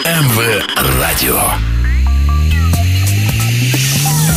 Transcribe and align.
МВ 0.00 0.64
Радио. 0.98 1.38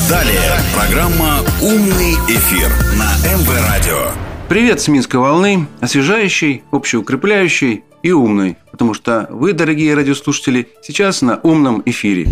Далее 0.10 0.52
программа 0.76 1.40
«Умный 1.62 2.16
эфир» 2.28 2.70
на 2.98 3.16
МВ 3.26 3.50
Радио. 3.66 4.12
Привет 4.50 4.82
с 4.82 4.90
Минской 4.90 5.20
волны, 5.22 5.66
освежающий, 5.80 6.64
общеукрепляющий 6.72 7.86
и 8.04 8.12
умный, 8.12 8.58
потому 8.70 8.94
что 8.94 9.28
вы, 9.32 9.54
дорогие 9.54 9.96
радиослушатели, 9.96 10.68
сейчас 10.84 11.22
на 11.22 11.38
умном 11.38 11.82
эфире. 11.86 12.28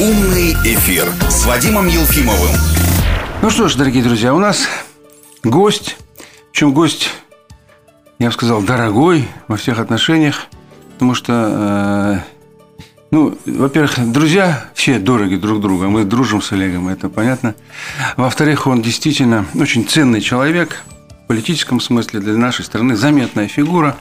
«Умный 0.00 0.54
эфир» 0.64 1.06
с 1.28 1.44
Вадимом 1.44 1.86
Елфимовым. 1.86 2.56
Ну 3.42 3.50
что 3.50 3.68
ж, 3.68 3.74
дорогие 3.74 4.02
друзья, 4.02 4.34
у 4.34 4.38
нас 4.38 4.66
гость, 5.44 5.98
причем 6.50 6.72
гость, 6.72 7.10
я 8.18 8.28
бы 8.28 8.32
сказал, 8.32 8.62
дорогой 8.62 9.28
во 9.48 9.56
всех 9.58 9.78
отношениях, 9.78 10.46
потому 10.94 11.14
что 11.14 12.24
э, 12.24 12.37
ну, 13.10 13.38
во-первых, 13.46 14.12
друзья 14.12 14.68
все 14.74 14.98
дороги 14.98 15.36
друг 15.36 15.60
другу. 15.60 15.84
Мы 15.88 16.04
дружим 16.04 16.42
с 16.42 16.52
Олегом, 16.52 16.88
это 16.88 17.08
понятно. 17.08 17.54
Во-вторых, 18.16 18.66
он 18.66 18.82
действительно 18.82 19.46
очень 19.54 19.86
ценный 19.86 20.20
человек 20.20 20.82
в 21.24 21.26
политическом 21.28 21.80
смысле 21.80 22.20
для 22.20 22.34
нашей 22.34 22.64
страны, 22.66 22.96
заметная 22.96 23.48
фигура. 23.48 23.96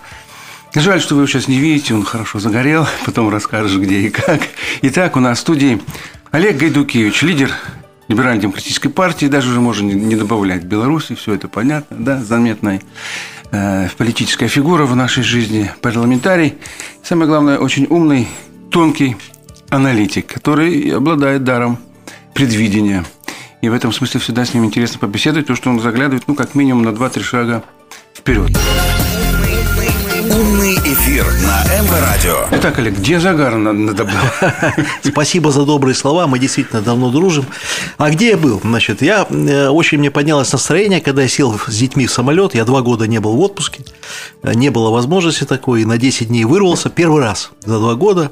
Жаль, 0.75 0.99
что 0.99 1.15
вы 1.15 1.21
его 1.21 1.27
сейчас 1.27 1.48
не 1.48 1.57
видите, 1.57 1.93
он 1.93 2.03
хорошо 2.03 2.39
загорел, 2.39 2.85
потом 3.05 3.29
расскажешь, 3.29 3.77
где 3.77 4.01
и 4.01 4.09
как. 4.09 4.41
Итак, 4.81 5.15
у 5.15 5.21
нас 5.21 5.37
в 5.37 5.41
студии 5.41 5.81
Олег 6.31 6.57
Гайдукевич, 6.57 7.21
лидер 7.21 7.51
либерально-демократической 8.09 8.89
партии, 8.89 9.27
даже 9.27 9.49
уже 9.51 9.62
можно 9.62 9.89
не 9.89 10.15
добавлять 10.15 10.63
Беларуси, 10.63 11.15
все 11.15 11.34
это 11.34 11.48
понятно, 11.48 11.98
да, 11.98 12.21
заметная 12.21 12.81
э, 13.51 13.89
политическая 13.98 14.48
фигура 14.48 14.85
в 14.85 14.95
нашей 14.95 15.23
жизни, 15.23 15.71
парламентарий. 15.81 16.55
Самое 17.03 17.29
главное, 17.29 17.57
очень 17.57 17.87
умный 17.89 18.27
тонкий 18.71 19.17
аналитик, 19.70 20.27
который 20.27 20.95
обладает 20.95 21.44
даром 21.44 21.77
предвидения. 22.34 23.05
И 23.62 23.70
в 23.70 23.73
этом 23.73 23.91
смысле 23.91 24.20
всегда 24.20 24.46
с 24.46 24.54
ним 24.54 24.65
интересно 24.65 24.99
побеседовать, 24.99 25.46
потому 25.46 25.57
что 25.57 25.70
он 25.71 25.79
заглядывает, 25.79 26.23
ну, 26.27 26.35
как 26.35 26.55
минимум 26.55 26.84
на 26.84 26.90
2-3 26.90 27.21
шага 27.21 27.63
вперед. 28.13 28.51
Умный 30.38 30.76
эфир 30.76 31.26
на 31.26 31.82
МВ 31.82 31.91
Радио. 31.99 32.46
Итак, 32.52 32.77
Олег, 32.77 32.99
где 32.99 33.20
загар 33.20 33.55
надо 33.55 34.04
было? 34.04 34.44
Спасибо 35.04 35.52
за 35.52 35.66
добрые 35.66 35.96
слова, 35.96 36.27
мы 36.27 36.38
действительно 36.38 36.84
давно 36.84 37.10
дружим. 37.10 37.48
А 37.98 38.12
где 38.12 38.29
я 38.29 38.38
был? 38.38 38.60
Значит, 38.63 39.02
я 39.02 39.26
э, 39.27 39.70
очень 39.70 39.98
мне 39.98 40.12
поднялось 40.12 40.52
настроение, 40.52 41.02
когда 41.02 41.24
я 41.24 41.27
сел 41.27 41.60
с 41.66 41.76
детьми 41.76 42.05
в 42.05 42.12
самолет. 42.12 42.54
Я 42.54 42.66
два 42.66 42.82
года 42.82 43.07
не 43.07 43.20
был 43.20 43.35
в 43.35 43.40
отпуске, 43.40 43.84
не 44.44 44.70
было 44.70 44.91
возможности 44.91 45.44
такой, 45.44 45.82
и 45.82 45.85
на 45.85 45.98
10 45.98 46.27
дней 46.27 46.46
вырвался 46.46 46.91
первый 46.91 47.24
раз 47.24 47.49
за 47.66 47.79
два 47.79 47.96
года. 47.96 48.29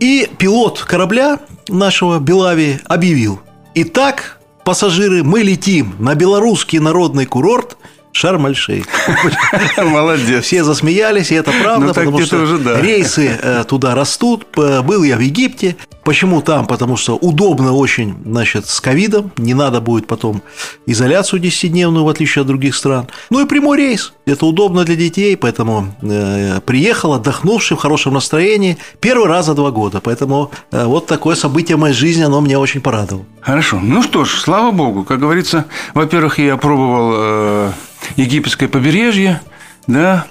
И 0.00 0.28
пилот 0.36 0.80
корабля 0.80 1.40
нашего 1.68 2.18
Белави 2.18 2.78
объявил: 2.84 3.40
"Итак, 3.74 4.38
пассажиры, 4.64 5.24
мы 5.24 5.40
летим 5.40 5.94
на 5.98 6.14
белорусский 6.14 6.78
народный 6.78 7.24
курорт 7.24 7.78
Шарм-эль-Шейх. 8.12 8.86
Молодец. 9.78 10.44
Все 10.44 10.64
засмеялись, 10.64 11.30
и 11.30 11.34
это 11.34 11.52
правда, 11.62 11.86
Ну, 11.88 11.94
потому 11.94 12.20
что 12.20 12.80
рейсы 12.80 13.38
э, 13.40 13.64
туда 13.64 13.94
растут. 13.94 14.46
Был 14.56 15.02
я 15.02 15.16
в 15.16 15.20
Египте. 15.20 15.76
Почему 16.04 16.40
там? 16.40 16.66
Потому 16.66 16.96
что 16.96 17.16
удобно 17.16 17.74
очень, 17.74 18.16
значит, 18.24 18.66
с 18.66 18.80
ковидом. 18.80 19.30
Не 19.36 19.52
надо 19.54 19.80
будет 19.80 20.06
потом 20.06 20.42
изоляцию 20.86 21.42
10-дневную, 21.42 22.02
в 22.02 22.08
отличие 22.08 22.40
от 22.40 22.46
других 22.46 22.74
стран. 22.74 23.08
Ну 23.30 23.44
и 23.44 23.46
прямой 23.46 23.76
рейс. 23.76 24.12
Это 24.24 24.46
удобно 24.46 24.84
для 24.84 24.96
детей, 24.96 25.36
поэтому 25.36 25.94
э, 26.02 26.60
приехал 26.64 27.12
отдохнувший, 27.12 27.76
в 27.76 27.80
хорошем 27.80 28.14
настроении. 28.14 28.78
Первый 29.00 29.28
раз 29.28 29.46
за 29.46 29.54
два 29.54 29.70
года. 29.70 30.00
Поэтому 30.00 30.50
э, 30.72 30.84
вот 30.86 31.06
такое 31.06 31.36
событие 31.36 31.76
в 31.76 31.80
моей 31.80 31.94
жизни, 31.94 32.22
оно 32.22 32.40
меня 32.40 32.58
очень 32.58 32.80
порадовало. 32.80 33.26
Хорошо. 33.42 33.78
Ну 33.78 34.02
что 34.02 34.24
ж, 34.24 34.30
слава 34.40 34.70
богу. 34.70 35.04
Как 35.04 35.20
говорится, 35.20 35.66
во-первых, 35.94 36.38
я 36.38 36.56
пробовал 36.56 37.72
египетское 38.16 38.68
побережье, 38.68 39.40
да, 39.86 40.26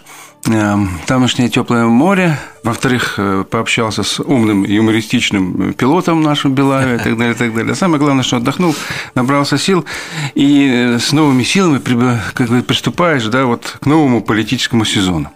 э, 0.48 0.76
тамошнее 1.06 1.50
теплое 1.50 1.86
море. 1.86 2.38
Во-вторых, 2.64 3.16
э, 3.18 3.44
пообщался 3.50 4.04
с 4.04 4.20
умным 4.20 4.64
юмористичным 4.64 5.74
пилотом 5.74 6.22
нашим 6.22 6.54
Белаве 6.54 6.96
и 6.96 6.98
так 6.98 7.18
далее, 7.18 7.34
и 7.34 7.38
так 7.38 7.54
далее. 7.54 7.76
Самое 7.76 8.00
главное, 8.00 8.24
что 8.24 8.38
отдохнул, 8.38 8.76
набрался 9.16 9.58
сил 9.58 9.86
и 10.36 10.70
э, 10.70 11.00
с 11.00 11.12
новыми 11.12 11.44
силами 11.44 11.80
как 12.34 12.50
бы 12.50 12.62
приступаешь, 12.62 13.26
да, 13.26 13.46
вот 13.46 13.78
к 13.82 13.86
новому 13.86 14.22
политическому 14.22 14.86
сезону. 14.86 15.32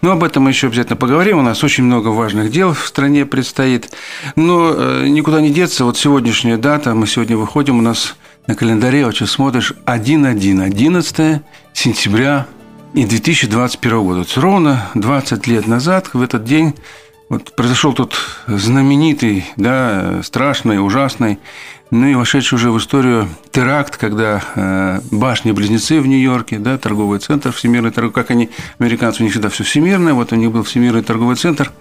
Но 0.00 0.12
об 0.12 0.24
этом 0.24 0.44
мы 0.44 0.50
еще 0.50 0.68
обязательно 0.68 0.96
поговорим. 0.96 1.38
У 1.38 1.42
нас 1.42 1.62
очень 1.64 1.84
много 1.84 2.08
важных 2.08 2.50
дел 2.50 2.72
в 2.74 2.86
стране 2.86 3.26
предстоит. 3.26 3.90
Но 4.36 4.72
э, 4.74 5.06
никуда 5.08 5.40
не 5.40 5.50
деться. 5.50 5.84
Вот 5.84 5.98
сегодняшняя 5.98 6.56
дата, 6.56 6.94
мы 6.94 7.06
сегодня 7.06 7.36
выходим, 7.36 7.78
у 7.78 7.82
нас 7.82 8.16
на 8.46 8.54
календаре, 8.54 9.06
вот 9.06 9.14
сейчас 9.14 9.30
смотришь, 9.30 9.72
1-1, 9.86 10.62
11 10.62 11.42
сентября 11.72 12.46
и 12.92 13.04
2021 13.04 14.02
года. 14.02 14.18
Вот 14.20 14.36
ровно 14.36 14.90
20 14.94 15.46
лет 15.46 15.66
назад, 15.66 16.10
в 16.12 16.20
этот 16.20 16.44
день, 16.44 16.74
вот 17.28 17.56
произошел 17.56 17.94
тот 17.94 18.14
знаменитый, 18.46 19.46
да, 19.56 20.20
страшный, 20.22 20.84
ужасный, 20.84 21.38
ну 21.90 22.06
и 22.06 22.14
вошедший 22.14 22.56
уже 22.56 22.70
в 22.70 22.78
историю 22.78 23.28
теракт, 23.50 23.96
когда 23.96 24.42
э, 24.54 25.00
башни-близнецы 25.10 26.00
в 26.00 26.06
Нью-Йорке, 26.06 26.58
да, 26.58 26.76
торговый 26.76 27.20
центр, 27.20 27.50
всемирный 27.52 27.92
торговый, 27.92 28.14
как 28.14 28.30
они, 28.30 28.50
американцы, 28.78 29.22
у 29.22 29.24
них 29.24 29.32
всегда 29.32 29.48
все 29.48 29.64
всемирное, 29.64 30.12
вот 30.12 30.32
у 30.32 30.36
них 30.36 30.50
был 30.50 30.64
всемирный 30.64 31.02
торговый 31.02 31.36
центр, 31.36 31.72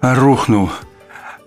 рухнул. 0.00 0.70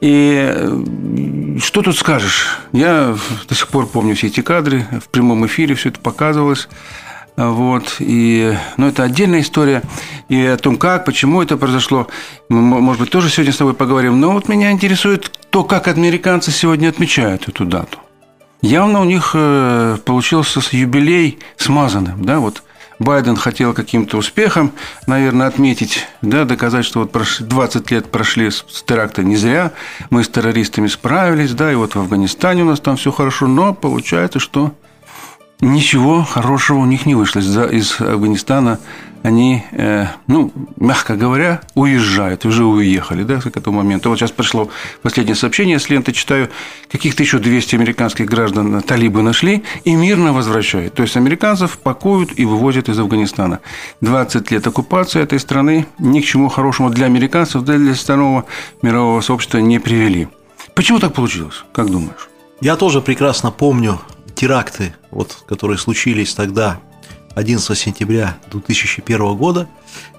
И 0.01 0.51
э, 0.53 1.57
что 1.61 1.83
тут 1.83 1.95
скажешь? 1.95 2.57
Я 2.71 3.15
до 3.47 3.55
сих 3.55 3.67
пор 3.67 3.87
помню 3.87 4.15
все 4.15 4.27
эти 4.27 4.41
кадры, 4.41 4.87
в 4.99 5.09
прямом 5.09 5.45
эфире 5.45 5.75
все 5.75 5.89
это 5.89 5.99
показывалось. 5.99 6.67
Вот, 7.37 7.95
и, 7.99 8.53
ну, 8.77 8.87
это 8.87 9.03
отдельная 9.03 9.39
история. 9.39 9.83
И 10.27 10.43
о 10.43 10.57
том, 10.57 10.77
как, 10.77 11.05
почему 11.05 11.41
это 11.41 11.55
произошло, 11.55 12.07
мы, 12.49 12.81
может 12.81 13.01
быть, 13.01 13.09
тоже 13.09 13.29
сегодня 13.29 13.53
с 13.53 13.57
тобой 13.57 13.73
поговорим. 13.73 14.19
Но 14.19 14.31
вот 14.31 14.49
меня 14.49 14.71
интересует 14.71 15.31
то, 15.49 15.63
как 15.63 15.87
американцы 15.87 16.51
сегодня 16.51 16.89
отмечают 16.89 17.47
эту 17.47 17.65
дату. 17.65 17.99
Явно 18.61 19.01
у 19.01 19.05
них 19.05 19.31
э, 19.33 19.97
получился 20.03 20.61
юбилей 20.71 21.39
смазанным, 21.57 22.23
да, 22.23 22.39
вот 22.39 22.63
Байден 23.01 23.35
хотел 23.35 23.73
каким-то 23.73 24.17
успехом, 24.17 24.73
наверное, 25.07 25.47
отметить, 25.47 26.05
да, 26.21 26.45
доказать, 26.45 26.85
что 26.85 26.99
вот 26.99 27.11
прош- 27.11 27.41
20 27.43 27.89
лет 27.89 28.11
прошли 28.11 28.51
с 28.51 28.63
теракта 28.85 29.23
не 29.23 29.35
зря, 29.35 29.71
мы 30.11 30.23
с 30.23 30.29
террористами 30.29 30.85
справились, 30.85 31.53
да, 31.53 31.71
и 31.71 31.75
вот 31.75 31.95
в 31.95 31.99
Афганистане 31.99 32.61
у 32.61 32.67
нас 32.67 32.79
там 32.79 32.97
все 32.97 33.11
хорошо, 33.11 33.47
но 33.47 33.73
получается, 33.73 34.37
что 34.37 34.75
ничего 35.61 36.23
хорошего 36.23 36.79
у 36.79 36.85
них 36.85 37.05
не 37.05 37.15
вышло. 37.15 37.39
Из, 37.39 38.01
Афганистана 38.01 38.79
они, 39.23 39.63
э, 39.71 40.07
ну, 40.25 40.51
мягко 40.77 41.15
говоря, 41.15 41.61
уезжают, 41.75 42.45
уже 42.45 42.65
уехали, 42.65 43.23
да, 43.23 43.39
к 43.39 43.55
этому 43.55 43.77
моменту. 43.77 44.09
Вот 44.09 44.17
сейчас 44.17 44.31
пришло 44.31 44.69
последнее 45.03 45.35
сообщение 45.35 45.79
с 45.79 45.89
ленты, 45.89 46.11
читаю, 46.11 46.49
каких-то 46.91 47.21
еще 47.21 47.37
200 47.37 47.75
американских 47.75 48.25
граждан 48.25 48.81
талибы 48.81 49.21
нашли 49.21 49.63
и 49.83 49.93
мирно 49.93 50.33
возвращают. 50.33 50.95
То 50.95 51.03
есть 51.03 51.15
американцев 51.17 51.77
пакуют 51.77 52.31
и 52.35 52.45
вывозят 52.45 52.89
из 52.89 52.97
Афганистана. 52.97 53.59
20 54.01 54.49
лет 54.49 54.65
оккупации 54.65 55.21
этой 55.21 55.39
страны 55.39 55.85
ни 55.99 56.19
к 56.21 56.25
чему 56.25 56.49
хорошему 56.49 56.89
для 56.89 57.05
американцев, 57.05 57.63
да 57.63 57.77
для 57.77 57.91
остального 57.91 58.45
мирового 58.81 59.21
сообщества 59.21 59.59
не 59.59 59.79
привели. 59.79 60.29
Почему 60.73 60.97
так 60.97 61.13
получилось, 61.13 61.63
как 61.73 61.91
думаешь? 61.91 62.29
Я 62.59 62.75
тоже 62.75 63.01
прекрасно 63.01 63.51
помню 63.51 63.99
теракты, 64.41 64.95
вот, 65.11 65.43
которые 65.45 65.77
случились 65.77 66.33
тогда, 66.33 66.79
11 67.35 67.77
сентября 67.77 68.39
2001 68.51 69.35
года. 69.35 69.67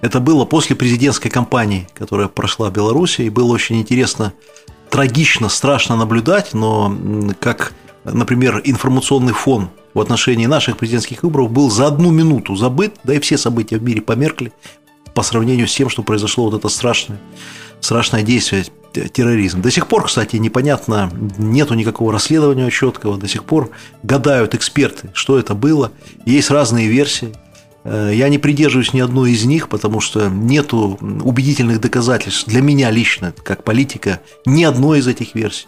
Это 0.00 0.20
было 0.20 0.44
после 0.44 0.76
президентской 0.76 1.28
кампании, 1.28 1.88
которая 1.92 2.28
прошла 2.28 2.70
в 2.70 2.72
Беларуси, 2.72 3.22
и 3.22 3.30
было 3.30 3.52
очень 3.52 3.80
интересно, 3.80 4.32
трагично, 4.90 5.48
страшно 5.48 5.96
наблюдать, 5.96 6.54
но 6.54 6.96
как, 7.40 7.72
например, 8.04 8.62
информационный 8.64 9.32
фон 9.32 9.70
в 9.92 10.00
отношении 10.00 10.46
наших 10.46 10.76
президентских 10.76 11.24
выборов 11.24 11.50
был 11.50 11.68
за 11.68 11.88
одну 11.88 12.12
минуту 12.12 12.54
забыт, 12.54 12.94
да 13.02 13.14
и 13.14 13.18
все 13.18 13.36
события 13.36 13.78
в 13.78 13.82
мире 13.82 14.02
померкли 14.02 14.52
по 15.14 15.24
сравнению 15.24 15.66
с 15.66 15.74
тем, 15.74 15.90
что 15.90 16.04
произошло 16.04 16.44
вот 16.44 16.54
это 16.54 16.68
страшное, 16.68 17.18
страшное 17.80 18.22
действие 18.22 18.66
терроризм. 18.92 19.60
До 19.62 19.70
сих 19.70 19.86
пор, 19.86 20.04
кстати, 20.06 20.36
непонятно, 20.36 21.10
нету 21.38 21.74
никакого 21.74 22.12
расследования 22.12 22.70
четкого, 22.70 23.16
до 23.18 23.28
сих 23.28 23.44
пор 23.44 23.70
гадают 24.02 24.54
эксперты, 24.54 25.10
что 25.14 25.38
это 25.38 25.54
было. 25.54 25.92
Есть 26.26 26.50
разные 26.50 26.88
версии. 26.88 27.32
Э, 27.84 28.12
Я 28.14 28.28
не 28.28 28.38
придерживаюсь 28.38 28.92
ни 28.92 29.00
одной 29.00 29.32
из 29.32 29.44
них, 29.44 29.68
потому 29.68 30.00
что 30.00 30.28
нету 30.28 30.98
убедительных 31.00 31.80
доказательств 31.80 32.46
для 32.46 32.62
меня 32.62 32.90
лично, 32.90 33.32
как 33.44 33.64
политика, 33.64 34.20
ни 34.46 34.64
одной 34.64 35.00
из 35.00 35.08
этих 35.08 35.34
версий. 35.34 35.66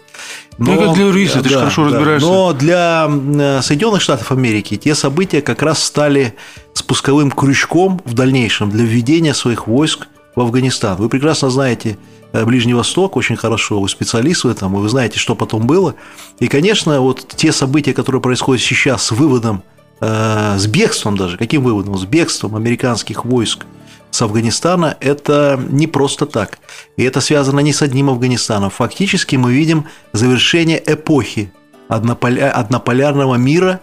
Ну, 0.59 0.79
как 0.79 0.95
для 0.95 1.07
юриста, 1.07 1.43
ты 1.43 1.49
же 1.49 1.59
хорошо 1.59 1.85
разбираешься. 1.85 2.29
Но 2.29 2.53
для 2.53 3.09
э, 3.09 3.61
Соединенных 3.63 4.01
Штатов 4.03 4.31
Америки 4.31 4.77
те 4.77 4.95
события 4.95 5.43
как 5.43 5.63
раз 5.63 5.83
стали 5.83 6.35
спусковым 6.75 7.31
крючком 7.31 8.01
в 8.05 8.15
дальнейшем 8.15 8.71
для 8.71 8.85
введения 8.85 9.35
своих 9.35 9.67
войск 9.67 10.07
в 10.37 10.41
Афганистан. 10.41 10.97
Вы 10.97 11.09
прекрасно 11.09 11.51
знаете 11.51 11.91
э, 11.91 12.24
Ближний 12.43 12.75
Восток 12.75 13.17
очень 13.17 13.37
хорошо, 13.37 13.81
вы 13.81 13.89
специалист 13.89 14.45
в 14.45 14.49
этом, 14.49 14.75
и 14.77 14.81
вы 14.81 14.89
знаете, 14.89 15.19
что 15.19 15.35
потом 15.37 15.67
было. 15.67 15.95
И, 16.41 16.49
конечно, 16.49 17.01
вот 17.01 17.27
те 17.37 17.53
события, 17.53 17.93
которые 17.93 18.21
происходят 18.21 18.63
сейчас 18.63 19.05
с 19.05 19.13
выводом, 19.13 19.63
э, 20.01 20.57
с 20.59 20.67
бегством 20.67 21.17
даже, 21.17 21.37
каким 21.37 21.63
выводом? 21.63 21.97
С 21.97 22.05
бегством 22.05 22.57
американских 22.57 23.25
войск 23.25 23.67
с 24.11 24.23
Афганистана, 24.23 24.97
это 25.01 25.61
не 25.71 25.87
просто 25.87 26.27
так. 26.27 26.59
И 26.97 27.03
это 27.03 27.21
связано 27.21 27.61
не 27.61 27.73
с 27.73 27.83
одним 27.83 28.11
Афганистаном. 28.11 28.71
Фактически 28.71 29.37
мы 29.37 29.53
видим 29.53 29.87
завершение 30.13 30.83
эпохи 30.85 31.53
однополя... 31.89 32.51
однополярного 32.51 33.35
мира 33.35 33.81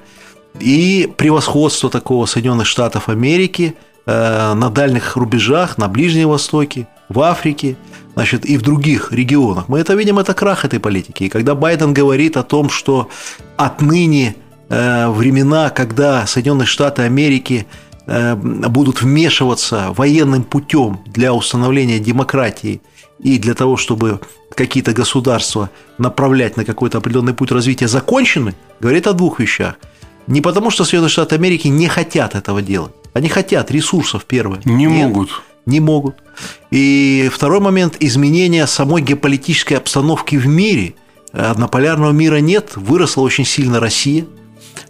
и 0.59 1.11
превосходство 1.17 1.89
такого 1.89 2.25
Соединенных 2.25 2.67
Штатов 2.67 3.09
Америки 3.09 3.75
э, 4.05 4.53
на 4.53 4.69
дальних 4.69 5.15
рубежах, 5.15 5.77
на 5.77 5.87
Ближнем 5.87 6.29
Востоке, 6.29 6.87
в 7.09 7.19
Африке, 7.19 7.75
значит, 8.13 8.45
и 8.45 8.57
в 8.57 8.61
других 8.61 9.11
регионах. 9.11 9.67
Мы 9.67 9.79
это 9.79 9.93
видим, 9.93 10.19
это 10.19 10.33
крах 10.33 10.65
этой 10.65 10.79
политики. 10.79 11.23
И 11.23 11.29
когда 11.29 11.55
Байден 11.55 11.93
говорит 11.93 12.37
о 12.37 12.43
том, 12.43 12.69
что 12.69 13.09
отныне 13.57 14.35
э, 14.69 15.09
времена, 15.09 15.69
когда 15.69 16.25
Соединенные 16.25 16.67
Штаты 16.67 17.03
Америки 17.03 17.65
Э, 18.07 18.35
будут 18.35 19.01
вмешиваться 19.01 19.93
военным 19.95 20.43
путем 20.43 20.99
для 21.05 21.33
установления 21.33 21.99
демократии 21.99 22.81
и 23.19 23.37
для 23.37 23.53
того, 23.53 23.77
чтобы 23.77 24.19
какие-то 24.55 24.91
государства 24.91 25.69
направлять 25.99 26.57
на 26.57 26.65
какой-то 26.65 26.97
определенный 26.97 27.33
путь 27.33 27.51
развития 27.51 27.87
закончены, 27.87 28.55
говорит 28.79 29.05
о 29.05 29.13
двух 29.13 29.39
вещах. 29.39 29.75
Не 30.31 30.41
потому, 30.41 30.71
что 30.71 30.83
Соединенные 30.83 31.09
Штаты 31.09 31.35
Америки 31.35 31.67
не 31.67 31.87
хотят 31.87 32.35
этого 32.35 32.61
делать. 32.61 32.93
Они 33.13 33.29
хотят 33.29 33.69
ресурсов, 33.71 34.25
первое. 34.25 34.61
Не 34.65 34.85
Нет, 34.85 35.07
могут. 35.09 35.29
Не 35.65 35.79
могут. 35.79 36.15
И 36.71 37.29
второй 37.31 37.59
момент– 37.59 37.97
изменения 37.99 38.65
самой 38.65 39.03
геополитической 39.03 39.75
обстановки 39.75 40.35
в 40.35 40.47
мире. 40.47 40.95
Однополярного 41.33 42.11
мира 42.11 42.37
нет, 42.37 42.71
выросла 42.75 43.21
очень 43.21 43.45
сильно 43.45 43.79
Россия, 43.79 44.25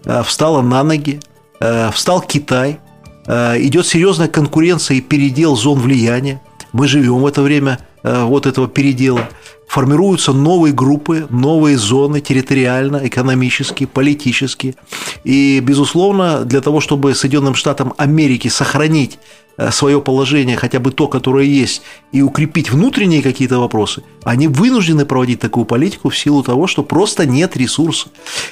э, 0.05 0.23
встала 0.23 0.61
на 0.61 0.81
ноги, 0.83 1.19
э, 1.59 1.91
встал 1.91 2.21
Китай– 2.21 2.79
Э, 3.27 3.55
идет 3.59 3.85
серьезная 3.85 4.27
конкуренция 4.27 4.97
и 4.97 5.01
передел 5.01 5.55
зон 5.55 5.79
влияния. 5.79 6.41
Мы 6.73 6.87
живем 6.87 7.19
в 7.19 7.25
это 7.25 7.41
время 7.41 7.79
вот 8.03 8.45
этого 8.45 8.67
передела. 8.67 9.29
Формируются 9.67 10.33
новые 10.33 10.73
группы, 10.73 11.27
новые 11.29 11.77
зоны 11.77 12.19
территориально, 12.19 13.01
экономически, 13.07 13.85
политически. 13.85 14.75
И, 15.23 15.61
безусловно, 15.61 16.43
для 16.43 16.61
того, 16.61 16.81
чтобы 16.81 17.15
Соединенным 17.15 17.55
Штатам 17.55 17.93
Америки 17.97 18.49
сохранить 18.49 19.17
Э, 19.61 19.69
свое 19.71 20.01
положение, 20.01 20.57
хотя 20.57 20.79
бы 20.79 20.91
то, 20.91 21.07
которое 21.07 21.45
есть, 21.45 21.81
и 22.11 22.21
укрепить 22.21 22.71
внутренние 22.71 23.21
какие-то 23.21 23.59
вопросы, 23.59 24.01
они 24.23 24.47
вынуждены 24.47 25.05
проводить 25.05 25.39
такую 25.39 25.65
политику 25.65 26.09
в 26.09 26.17
силу 26.17 26.41
того, 26.41 26.67
что 26.67 26.83
просто 26.83 27.25
нет 27.25 27.57
ресурса. 27.57 28.07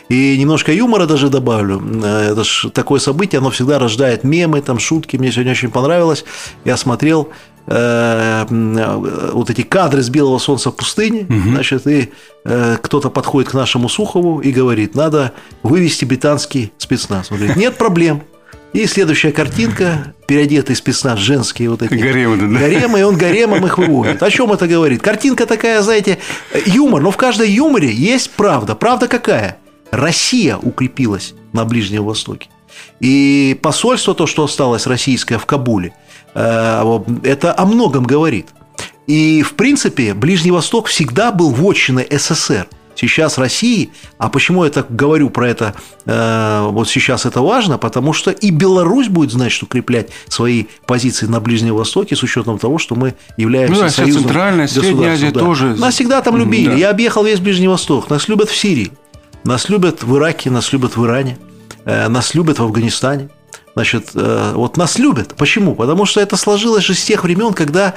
И 0.09 0.37
немножко 0.37 0.71
юмора 0.71 1.07
даже 1.07 1.29
добавлю. 1.29 1.81
Э, 2.03 2.31
это 2.31 2.43
же 2.43 2.69
такое 2.69 2.99
событие, 2.99 3.39
оно 3.39 3.49
всегда 3.49 3.79
рождает 3.79 4.23
мемы, 4.23 4.61
там 4.61 4.77
шутки. 4.77 5.17
Мне 5.17 5.31
сегодня 5.31 5.53
очень 5.53 5.71
понравилось. 5.71 6.25
Я 6.65 6.77
смотрел 6.77 7.29
э, 7.29 7.31
вот 7.69 9.49
эти 9.51 9.61
кадры 9.61 10.01
с 10.01 10.09
белого 10.09 10.39
солнца 10.39 10.71
в 10.71 10.75
пустыне, 10.75 11.27
угу. 11.29 11.49
значит, 11.49 11.85
и 11.85 12.09
кто-то 12.81 13.11
подходит 13.11 13.51
к 13.51 13.53
нашему 13.53 13.89
Сухову 13.89 14.39
и 14.39 14.51
говорит, 14.51 14.95
надо 14.95 15.33
вывести 15.61 16.03
британский 16.03 16.73
спецназ. 16.79 17.29
Он 17.29 17.37
говорит, 17.37 17.57
нет 17.57 17.77
проблем, 17.77 18.23
и 18.73 18.85
следующая 18.85 19.31
картинка, 19.31 20.13
переодетый 20.27 20.75
спецназ, 20.75 21.19
женские 21.19 21.71
вот 21.71 21.81
эти. 21.81 21.95
Гаремы, 21.95 22.37
да? 22.37 22.59
Гаремы, 22.59 22.99
и 22.99 23.03
он 23.03 23.17
гаремом 23.17 23.65
их 23.65 23.77
выводит. 23.79 24.21
О 24.21 24.29
чем 24.29 24.51
это 24.51 24.67
говорит? 24.67 25.01
Картинка 25.01 25.47
такая, 25.47 25.81
знаете, 25.81 26.19
юмор, 26.65 27.01
но 27.01 27.09
в 27.09 27.17
каждой 27.17 27.49
юморе 27.49 27.91
есть 27.91 28.29
правда. 28.31 28.75
Правда 28.75 29.07
какая? 29.07 29.57
Россия 29.89 30.57
укрепилась 30.57 31.33
на 31.51 31.65
Ближнем 31.65 32.03
Востоке. 32.03 32.49
И 32.99 33.57
посольство, 33.61 34.13
то, 34.13 34.27
что 34.27 34.43
осталось 34.43 34.85
российское 34.85 35.39
в 35.39 35.47
Кабуле, 35.47 35.89
э, 35.89 36.08
это 36.33 37.53
о 37.57 37.65
многом 37.65 38.03
говорит. 38.03 38.47
И, 39.07 39.41
в 39.41 39.53
принципе, 39.53 40.13
Ближний 40.13 40.51
Восток 40.51 40.87
всегда 40.87 41.31
был 41.31 41.51
вотчиной 41.51 42.07
СССР– 42.11 42.67
сейчас 42.99 43.37
России. 43.37 43.91
А 44.17 44.29
почему 44.29 44.65
я 44.65 44.69
так 44.69 44.93
говорю 44.93 45.29
про 45.29 45.49
это? 45.49 45.73
Э, 46.05 46.67
вот 46.69 46.89
сейчас 46.89 47.25
это 47.25 47.41
важно, 47.41 47.77
потому 47.77 48.13
что 48.13 48.31
и 48.31 48.51
Беларусь 48.51 49.07
будет, 49.07 49.31
значит, 49.31 49.63
укреплять 49.63 50.09
свои 50.27 50.65
позиции 50.85 51.25
на 51.25 51.39
Ближнем 51.39 51.75
Востоке 51.75 52.15
с 52.15 52.23
учетом 52.23 52.59
того, 52.59 52.77
что 52.77 52.95
мы 52.95 53.15
являемся 53.37 53.75
ну, 53.75 53.81
да, 53.81 53.89
союзом 53.89 54.23
Центральная, 54.23 54.67
Средняя 54.67 55.13
Азия 55.13 55.31
да. 55.31 55.39
тоже. 55.39 55.75
Нас 55.75 55.93
всегда 55.93 56.21
там 56.21 56.37
любили. 56.37 56.67
Да. 56.67 56.73
Я 56.73 56.89
объехал 56.89 57.23
весь 57.23 57.39
Ближний 57.39 57.67
Восток. 57.67 58.09
Нас 58.09 58.27
любят 58.27 58.49
в 58.49 58.55
Сирии, 58.55 58.91
нас 59.43 59.69
любят 59.69 60.03
в 60.03 60.17
Ираке, 60.17 60.49
нас 60.49 60.73
любят 60.73 60.97
в 60.97 61.05
Иране, 61.05 61.37
э, 61.85 62.07
нас 62.09 62.33
любят 62.35 62.59
в 62.59 62.63
Афганистане. 62.63 63.29
Значит, 63.79 64.11
э, 64.13 64.51
вот 64.55 64.75
нас 64.75 64.99
любят. 64.99 65.35
Почему? 65.35 65.73
Потому 65.73 66.05
что 66.05 66.19
это 66.19 66.35
сложилось 66.35 66.83
же 66.83 66.93
с 66.93 67.03
тех 67.03 67.23
времен, 67.23 67.53
когда 67.53 67.93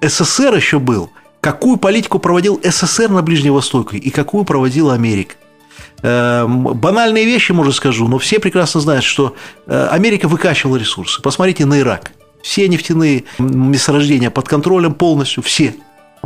СССР 0.00 0.54
еще 0.54 0.78
был– 0.78 1.10
какую 1.44 1.76
политику 1.76 2.18
проводил 2.18 2.58
СССР 2.64 3.10
на 3.10 3.20
Ближнем 3.20 3.52
Востоке 3.52 3.98
и 3.98 4.08
какую 4.08 4.44
проводила 4.44 4.94
Америка. 4.94 5.34
Эм, 6.00 6.62
банальные 6.62 7.26
вещи, 7.26 7.52
может, 7.52 7.74
скажу, 7.74 8.08
но 8.08 8.18
все 8.18 8.38
прекрасно 8.38 8.80
знают, 8.80 9.04
что 9.04 9.36
э, 9.66 9.88
Америка 9.90 10.26
выкачивала 10.26 10.76
ресурсы. 10.76 11.20
Посмотрите 11.20 11.66
на 11.66 11.80
Ирак. 11.80 12.12
Все 12.42 12.66
нефтяные 12.66 13.24
месторождения 13.38 14.30
под 14.30 14.48
контролем 14.48 14.94
полностью, 14.94 15.42
все. 15.42 15.74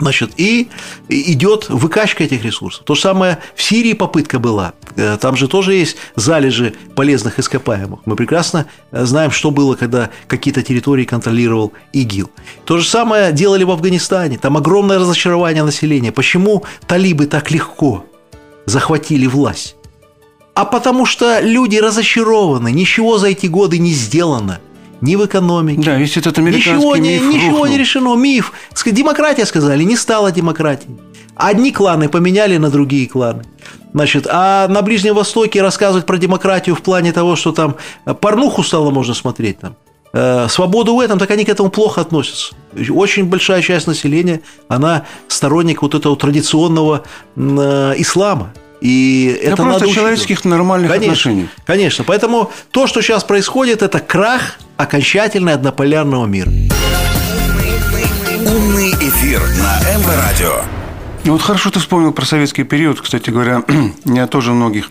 Значит, 0.00 0.32
и 0.36 0.68
идет 1.08 1.68
выкачка 1.68 2.24
этих 2.24 2.44
ресурсов. 2.44 2.84
То 2.84 2.94
же 2.94 3.00
самое 3.00 3.38
в 3.54 3.62
Сирии 3.62 3.94
попытка 3.94 4.38
была. 4.38 4.74
Э, 4.96 5.16
там 5.20 5.36
же 5.36 5.48
тоже 5.48 5.74
есть 5.74 5.96
залежи 6.14 6.74
полезных 6.94 7.38
ископаемых. 7.38 8.00
Мы 8.04 8.16
прекрасно 8.16 8.66
э, 8.90 9.04
знаем, 9.04 9.30
что 9.30 9.50
было, 9.50 9.74
когда 9.74 10.10
какие-то 10.26 10.62
территории 10.62 11.04
контролировал 11.04 11.72
ИГИЛ. 11.92 12.30
То 12.64 12.78
же 12.78 12.88
самое 12.88 13.32
делали 13.32 13.64
в 13.64 13.70
Афганистане. 13.70 14.38
Там 14.38 14.56
огромное 14.56 14.98
разочарование 14.98 15.64
населения. 15.64 16.12
Почему 16.12 16.64
талибы 16.86 17.26
так 17.26 17.50
легко 17.50 18.04
захватили 18.66 19.26
власть? 19.26 19.74
А 20.54 20.64
потому 20.64 21.06
что 21.06 21.38
люди 21.40 21.76
разочарованы, 21.76 22.72
ничего 22.72 23.18
за 23.18 23.28
эти 23.28 23.46
годы 23.46 23.78
не 23.78 23.92
сделано– 23.92 24.60
ни 25.00 25.16
в 25.16 25.26
экономике. 25.26 25.82
Да, 25.82 25.96
весь 25.96 26.16
этот 26.16 26.38
американский 26.38 26.72
ничего 26.72 26.96
миф 26.96 27.22
не, 27.22 27.34
Ничего 27.34 27.66
не 27.66 27.78
решено. 27.78 28.14
Миф. 28.16 28.52
Демократия, 28.86 29.46
сказали, 29.46 29.84
не 29.84 29.96
стала 29.96 30.32
демократией. 30.32 30.96
Одни 31.34 31.70
кланы 31.70 32.08
поменяли 32.08 32.56
на 32.56 32.68
другие 32.68 33.08
кланы. 33.08 33.44
Значит, 33.94 34.26
а 34.28 34.66
на 34.68 34.82
Ближнем 34.82 35.14
Востоке 35.14 35.62
рассказывать 35.62 36.04
про 36.04 36.18
демократию 36.18 36.74
в 36.74 36.82
плане 36.82 37.12
того, 37.12 37.36
что 37.36 37.52
там 37.52 37.76
порнуху 38.20 38.62
стало 38.62 38.90
можно 38.90 39.14
смотреть 39.14 39.60
там, 39.60 39.76
э, 40.12 40.48
свободу 40.48 40.96
в 40.96 41.00
этом, 41.00 41.18
так 41.18 41.30
они 41.30 41.44
к 41.44 41.48
этому 41.48 41.70
плохо 41.70 42.00
относятся. 42.00 42.54
Очень 42.90 43.26
большая 43.26 43.62
часть 43.62 43.86
населения, 43.86 44.40
она 44.68 45.06
сторонник 45.28 45.82
вот 45.82 45.94
этого 45.94 46.16
традиционного 46.16 47.04
э, 47.36 47.94
ислама. 47.96 48.52
И 48.80 49.38
это, 49.40 49.52
это 49.52 49.62
просто 49.62 49.80
надо 49.86 49.94
человеческих 49.94 50.44
нормальных 50.44 50.90
конечно, 50.90 51.12
отношений. 51.12 51.48
Конечно. 51.66 52.04
Поэтому 52.04 52.52
то, 52.70 52.86
что 52.86 53.02
сейчас 53.02 53.24
происходит, 53.24 53.82
это 53.82 53.98
крах 53.98 54.58
окончательный 54.76 55.54
однополярного 55.54 56.26
мира. 56.26 56.50
Умный 58.46 58.90
эфир 58.92 59.40
на 59.40 59.98
МВ 59.98 60.06
Радио. 60.16 60.62
Ну, 61.24 61.32
вот 61.32 61.42
хорошо 61.42 61.70
ты 61.70 61.80
вспомнил 61.80 62.12
про 62.12 62.24
советский 62.24 62.62
период, 62.62 63.00
кстати 63.00 63.30
говоря, 63.30 63.62
я 64.04 64.26
тоже 64.26 64.52
многих 64.52 64.90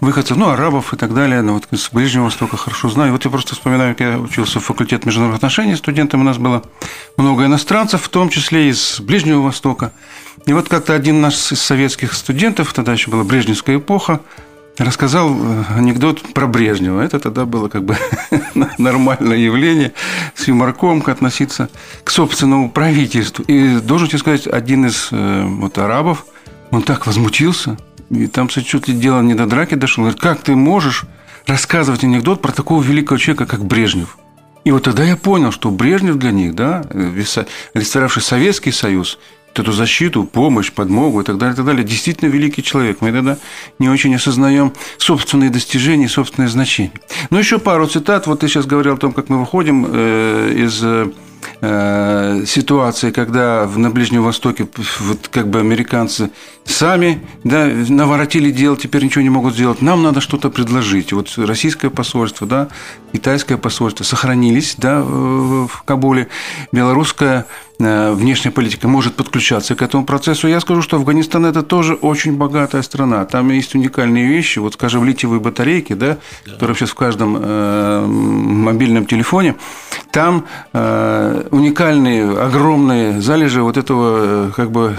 выходцев, 0.00 0.36
ну, 0.36 0.48
арабов 0.48 0.92
и 0.94 0.96
так 0.96 1.14
далее, 1.14 1.42
ну, 1.42 1.54
вот 1.54 1.68
с 1.70 1.90
Ближнего 1.92 2.24
Востока 2.24 2.56
хорошо 2.56 2.88
знаю. 2.88 3.12
Вот 3.12 3.24
я 3.24 3.30
просто 3.30 3.54
вспоминаю, 3.54 3.94
как 3.94 4.00
я 4.00 4.18
учился 4.18 4.60
в 4.60 4.64
факультете 4.64 5.06
международных 5.06 5.38
отношений 5.38 5.76
студентом, 5.76 6.20
у 6.20 6.24
нас 6.24 6.38
было 6.38 6.62
много 7.16 7.44
иностранцев, 7.44 8.02
в 8.02 8.08
том 8.08 8.28
числе 8.28 8.68
из 8.68 9.00
Ближнего 9.00 9.40
Востока. 9.40 9.92
И 10.48 10.52
вот 10.54 10.66
как-то 10.70 10.94
один 10.94 11.20
наш 11.20 11.52
из 11.52 11.60
советских 11.60 12.14
студентов, 12.14 12.72
тогда 12.72 12.94
еще 12.94 13.10
была 13.10 13.22
Брежневская 13.22 13.76
эпоха, 13.76 14.20
рассказал 14.78 15.30
э, 15.30 15.64
анекдот 15.76 16.22
про 16.32 16.46
Брежнева. 16.46 17.02
Это 17.02 17.20
тогда 17.20 17.44
было 17.44 17.68
как 17.68 17.84
бы 17.84 17.98
нормальное 18.78 19.36
явление 19.36 19.92
с 20.34 20.48
юморком 20.48 21.04
относиться 21.06 21.68
к 22.02 22.08
собственному 22.08 22.70
правительству. 22.70 23.44
И 23.44 23.78
должен 23.80 24.08
тебе 24.08 24.20
сказать, 24.20 24.46
один 24.46 24.86
из 24.86 25.08
э, 25.10 25.44
вот 25.44 25.76
арабов, 25.76 26.24
он 26.70 26.80
так 26.80 27.06
возмутился, 27.06 27.76
и 28.08 28.26
там 28.26 28.48
чуть 28.48 28.88
ли 28.88 28.94
дело 28.94 29.20
не 29.20 29.34
до 29.34 29.44
драки 29.44 29.74
дошло. 29.74 30.04
Говорит, 30.04 30.20
как 30.22 30.40
ты 30.40 30.56
можешь 30.56 31.04
рассказывать 31.46 32.04
анекдот 32.04 32.40
про 32.40 32.52
такого 32.52 32.82
великого 32.82 33.18
человека, 33.18 33.44
как 33.44 33.66
Брежнев? 33.66 34.16
И 34.64 34.70
вот 34.70 34.84
тогда 34.84 35.04
я 35.04 35.16
понял, 35.16 35.52
что 35.52 35.70
Брежнев 35.70 36.16
для 36.16 36.30
них, 36.30 36.54
да, 36.54 36.86
олицетворявший 37.74 38.22
Советский 38.22 38.72
Союз, 38.72 39.18
эту 39.58 39.72
защиту, 39.72 40.24
помощь, 40.24 40.72
подмогу 40.72 41.20
и 41.20 41.24
так 41.24 41.38
далее, 41.38 41.54
и 41.54 41.56
так 41.56 41.66
далее. 41.66 41.84
Действительно 41.84 42.28
великий 42.28 42.62
человек. 42.62 42.98
Мы 43.00 43.12
тогда 43.12 43.38
не 43.78 43.88
очень 43.88 44.14
осознаем 44.14 44.72
собственные 44.98 45.50
достижения, 45.50 46.08
собственное 46.08 46.48
значение. 46.48 46.92
Ну, 47.30 47.38
еще 47.38 47.58
пару 47.58 47.86
цитат. 47.86 48.26
Вот 48.26 48.40
ты 48.40 48.48
сейчас 48.48 48.66
говорил 48.66 48.94
о 48.94 48.96
том, 48.96 49.12
как 49.12 49.28
мы 49.28 49.40
выходим 49.40 49.86
э, 49.88 50.52
из 50.56 50.82
э, 50.82 52.44
ситуации, 52.46 53.10
когда 53.10 53.68
на 53.76 53.90
Ближнем 53.90 54.22
Востоке 54.22 54.68
вот 55.00 55.28
как 55.28 55.48
бы 55.48 55.60
американцы 55.60 56.30
сами 56.68 57.26
да, 57.44 57.66
наворотили 57.66 58.50
дел, 58.50 58.76
теперь 58.76 59.04
ничего 59.04 59.22
не 59.22 59.30
могут 59.30 59.54
сделать. 59.54 59.82
Нам 59.82 60.02
надо 60.02 60.20
что-то 60.20 60.50
предложить. 60.50 61.12
Вот 61.12 61.32
российское 61.38 61.90
посольство, 61.90 62.46
да, 62.46 62.68
китайское 63.12 63.56
посольство 63.56 64.04
сохранились 64.04 64.74
да, 64.76 65.00
в 65.02 65.82
Кабуле, 65.84 66.28
белорусское 66.72 67.46
Э, 67.80 68.12
внешняя 68.12 68.50
политика 68.50 68.88
может 68.88 69.14
подключаться 69.14 69.76
к 69.76 69.82
этому 69.82 70.04
процессу. 70.04 70.48
Я 70.48 70.58
скажу, 70.60 70.82
что 70.82 70.96
Афганистан– 70.96 71.46
это 71.46 71.62
тоже 71.62 71.94
очень 71.94 72.36
богатая 72.36 72.82
страна. 72.82 73.24
Там 73.24 73.50
есть 73.50 73.74
уникальные 73.76 74.26
вещи. 74.26 74.58
Вот, 74.58 74.74
скажем, 74.74 75.04
литиевые 75.04 75.40
батарейки, 75.40 75.92
да, 75.92 76.18
да. 76.44 76.52
которые 76.52 76.74
сейчас 76.76 76.90
в 76.90 76.96
каждом 76.96 77.36
э, 77.40 78.04
мобильном 78.06 79.06
телефоне. 79.06 79.54
Там 80.10 80.46
э, 80.72 81.48
уникальные, 81.52 82.28
огромные 82.36 83.20
залежи 83.20 83.62
вот 83.62 83.76
этого 83.76 84.50
как 84.56 84.72
бы 84.72 84.96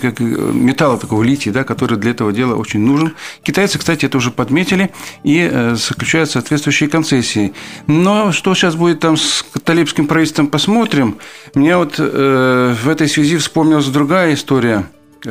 как 0.00 0.20
металла 0.20 0.85
такого 0.94 1.22
лития, 1.24 1.52
да, 1.52 1.64
который 1.64 1.98
для 1.98 2.12
этого 2.12 2.32
дела 2.32 2.54
очень 2.54 2.80
нужен. 2.80 3.14
Китайцы, 3.42 3.78
кстати, 3.78 4.06
это 4.06 4.18
уже 4.18 4.30
подметили 4.30 4.92
и 5.24 5.72
заключают 5.74 6.30
соответствующие 6.30 6.88
концессии. 6.88 7.52
Но 7.88 8.32
что 8.32 8.54
сейчас 8.54 8.76
будет 8.76 9.00
там 9.00 9.16
с 9.16 9.44
талибским 9.64 10.06
правительством, 10.06 10.46
посмотрим. 10.46 11.18
Мне 11.54 11.76
вот 11.76 11.96
э, 11.98 12.74
в 12.82 12.88
этой 12.88 13.08
связи 13.08 13.36
вспомнилась 13.36 13.86
другая 13.86 14.34
история, 14.34 14.86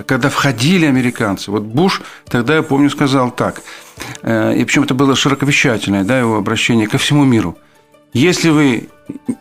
когда 0.06 0.30
входили 0.30 0.86
американцы. 0.86 1.52
Вот 1.52 1.64
Буш 1.64 2.02
тогда, 2.28 2.56
я 2.58 2.64
помню, 2.64 2.90
сказал 2.90 3.32
так, 3.32 3.62
э, 4.22 4.56
и 4.58 4.66
причем 4.66 4.84
это 4.84 4.94
было 4.94 5.16
широковещательное, 5.16 6.04
да, 6.04 6.20
его 6.20 6.36
обращение 6.36 6.88
ко 6.88 6.98
всему 6.98 7.24
миру. 7.24 7.58
Если 8.14 8.50
вы 8.50 8.90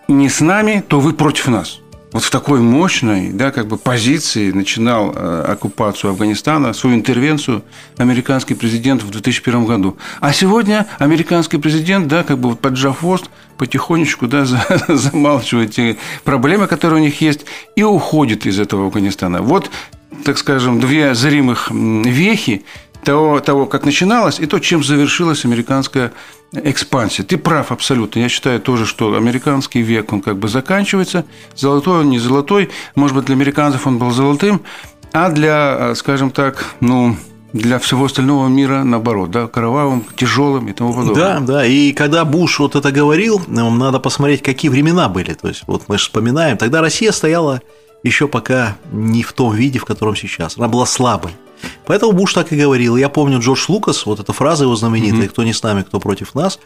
не 0.08 0.28
с 0.28 0.40
нами, 0.40 0.84
то 0.86 1.00
вы 1.00 1.12
против 1.12 1.48
нас 1.48 1.80
вот 2.14 2.22
в 2.22 2.30
такой 2.30 2.60
мощной 2.60 3.30
да, 3.32 3.50
как 3.50 3.66
бы 3.66 3.76
позиции 3.76 4.52
начинал 4.52 5.12
э, 5.12 5.44
оккупацию 5.48 6.12
Афганистана, 6.12 6.72
свою 6.72 6.94
интервенцию 6.94 7.64
американский 7.96 8.54
президент 8.54 9.02
в 9.02 9.10
2001 9.10 9.64
году. 9.64 9.98
А 10.20 10.32
сегодня 10.32 10.86
американский 11.00 11.58
президент, 11.58 12.06
да, 12.06 12.22
как 12.22 12.38
бы 12.38 12.50
вот 12.50 12.60
поджав 12.60 13.00
хвост, 13.00 13.28
потихонечку 13.58 14.28
да, 14.28 14.44
замалчивает 14.88 15.72
те 15.72 15.96
проблемы, 16.22 16.68
которые 16.68 17.00
у 17.00 17.04
них 17.04 17.20
есть, 17.20 17.46
и 17.74 17.82
уходит 17.82 18.46
из 18.46 18.60
этого 18.60 18.86
Афганистана. 18.86 19.42
Вот, 19.42 19.68
так 20.24 20.38
скажем, 20.38 20.78
две 20.78 21.16
зримых 21.16 21.72
вехи 21.72 22.64
того, 23.04 23.40
того, 23.40 23.66
как 23.66 23.84
начиналось, 23.84 24.40
и 24.40 24.46
то, 24.46 24.58
чем 24.58 24.82
завершилась 24.82 25.44
американская 25.44 26.12
экспансия. 26.52 27.24
Ты 27.24 27.36
прав 27.36 27.72
абсолютно. 27.72 28.20
Я 28.20 28.28
считаю 28.28 28.60
тоже, 28.60 28.86
что 28.86 29.14
американский 29.14 29.82
век, 29.82 30.12
он 30.12 30.20
как 30.20 30.38
бы 30.38 30.48
заканчивается. 30.48 31.24
Золотой 31.56 32.00
он 32.00 32.10
не 32.10 32.18
золотой. 32.18 32.70
Может 32.94 33.16
быть, 33.16 33.26
для 33.26 33.34
американцев 33.34 33.86
он 33.86 33.98
был 33.98 34.10
золотым, 34.10 34.62
а 35.12 35.30
для, 35.30 35.94
скажем 35.94 36.30
так, 36.30 36.64
ну, 36.80 37.16
для 37.52 37.78
всего 37.78 38.06
остального 38.06 38.48
мира 38.48 38.82
наоборот, 38.82 39.30
да, 39.30 39.46
кровавым, 39.46 40.04
тяжелым 40.16 40.66
и 40.66 40.72
тому 40.72 40.92
подобное. 40.92 41.14
Да, 41.14 41.40
да. 41.40 41.66
И 41.66 41.92
когда 41.92 42.24
Буш 42.24 42.58
вот 42.58 42.74
это 42.74 42.90
говорил, 42.90 43.40
нам 43.46 43.78
надо 43.78 44.00
посмотреть, 44.00 44.42
какие 44.42 44.70
времена 44.70 45.08
были. 45.08 45.34
То 45.34 45.48
есть, 45.48 45.62
вот 45.66 45.84
мы 45.86 45.98
же 45.98 46.04
вспоминаем, 46.04 46.56
тогда 46.56 46.80
Россия 46.80 47.12
стояла 47.12 47.62
еще 48.02 48.26
пока 48.26 48.76
не 48.92 49.22
в 49.22 49.32
том 49.32 49.54
виде, 49.54 49.78
в 49.78 49.84
котором 49.84 50.16
сейчас. 50.16 50.58
Она 50.58 50.68
была 50.68 50.84
слабой. 50.84 51.30
Поэтому 51.86 52.12
Буш 52.12 52.32
так 52.34 52.52
и 52.52 52.56
говорил. 52.56 52.96
Я 52.96 53.08
помню 53.08 53.40
Джордж 53.40 53.64
Лукас, 53.68 54.06
вот 54.06 54.20
эта 54.20 54.32
фраза 54.32 54.64
его 54.64 54.76
знаменитая, 54.76 55.22
mm-hmm. 55.22 55.28
кто 55.28 55.44
не 55.44 55.52
с 55.52 55.62
нами, 55.62 55.82
кто 55.82 56.00
против 56.00 56.34
нас. 56.34 56.58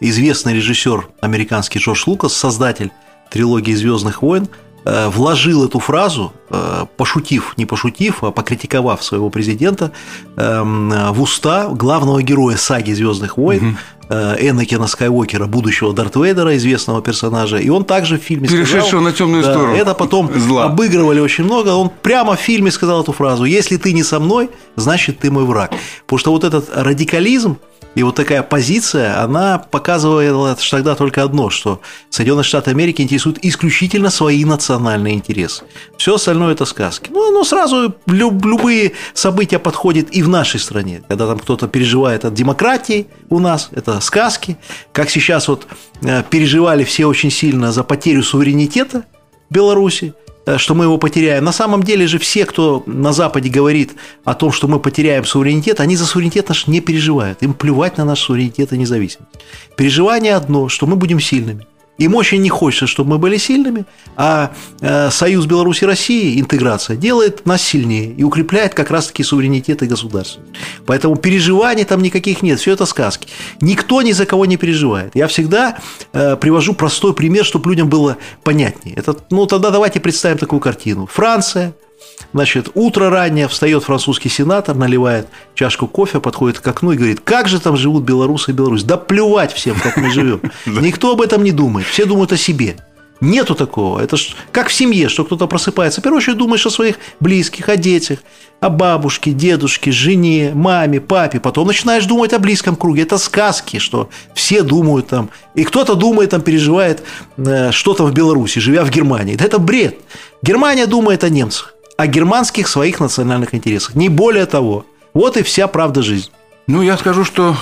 Известный 0.00 0.54
режиссер 0.54 1.08
американский 1.20 1.78
Джордж 1.78 2.04
Лукас, 2.06 2.32
создатель 2.32 2.90
трилогии 3.30 3.72
Звездных 3.72 4.22
войн, 4.22 4.48
э, 4.84 5.08
вложил 5.08 5.64
эту 5.64 5.80
фразу, 5.80 6.32
э, 6.50 6.86
пошутив, 6.96 7.54
не 7.56 7.66
пошутив, 7.66 8.22
а 8.22 8.30
покритиковав 8.30 9.02
своего 9.02 9.30
президента, 9.30 9.92
эм, 10.36 10.90
в 11.12 11.22
уста 11.22 11.68
главного 11.68 12.22
героя 12.22 12.56
саги 12.56 12.92
Звездных 12.92 13.36
войн, 13.36 13.68
угу. 13.68 13.76
Энакина 14.08 14.86
Скайуокера, 14.86 15.46
будущего 15.46 15.92
Дарт 15.92 16.16
Вейдера, 16.16 16.56
известного 16.56 17.02
персонажа. 17.02 17.58
И 17.58 17.68
он 17.68 17.84
также 17.84 18.18
в 18.18 18.22
фильме 18.22 18.48
Перешедшего 18.48 18.80
сказал... 18.80 19.00
на 19.02 19.12
темную 19.12 19.42
да, 19.42 19.52
сторону. 19.52 19.74
Это 19.74 19.94
потом 19.94 20.30
Зла. 20.38 20.64
обыгрывали 20.64 21.20
очень 21.20 21.44
много. 21.44 21.70
Он 21.70 21.90
прямо 22.02 22.36
в 22.36 22.40
фильме 22.40 22.70
сказал 22.70 23.02
эту 23.02 23.12
фразу. 23.12 23.44
Если 23.44 23.76
ты 23.76 23.92
не 23.92 24.02
со 24.02 24.20
мной, 24.20 24.50
значит, 24.76 25.18
ты 25.18 25.30
мой 25.30 25.44
враг. 25.44 25.72
Потому 26.06 26.18
что 26.18 26.30
вот 26.32 26.44
этот 26.44 26.70
радикализм, 26.74 27.58
и 27.94 28.02
вот 28.02 28.14
такая 28.14 28.42
позиция, 28.42 29.22
она 29.22 29.58
показывала 29.58 30.54
тогда 30.70 30.94
только 30.94 31.22
одно, 31.22 31.48
что 31.48 31.80
Соединенные 32.10 32.44
Штаты 32.44 32.70
Америки 32.70 33.00
интересуют 33.00 33.38
исключительно 33.40 34.10
свои 34.10 34.44
национальные 34.44 35.14
интересы. 35.14 35.64
Все 35.96 36.14
остальное 36.14 36.52
это 36.52 36.66
сказки. 36.66 37.10
Ну, 37.10 37.30
оно 37.30 37.42
сразу 37.42 37.94
любые 38.06 38.92
события 39.14 39.58
подходят 39.58 40.10
и 40.10 40.22
в 40.22 40.28
нашей 40.28 40.60
стране. 40.60 41.04
Когда 41.08 41.26
там 41.26 41.38
кто-то 41.38 41.68
переживает 41.68 42.26
от 42.26 42.34
демократии 42.34 43.06
у 43.30 43.38
нас, 43.38 43.70
это 43.72 43.95
сказки. 44.00 44.56
Как 44.92 45.10
сейчас 45.10 45.48
вот 45.48 45.66
э, 46.02 46.22
переживали 46.28 46.84
все 46.84 47.06
очень 47.06 47.30
сильно 47.30 47.72
за 47.72 47.84
потерю 47.84 48.22
суверенитета 48.22 49.04
Беларуси, 49.50 50.14
Э, 50.46 50.58
что 50.58 50.74
мы 50.74 50.84
его 50.84 50.96
потеряем. 50.96 51.44
На 51.44 51.52
самом 51.52 51.82
деле 51.82 52.06
же 52.06 52.18
все, 52.18 52.46
кто 52.46 52.82
на 52.86 53.12
Западе 53.12 53.50
говорит 53.50 53.94
о 54.24 54.34
том, 54.34 54.52
что 54.52 54.68
мы 54.68 54.78
потеряем 54.78 55.24
суверенитет, 55.24 55.80
они 55.80 55.96
за 55.96 56.06
суверенитет 56.06 56.48
наш 56.48 56.68
не 56.68 56.80
переживают. 56.80 57.42
Им 57.42 57.52
плевать 57.52 57.98
на 57.98 58.04
наш 58.04 58.20
суверенитет 58.20 58.72
и 58.72 58.78
независимость. 58.78 59.30
Переживание 59.76 60.36
одно, 60.36 60.68
что 60.68 60.86
мы 60.86 60.96
будем 60.96 61.20
сильными. 61.20 61.66
Им 61.98 62.14
очень 62.14 62.42
не 62.42 62.50
хочется, 62.50 62.86
чтобы 62.86 63.10
мы 63.10 63.18
были 63.18 63.38
сильными, 63.38 63.86
а 64.16 64.52
э, 64.80 65.10
союз 65.10 65.46
Беларуси 65.46 65.84
России, 65.84 66.38
интеграция, 66.38 66.96
делает 66.96 67.46
нас 67.46 67.62
сильнее 67.62 68.12
и 68.12 68.22
укрепляет 68.22 68.74
как 68.74 68.90
раз-таки 68.90 69.22
суверенитет 69.22 69.82
и 69.82 69.86
государство. 69.86 70.42
Поэтому 70.84 71.16
переживаний 71.16 71.84
там 71.84 72.02
никаких 72.02 72.42
нет, 72.42 72.60
все 72.60 72.72
это 72.72 72.84
сказки. 72.86 73.28
Никто 73.60 74.02
ни 74.02 74.12
за 74.12 74.26
кого 74.26 74.46
не 74.46 74.56
переживает. 74.56 75.14
Я 75.14 75.26
всегда 75.26 75.78
э, 76.12 76.36
привожу 76.36 76.74
простой 76.74 77.14
пример, 77.14 77.44
чтобы 77.44 77.70
людям 77.70 77.88
было 77.88 78.18
понятнее. 78.44 78.94
Это, 78.96 79.16
ну, 79.30 79.46
тогда 79.46 79.70
давайте 79.70 80.00
представим 80.00 80.38
такую 80.38 80.60
картину. 80.60 81.06
Франция– 81.06 81.74
Значит, 82.32 82.68
утро 82.74 83.08
раннее, 83.10 83.48
встает 83.48 83.84
французский 83.84 84.28
сенатор, 84.28 84.76
наливает 84.76 85.28
чашку 85.54 85.86
кофе, 85.86 86.20
подходит 86.20 86.58
к 86.60 86.68
окну 86.68 86.92
и 86.92 86.96
говорит, 86.96 87.20
как 87.20 87.48
же 87.48 87.60
там 87.60 87.76
живут 87.76 88.04
белорусы 88.04 88.50
и 88.50 88.54
Беларусь? 88.54 88.82
Да 88.82 88.96
плевать 88.96 89.52
всем, 89.52 89.78
как 89.80 89.96
мы 89.96 90.10
живем. 90.10 90.40
Никто 90.66 91.12
об 91.12 91.20
этом 91.20 91.42
не 91.42 91.52
думает, 91.52 91.86
все 91.86 92.04
думают 92.04 92.32
о 92.32 92.36
себе. 92.36 92.76
Нету 93.20 93.54
такого. 93.54 94.00
Это 94.00 94.18
ж 94.18 94.36
как 94.52 94.68
в 94.68 94.72
семье, 94.74 95.08
что 95.08 95.24
кто-то 95.24 95.46
просыпается. 95.46 96.00
В 96.00 96.04
первую 96.04 96.18
очередь 96.18 96.36
думаешь 96.36 96.66
о 96.66 96.70
своих 96.70 96.96
близких, 97.18 97.70
о 97.70 97.76
детях, 97.76 98.18
о 98.60 98.68
бабушке, 98.68 99.32
дедушке, 99.32 99.90
жене, 99.90 100.52
маме, 100.54 101.00
папе. 101.00 101.40
Потом 101.40 101.66
начинаешь 101.66 102.04
думать 102.04 102.34
о 102.34 102.38
близком 102.38 102.76
круге. 102.76 103.02
Это 103.02 103.16
сказки, 103.16 103.78
что 103.78 104.10
все 104.34 104.62
думают 104.62 105.08
там. 105.08 105.30
И 105.54 105.64
кто-то 105.64 105.94
думает, 105.94 106.30
там 106.30 106.42
переживает 106.42 107.02
э, 107.38 107.72
что-то 107.72 108.04
в 108.04 108.12
Беларуси, 108.12 108.58
живя 108.58 108.84
в 108.84 108.90
Германии. 108.90 109.42
Это 109.42 109.58
бред. 109.58 109.98
Германия 110.42 110.86
думает 110.86 111.24
о 111.24 111.30
немцах 111.30 111.75
о 111.96 112.06
германских 112.06 112.68
своих 112.68 113.00
национальных 113.00 113.54
интересах. 113.54 113.94
Не 113.94 114.08
более 114.08 114.46
того. 114.46 114.84
Вот 115.14 115.36
и 115.36 115.42
вся 115.42 115.66
правда 115.66 116.02
жизни. 116.02 116.32
Ну, 116.66 116.82
я 116.82 116.98
скажу, 116.98 117.24
что 117.24 117.56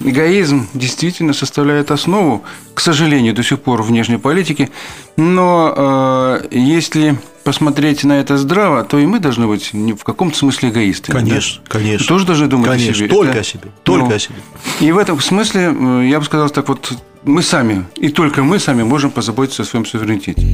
эгоизм 0.00 0.68
действительно 0.74 1.32
составляет 1.32 1.90
основу, 1.90 2.44
к 2.74 2.80
сожалению, 2.80 3.34
до 3.34 3.42
сих 3.42 3.60
пор 3.60 3.82
внешней 3.82 4.18
политики. 4.18 4.70
Но 5.16 5.72
э, 5.76 6.48
если 6.50 7.16
посмотреть 7.44 8.04
на 8.04 8.20
это 8.20 8.36
здраво, 8.36 8.84
то 8.84 8.98
и 8.98 9.06
мы 9.06 9.20
должны 9.20 9.46
быть 9.46 9.72
в 9.72 10.04
каком-то 10.04 10.36
смысле 10.36 10.70
эгоистами. 10.70 11.16
Конечно, 11.16 11.62
да? 11.64 11.70
конечно. 11.70 12.06
Тоже 12.06 12.26
должны 12.26 12.46
думать 12.46 12.68
конечно, 12.68 12.92
о 12.92 12.94
себе. 12.94 13.08
Только 13.08 13.32
да? 13.32 13.40
о 13.40 13.44
себе. 13.44 13.68
Только 13.82 14.08
ну, 14.08 14.14
о 14.14 14.18
себе. 14.18 14.36
И 14.80 14.92
в 14.92 14.98
этом 14.98 15.20
смысле, 15.20 15.74
э, 15.74 16.06
я 16.08 16.18
бы 16.18 16.24
сказал 16.24 16.50
так 16.50 16.68
вот, 16.68 16.92
мы 17.24 17.42
сами, 17.42 17.86
и 17.96 18.08
только 18.08 18.42
мы 18.42 18.58
сами 18.58 18.82
можем 18.82 19.10
позаботиться 19.10 19.62
о 19.62 19.64
своем 19.64 19.86
суверенитете. 19.86 20.44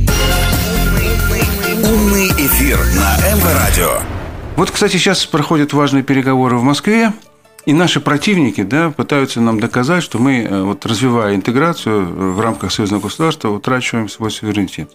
Эфир 2.59 2.77
на 2.97 3.17
МВ 3.37 3.55
Радио. 3.55 4.00
Вот, 4.57 4.73
кстати, 4.73 4.97
сейчас 4.97 5.25
проходят 5.25 5.73
важные 5.73 6.03
переговоры 6.03 6.57
в 6.57 6.65
Москве. 6.65 7.12
И 7.67 7.73
наши 7.73 8.00
противники 8.00 8.65
да, 8.65 8.91
пытаются 8.91 9.41
нам 9.41 9.61
доказать, 9.61 10.03
что 10.03 10.19
мы, 10.19 10.43
э, 10.43 10.62
вот, 10.62 10.85
развивая 10.85 11.37
интеграцию 11.37 12.03
э, 12.03 12.31
в 12.33 12.41
рамках 12.41 12.73
союзного 12.73 13.03
государства, 13.03 13.50
утрачиваем 13.50 14.09
свой 14.09 14.33
суверенитет. 14.33 14.91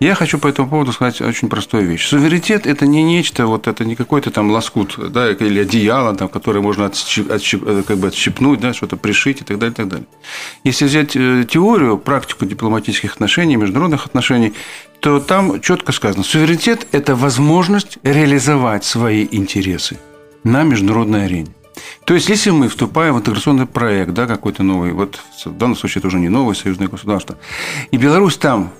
Я 0.00 0.14
хочу 0.14 0.38
по 0.38 0.48
этому 0.48 0.70
поводу 0.70 0.92
сказать 0.92 1.20
очень 1.20 1.50
простую 1.50 1.86
вещь. 1.86 2.06
Суверенитет– 2.06 2.66
это 2.68 2.86
не 2.86 3.02
нечто, 3.02 3.46
вот 3.46 3.66
это 3.66 3.84
не 3.84 3.94
какой-то 3.94 4.30
там 4.30 4.50
лоскут 4.50 4.94
да, 5.12 5.30
или 5.32 5.60
одеяло, 5.60 6.16
там, 6.16 6.30
которое 6.30 6.60
можно 6.60 6.86
отщип, 6.86 7.30
отщип, 7.30 7.62
э, 7.66 7.82
как 7.86 7.98
бы 7.98 8.08
отщипнуть, 8.08 8.60
да, 8.60 8.72
что-то 8.72 8.96
пришить 8.96 9.42
и 9.42 9.44
так 9.44 9.58
далее, 9.58 9.72
и 9.72 9.76
так 9.76 9.88
далее. 9.88 10.06
Если 10.64 10.86
взять 10.86 11.10
теорию, 11.12 11.98
практику 11.98 12.46
дипломатических 12.46 13.12
отношений, 13.12 13.56
международных 13.56 14.06
отношений, 14.06 14.54
то 15.02 15.18
там 15.18 15.60
четко 15.60 15.90
сказано, 15.90 16.22
суверенитет– 16.22 16.86
это 16.92 17.16
возможность 17.16 17.98
реализовать 18.04 18.84
свои 18.84 19.26
интересы 19.32 19.98
на 20.44 20.62
международной 20.62 21.24
арене. 21.24 21.48
То 22.04 22.14
есть, 22.14 22.28
если 22.28 22.50
мы 22.50 22.68
вступаем 22.68 23.14
в 23.14 23.18
интеграционный 23.18 23.66
проект, 23.66 24.12
да, 24.12 24.28
какой-то 24.28 24.62
новый, 24.62 24.92
вот 24.92 25.18
в 25.44 25.58
данном 25.58 25.76
случае 25.76 25.98
это 26.00 26.06
уже 26.06 26.20
не 26.20 26.28
новое 26.28 26.54
союзное 26.54 26.86
государство, 26.86 27.36
и 27.90 27.96
Беларусь 27.96 28.36
там 28.36 28.70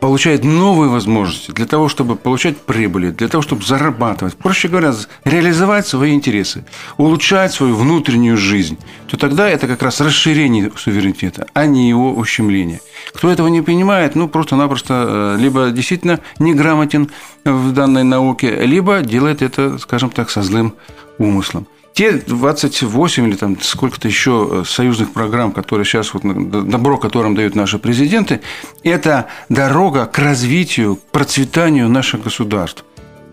получает 0.00 0.44
новые 0.44 0.90
возможности 0.90 1.50
для 1.50 1.66
того, 1.66 1.88
чтобы 1.88 2.16
получать 2.16 2.58
прибыли, 2.58 3.10
для 3.10 3.28
того, 3.28 3.42
чтобы 3.42 3.64
зарабатывать, 3.64 4.36
проще 4.36 4.68
говоря, 4.68 4.92
реализовать 5.24 5.86
свои 5.86 6.14
интересы, 6.14 6.64
улучшать 6.96 7.52
свою 7.52 7.76
внутреннюю 7.76 8.36
жизнь, 8.36 8.78
то 9.08 9.16
тогда 9.16 9.48
это 9.48 9.66
как 9.66 9.82
раз 9.82 10.00
расширение 10.00 10.70
суверенитета, 10.76 11.46
а 11.54 11.66
не 11.66 11.88
его 11.88 12.14
ущемление. 12.14 12.80
Кто 13.14 13.30
этого 13.30 13.48
не 13.48 13.62
понимает, 13.62 14.14
ну, 14.14 14.28
просто-напросто 14.28 15.36
э, 15.36 15.40
либо 15.40 15.70
действительно 15.70 16.20
неграмотен 16.38 17.10
в 17.44 17.72
данной 17.72 18.04
науке, 18.04 18.64
либо 18.64 19.00
делает 19.00 19.42
это, 19.42 19.78
скажем 19.78 20.10
так, 20.10 20.30
со 20.30 20.42
злым 20.42 20.74
умыслом 21.18 21.66
те 21.96 22.12
28 22.12 23.26
или 23.26 23.36
там 23.36 23.58
сколько-то 23.58 24.06
еще 24.06 24.48
э, 24.50 24.64
союзных 24.66 25.14
программ, 25.14 25.50
которые 25.50 25.86
сейчас, 25.86 26.12
вот, 26.12 26.24
добро 26.68 26.98
которым 26.98 27.34
дают 27.34 27.54
наши 27.54 27.78
президенты, 27.78 28.42
это 28.82 29.28
дорога 29.48 30.04
к 30.04 30.18
развитию, 30.18 30.96
к 30.96 31.00
процветанию 31.10 31.88
наших 31.88 32.22
государств. 32.22 32.84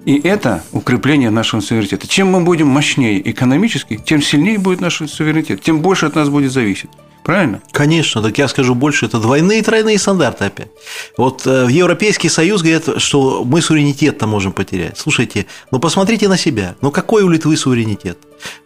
И 0.05 0.17
это 0.17 0.63
укрепление 0.72 1.29
нашего 1.29 1.60
суверенитета. 1.60 2.08
Чем 2.08 2.29
мы 2.29 2.39
будем 2.39 2.67
мощнее 2.67 3.29
экономически, 3.29 3.98
тем 3.98 4.22
сильнее 4.22 4.58
будет 4.58 4.79
наш 4.79 5.01
суверенитет, 5.10 5.62
тем 5.62 5.82
больше 5.82 6.05
от 6.05 6.15
нас 6.15 6.29
будет 6.29 6.53
зависеть. 6.53 6.89
Правильно? 7.24 7.62
Конечно, 7.74 8.22
так 8.22 8.38
я 8.38 8.48
скажу 8.48 8.75
больше, 8.75 9.08
это 9.08 9.20
двойные 9.20 9.60
и 9.60 9.62
тройные 9.62 9.98
стандарты 9.98 10.46
опять. 10.46 10.70
Вот 11.17 11.46
э, 11.46 11.65
в 11.65 11.70
Европейский 11.70 12.29
Союз 12.29 12.62
говорят, 12.62 13.01
что 13.01 13.43
мы 13.43 13.62
суверенитет-то 13.62 14.25
можем 14.25 14.53
потерять. 14.53 14.98
Слушайте, 14.98 15.48
ну 15.72 15.79
посмотрите 15.79 16.29
на 16.29 16.38
себя. 16.38 16.75
Ну 16.82 16.91
какой 16.91 17.24
у 17.24 17.29
Литвы 17.29 17.58
суверенитет? 17.58 18.17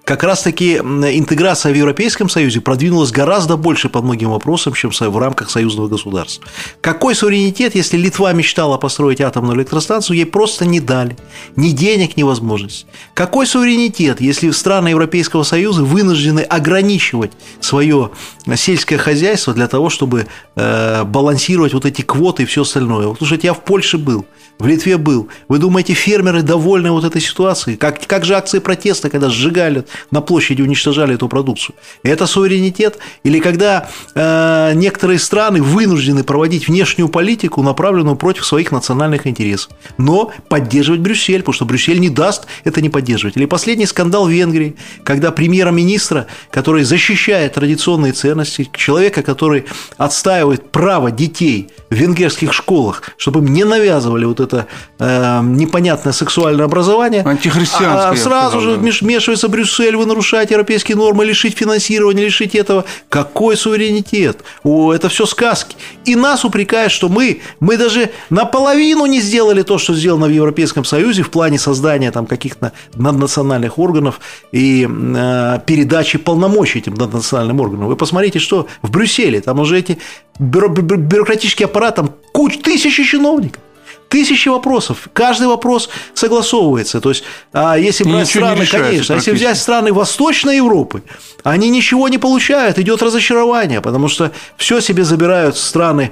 Как 0.08 0.24
раз-таки 0.24 0.78
интеграция 0.78 1.74
в 1.74 1.76
Европейском 1.76 2.30
Союзе 2.30 2.62
продвинулась 2.62 3.12
гораздо 3.12 3.58
больше 3.58 3.90
по 3.90 4.02
многим 4.02 4.30
вопросам, 4.30 4.74
чем 4.74 4.92
в 4.92 5.18
рамках 5.18 5.50
союзного 5.50 5.90
государства. 5.90 6.48
Какой 6.80 7.14
суверенитет, 7.14 7.76
если 7.76 7.98
Литва 7.98 8.32
мечтала 8.32 8.78
построить 8.78 9.20
атомную 9.20 9.58
электростанцию, 9.58 10.16
ей 10.16 10.26
просто 10.26 10.66
не 10.66 10.80
дали. 10.80 11.18
Ни 11.58 11.72
денег, 11.72 12.16
ни 12.16 12.24
возможностей. 12.24 12.86
Какой 13.14 13.46
суверенитет, 13.46 14.22
если 14.22 14.50
страны 14.52 14.88
Европейского 14.88 15.44
Союза 15.44 15.84
вынуждены 15.84 16.40
ограничивать 16.40 17.32
свое 17.60 18.12
сельское 18.56 18.98
хозяйство 18.98 19.54
для 19.54 19.68
того, 19.68 19.90
чтобы 19.90 20.28
э, 20.56 21.04
балансировать 21.04 21.74
вот 21.74 21.86
эти 21.86 22.02
квоты 22.02 22.44
и 22.44 22.46
все 22.46 22.62
остальное. 22.62 23.08
Вот 23.08 23.18
слушайте, 23.18 23.48
я 23.48 23.54
в 23.54 23.62
Польше 23.62 23.98
был, 23.98 24.26
в 24.60 24.66
Литве 24.66 24.98
был. 24.98 25.30
Вы 25.48 25.60
думаете, 25.60 25.94
фермеры 25.94 26.42
довольны 26.42 26.92
вот 26.92 27.04
этой 27.04 27.22
ситуацией? 27.22 27.78
Как, 27.78 28.06
как 28.08 28.26
же 28.26 28.36
акции 28.36 28.60
протеста, 28.60 29.10
когда 29.10 29.30
сжигали 29.30 29.86
на 30.12 30.22
площади, 30.22 30.62
уничтожали 30.62 31.16
эту 31.16 31.28
продукцию? 31.30 31.76
Это 32.04 32.26
суверенитет? 32.26 32.98
Или 33.24 33.40
когда 33.40 33.90
э, 34.16 34.72
некоторые 34.74 35.20
страны 35.20 35.62
вынуждены 35.62 36.24
проводить 36.24 36.68
внешнюю 36.68 37.10
политику, 37.10 37.62
направленную 37.62 38.16
против 38.16 38.46
своих 38.46 38.72
национальных 38.72 39.28
интересов, 39.28 39.72
но 39.98 40.32
поддерживать 40.50 41.02
Брюссель, 41.02 41.42
потому 41.42 41.54
что 41.54 41.66
Брюссель 41.66 42.00
не 42.00 42.10
даст 42.10 42.48
это 42.64 42.82
не 42.82 42.90
поддерживать. 42.90 43.38
Или 43.38 43.46
последний 43.46 43.86
скандал 43.86 44.28
в 44.28 44.32
Венгрии, 44.32 44.76
когда 45.04 45.32
премьера-министра, 45.32 46.28
который 46.52 46.84
защищает 46.84 47.54
традиционные 47.54 48.14
ценности, 48.14 48.70
человека, 48.76 49.22
который 49.22 49.66
отстаивает 49.98 50.72
право 50.72 51.12
детей 51.12 51.70
в 51.90 51.96
венгерских 51.96 52.54
школах, 52.54 53.04
чтобы 53.18 53.40
им 53.40 53.54
не 53.54 53.64
навязывали 53.64 54.26
вот 54.26 54.40
это 54.40 54.47
э, 54.54 55.42
непонятное 55.44 56.14
сексуальное 56.14 56.66
образование. 56.66 57.24
Антихристианское. 57.24 58.12
А 58.12 58.16
сразу 58.16 58.60
же 58.60 58.72
вмешивается 58.76 59.48
Брюссель, 59.48 59.96
вы 59.96 60.06
нарушаете 60.06 60.54
европейские 60.54 60.98
нормы, 60.98 61.26
лишить 61.26 61.58
финансирования, 61.58 62.26
лишить 62.26 62.56
этого. 62.56 62.86
Какой 63.10 63.58
суверенитет? 63.58 64.44
О, 64.64 64.94
это 64.94 65.10
все 65.10 65.26
сказки. 65.26 65.76
И 66.06 66.16
нас 66.16 66.46
упрекают, 66.46 66.92
что 66.92 67.10
мы, 67.10 67.42
мы 67.60 67.78
даже 67.78 68.12
наполовину 68.30 69.06
не 69.06 69.22
сделали 69.22 69.64
то, 69.64 69.78
что 69.78 69.94
сделано 69.94 70.28
в 70.28 70.32
Европейском 70.32 70.86
Союзе 70.86 71.24
в 71.24 71.30
плане 71.30 71.60
создания 71.60 72.12
там 72.12 72.26
каких-то 72.26 72.72
наднациональных 72.96 73.80
органов 73.80 74.20
и 74.52 74.88
э, 74.88 75.60
передачи 75.66 76.18
полномочий 76.18 76.80
этим 76.80 76.96
наднациональным 76.96 77.60
органам. 77.60 77.88
Вы 77.88 77.96
посмотрите, 77.96 78.40
что 78.40 78.68
в 78.82 78.92
Брюсселе, 78.92 79.42
там 79.42 79.60
уже 79.60 79.80
эти 79.80 79.98
бюро, 80.40 80.70
бюрократический 80.70 81.66
аппарат, 81.66 81.96
там 81.96 82.12
куча, 82.32 82.60
тысячи 82.60 83.04
чиновников. 83.04 83.62
Тысячи 84.10 84.48
вопросов. 84.48 85.10
Каждый 85.14 85.48
вопрос 85.48 85.90
согласовывается. 86.14 87.02
То 87.02 87.10
есть, 87.10 87.24
а 87.52 87.78
если 87.78 88.04
брать 88.06 88.30
страны, 88.30 88.66
конечно, 88.66 89.14
если 89.14 89.32
взять 89.32 89.58
страны 89.58 89.92
Восточной 89.92 90.58
Европы, 90.58 91.04
они 91.44 91.70
ничего 91.70 92.08
не 92.08 92.18
получают, 92.18 92.80
идет 92.80 93.02
разочарование, 93.02 93.82
потому 93.82 94.08
что 94.08 94.32
все 94.58 94.80
себе 94.80 95.04
забирают 95.04 95.58
страны 95.58 96.12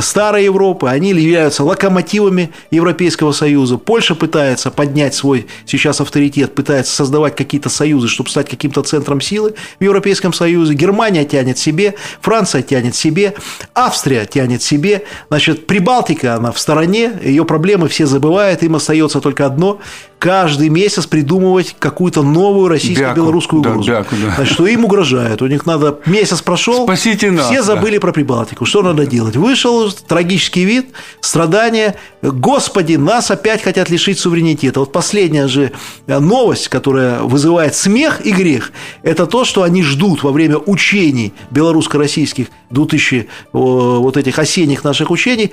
старой 0.00 0.44
Европы, 0.44 0.88
они 0.88 1.10
являются 1.10 1.64
локомотивами 1.64 2.50
Европейского 2.70 3.32
Союза. 3.32 3.78
Польша 3.78 4.14
пытается 4.14 4.70
поднять 4.70 5.14
свой 5.14 5.46
сейчас 5.66 6.00
авторитет, 6.00 6.54
пытается 6.54 6.94
создавать 6.94 7.36
какие-то 7.36 7.68
союзы, 7.68 8.08
чтобы 8.08 8.30
стать 8.30 8.48
каким-то 8.48 8.82
центром 8.82 9.20
силы 9.20 9.54
в 9.78 9.84
Европейском 9.84 10.32
Союзе. 10.32 10.74
Германия 10.74 11.24
тянет 11.24 11.58
себе, 11.58 11.94
Франция 12.20 12.62
тянет 12.62 12.94
себе, 12.94 13.34
Австрия 13.74 14.26
тянет 14.26 14.62
себе. 14.62 15.04
Значит, 15.28 15.66
Прибалтика, 15.66 16.34
она 16.34 16.52
в 16.52 16.58
стороне, 16.58 17.12
ее 17.22 17.44
проблемы 17.44 17.88
все 17.88 18.06
забывают, 18.06 18.62
им 18.62 18.76
остается 18.76 19.20
только 19.20 19.46
одно 19.46 19.80
каждый 20.20 20.68
месяц 20.68 21.06
придумывать 21.06 21.74
какую-то 21.78 22.22
новую 22.22 22.68
российско-белорусскую 22.68 23.60
угрозу. 23.60 23.90
Да, 23.90 24.04
да. 24.10 24.34
Значит, 24.36 24.52
что 24.52 24.66
им 24.66 24.84
угрожают. 24.84 25.40
У 25.40 25.46
них 25.46 25.64
надо 25.64 25.98
месяц 26.04 26.42
прошел, 26.42 26.84
Спасите 26.84 27.30
нас, 27.30 27.46
все 27.46 27.62
забыли 27.62 27.94
да. 27.94 28.00
про 28.02 28.12
Прибалтику. 28.12 28.66
Что 28.66 28.82
надо 28.82 29.06
делать? 29.06 29.36
Вышел 29.36 29.90
трагический 29.90 30.64
вид, 30.64 30.90
страдания. 31.22 31.96
Господи, 32.20 32.96
нас 32.96 33.30
опять 33.30 33.62
хотят 33.62 33.88
лишить 33.88 34.18
суверенитета. 34.18 34.80
Вот 34.80 34.92
последняя 34.92 35.48
же 35.48 35.72
новость, 36.06 36.68
которая 36.68 37.22
вызывает 37.22 37.74
смех 37.74 38.24
и 38.24 38.32
грех, 38.32 38.72
это 39.02 39.26
то, 39.26 39.46
что 39.46 39.62
они 39.62 39.82
ждут 39.82 40.22
во 40.22 40.32
время 40.32 40.58
учений 40.58 41.32
белорусско-российских 41.50 42.48
2000 42.68 43.26
вот 43.52 44.16
этих 44.18 44.38
осенних 44.38 44.84
наших 44.84 45.10
учений 45.10 45.50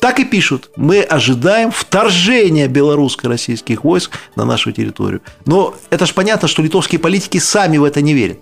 так 0.00 0.20
и 0.20 0.24
пишут. 0.24 0.70
Мы 0.76 1.02
ожидаем 1.02 1.70
вторжения 1.70 2.68
белорусско-российских 2.68 3.84
войск 3.84 4.12
на 4.36 4.44
нашу 4.44 4.72
территорию. 4.72 5.20
Но 5.46 5.74
это 5.90 6.06
же 6.06 6.14
понятно, 6.14 6.48
что 6.48 6.62
литовские 6.62 6.98
политики 6.98 7.38
сами 7.38 7.78
в 7.78 7.84
это 7.84 8.00
не 8.00 8.14
верят. 8.14 8.38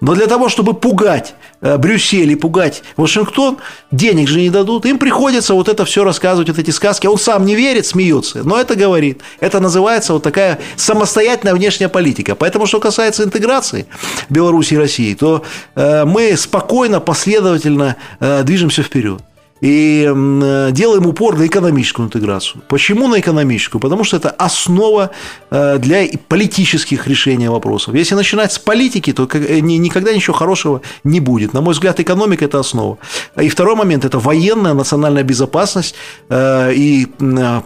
Но 0.00 0.14
для 0.14 0.26
того, 0.26 0.48
чтобы 0.48 0.74
пугать 0.74 1.34
э, 1.60 1.78
Брюссель 1.78 2.30
и 2.30 2.34
пугать 2.34 2.82
Вашингтон, 2.96 3.58
денег 3.90 4.28
же 4.28 4.40
не 4.40 4.50
дадут. 4.50 4.84
Им 4.84 4.98
приходится 4.98 5.54
вот 5.54 5.68
это 5.68 5.84
все 5.84 6.04
рассказывать, 6.04 6.48
вот 6.48 6.58
эти 6.58 6.70
сказки. 6.70 7.06
Он 7.06 7.18
сам 7.18 7.46
не 7.46 7.54
верит, 7.54 7.86
смеется, 7.86 8.42
но 8.44 8.60
это 8.60 8.74
говорит. 8.74 9.22
Это 9.40 9.60
называется 9.60 10.12
вот 10.12 10.22
такая 10.22 10.58
самостоятельная 10.76 11.54
внешняя 11.54 11.88
политика. 11.88 12.34
Поэтому, 12.34 12.66
что 12.66 12.80
касается 12.80 13.24
интеграции 13.24 13.86
Беларуси 14.28 14.74
и 14.74 14.78
России, 14.78 15.14
то 15.14 15.44
э, 15.74 16.04
мы 16.04 16.36
спокойно, 16.36 17.00
последовательно 17.00 17.96
э, 18.20 18.42
движемся 18.42 18.82
вперед 18.82 19.22
и 19.60 20.02
делаем 20.72 21.06
упор 21.06 21.38
на 21.38 21.46
экономическую 21.46 22.06
интеграцию. 22.06 22.62
Почему 22.68 23.08
на 23.08 23.18
экономическую? 23.20 23.80
Потому 23.80 24.04
что 24.04 24.18
это 24.18 24.30
основа 24.30 25.10
э, 25.50 25.78
для 25.78 26.06
политических 26.28 27.06
решений 27.06 27.48
вопросов. 27.48 27.94
Если 27.94 28.14
начинать 28.14 28.52
с 28.52 28.58
политики, 28.58 29.12
то 29.12 29.28
э, 29.32 29.60
никогда 29.60 30.12
ничего 30.12 30.36
хорошего 30.36 30.82
не 31.04 31.20
будет. 31.20 31.54
На 31.54 31.60
мой 31.60 31.72
взгляд, 31.72 32.00
экономика– 32.00 32.44
это 32.46 32.58
основа. 32.58 32.98
И 33.40 33.48
второй 33.48 33.76
момент– 33.76 34.04
это 34.04 34.18
военная 34.18 34.74
национальная 34.74 35.22
безопасность 35.22 35.94
э, 36.28 36.72
и 36.74 37.06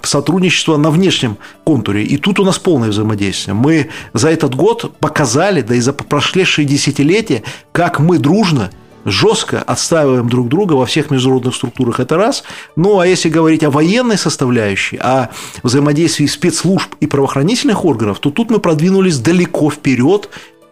сотрудничество 0.02 0.76
на 0.76 0.90
внешнем 0.90 1.36
контуре. 1.64 2.04
И 2.04 2.16
тут 2.18 2.38
у 2.38 2.44
нас 2.44 2.58
полное 2.58 2.90
взаимодействие. 2.90 3.54
Мы 3.54 3.88
за 4.12 4.28
этот 4.30 4.54
год 4.54 4.96
показали, 5.00 5.62
да 5.62 5.74
и 5.74 5.80
за 5.80 5.92
прошедшие 5.92 6.66
десятилетия, 6.66 7.42
как 7.72 7.98
мы 7.98 8.18
дружно– 8.18 8.70
жестко 9.04 9.62
отстаиваем 9.62 10.28
друг 10.28 10.48
друга 10.48 10.74
во 10.74 10.86
всех 10.86 11.10
международных 11.10 11.54
структурах, 11.54 12.00
это 12.00 12.16
раз. 12.16 12.44
Ну, 12.76 12.98
а 12.98 13.06
если 13.06 13.28
говорить 13.28 13.64
о 13.64 13.70
военной 13.70 14.18
составляющей, 14.18 14.96
о 14.96 15.30
взаимодействии 15.62 16.26
спецслужб 16.26 16.94
и 17.00 17.06
правоохранительных 17.06 17.84
органов, 17.84 18.18
то 18.20 18.30
тут 18.30 18.50
мы 18.50 18.58
продвинулись 18.58 19.18
далеко 19.18 19.70
вперед 19.70 20.30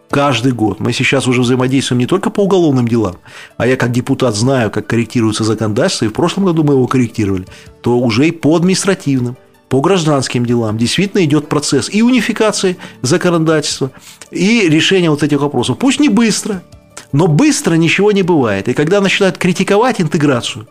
каждый 0.09 0.51
год. 0.53 0.79
Мы 0.79 0.91
сейчас 0.93 1.27
уже 1.27 1.41
взаимодействуем 1.41 1.99
не 1.99 2.07
только 2.07 2.29
по 2.29 2.41
уголовным 2.41 2.87
делам, 2.87 3.17
а 3.57 3.67
я 3.67 3.75
как 3.75 3.91
депутат 3.91 4.35
знаю, 4.35 4.71
как 4.71 4.87
корректируется 4.87 5.43
законодательство, 5.43 6.05
и 6.05 6.09
в 6.09 6.13
прошлом 6.13 6.45
году 6.45 6.63
мы 6.63 6.73
его 6.73 6.87
корректировали, 6.87 7.45
то 7.81 7.97
уже 7.99 8.27
и 8.27 8.31
по 8.31 8.55
административным, 8.55 9.37
по 9.69 9.81
гражданским 9.81 10.45
делам 10.45 10.77
действительно 10.77 11.23
идет 11.23 11.47
процесс 11.47 11.89
и 11.93 12.01
унификации 12.01 12.77
законодательства, 13.03 13.91
и 14.31 14.67
решения 14.67 15.11
вот 15.11 15.21
этих 15.21 15.41
вопросов. 15.41 15.77
Пусть 15.77 15.99
не 15.99 16.09
быстро, 16.09 16.63
но 17.11 17.27
быстро 17.27 17.75
ничего 17.75 18.11
не 18.11 18.23
бывает. 18.23 18.67
И 18.67 18.73
когда 18.73 19.01
начинают 19.01 19.37
критиковать 19.37 20.01
интеграцию, 20.01 20.67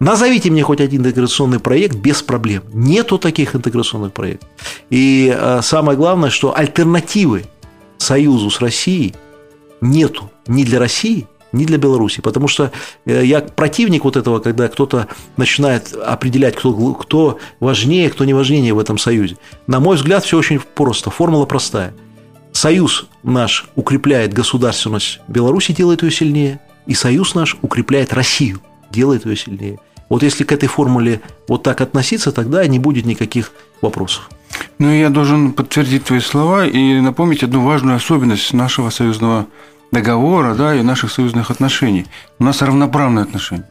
назовите 0.00 0.50
мне 0.50 0.62
хоть 0.62 0.80
один 0.80 1.02
интеграционный 1.02 1.60
проект 1.60 1.96
без 1.96 2.22
проблем. 2.22 2.62
Нету 2.72 3.18
таких 3.18 3.54
интеграционных 3.54 4.12
проектов. 4.12 4.48
И 4.90 5.34
э, 5.34 5.60
самое 5.62 5.96
главное, 5.96 6.30
что 6.30 6.56
альтернативы 6.56 7.44
союзу 7.98 8.50
с 8.50 8.60
Россией 8.60 9.14
нету 9.80 10.30
ни 10.46 10.64
для 10.64 10.78
России, 10.78 11.26
не 11.52 11.66
для 11.66 11.78
Беларуси. 11.78 12.20
Потому 12.20 12.48
что 12.48 12.72
э, 13.04 13.24
я 13.24 13.40
противник 13.40 14.04
вот 14.04 14.16
этого, 14.16 14.38
когда 14.38 14.68
кто-то 14.68 15.08
начинает 15.36 15.94
определять, 15.94 16.56
кто, 16.56 16.72
кто 16.94 17.38
важнее, 17.60 18.10
кто 18.10 18.24
не 18.24 18.34
важнее 18.34 18.72
в 18.74 18.78
этом 18.78 18.98
союзе. 18.98 19.36
На 19.66 19.78
мой 19.78 19.96
взгляд, 19.96 20.24
все 20.24 20.38
очень 20.38 20.58
просто. 20.58 21.10
Формула 21.10 21.44
простая. 21.44 21.94
Союз 22.52 23.06
наш 23.22 23.66
укрепляет 23.76 24.32
государственность 24.32 25.20
Беларуси, 25.26 25.72
делает 25.72 26.02
ее 26.02 26.10
сильнее, 26.10 26.60
и 26.86 26.94
союз 26.94 27.34
наш 27.34 27.56
укрепляет 27.62 28.12
Россию, 28.12 28.60
делает 28.90 29.26
ее 29.26 29.36
сильнее. 29.36 29.78
Вот 30.08 30.22
если 30.22 30.44
к 30.44 30.52
этой 30.52 30.68
формуле 30.68 31.22
вот 31.48 31.62
так 31.62 31.80
относиться, 31.80 32.32
тогда 32.32 32.66
не 32.66 32.78
будет 32.78 33.06
никаких 33.06 33.52
вопросов. 33.80 34.28
Ну, 34.78 34.92
я 34.92 35.08
должен 35.08 35.52
подтвердить 35.52 36.04
твои 36.04 36.20
слова 36.20 36.66
и 36.66 37.00
напомнить 37.00 37.42
одну 37.42 37.64
важную 37.64 37.96
особенность 37.96 38.52
нашего 38.52 38.90
союзного 38.90 39.46
договора 39.90 40.54
да, 40.54 40.74
и 40.74 40.82
наших 40.82 41.10
союзных 41.10 41.50
отношений. 41.50 42.06
У 42.38 42.44
нас 42.44 42.60
равноправные 42.60 43.22
отношения. 43.22 43.68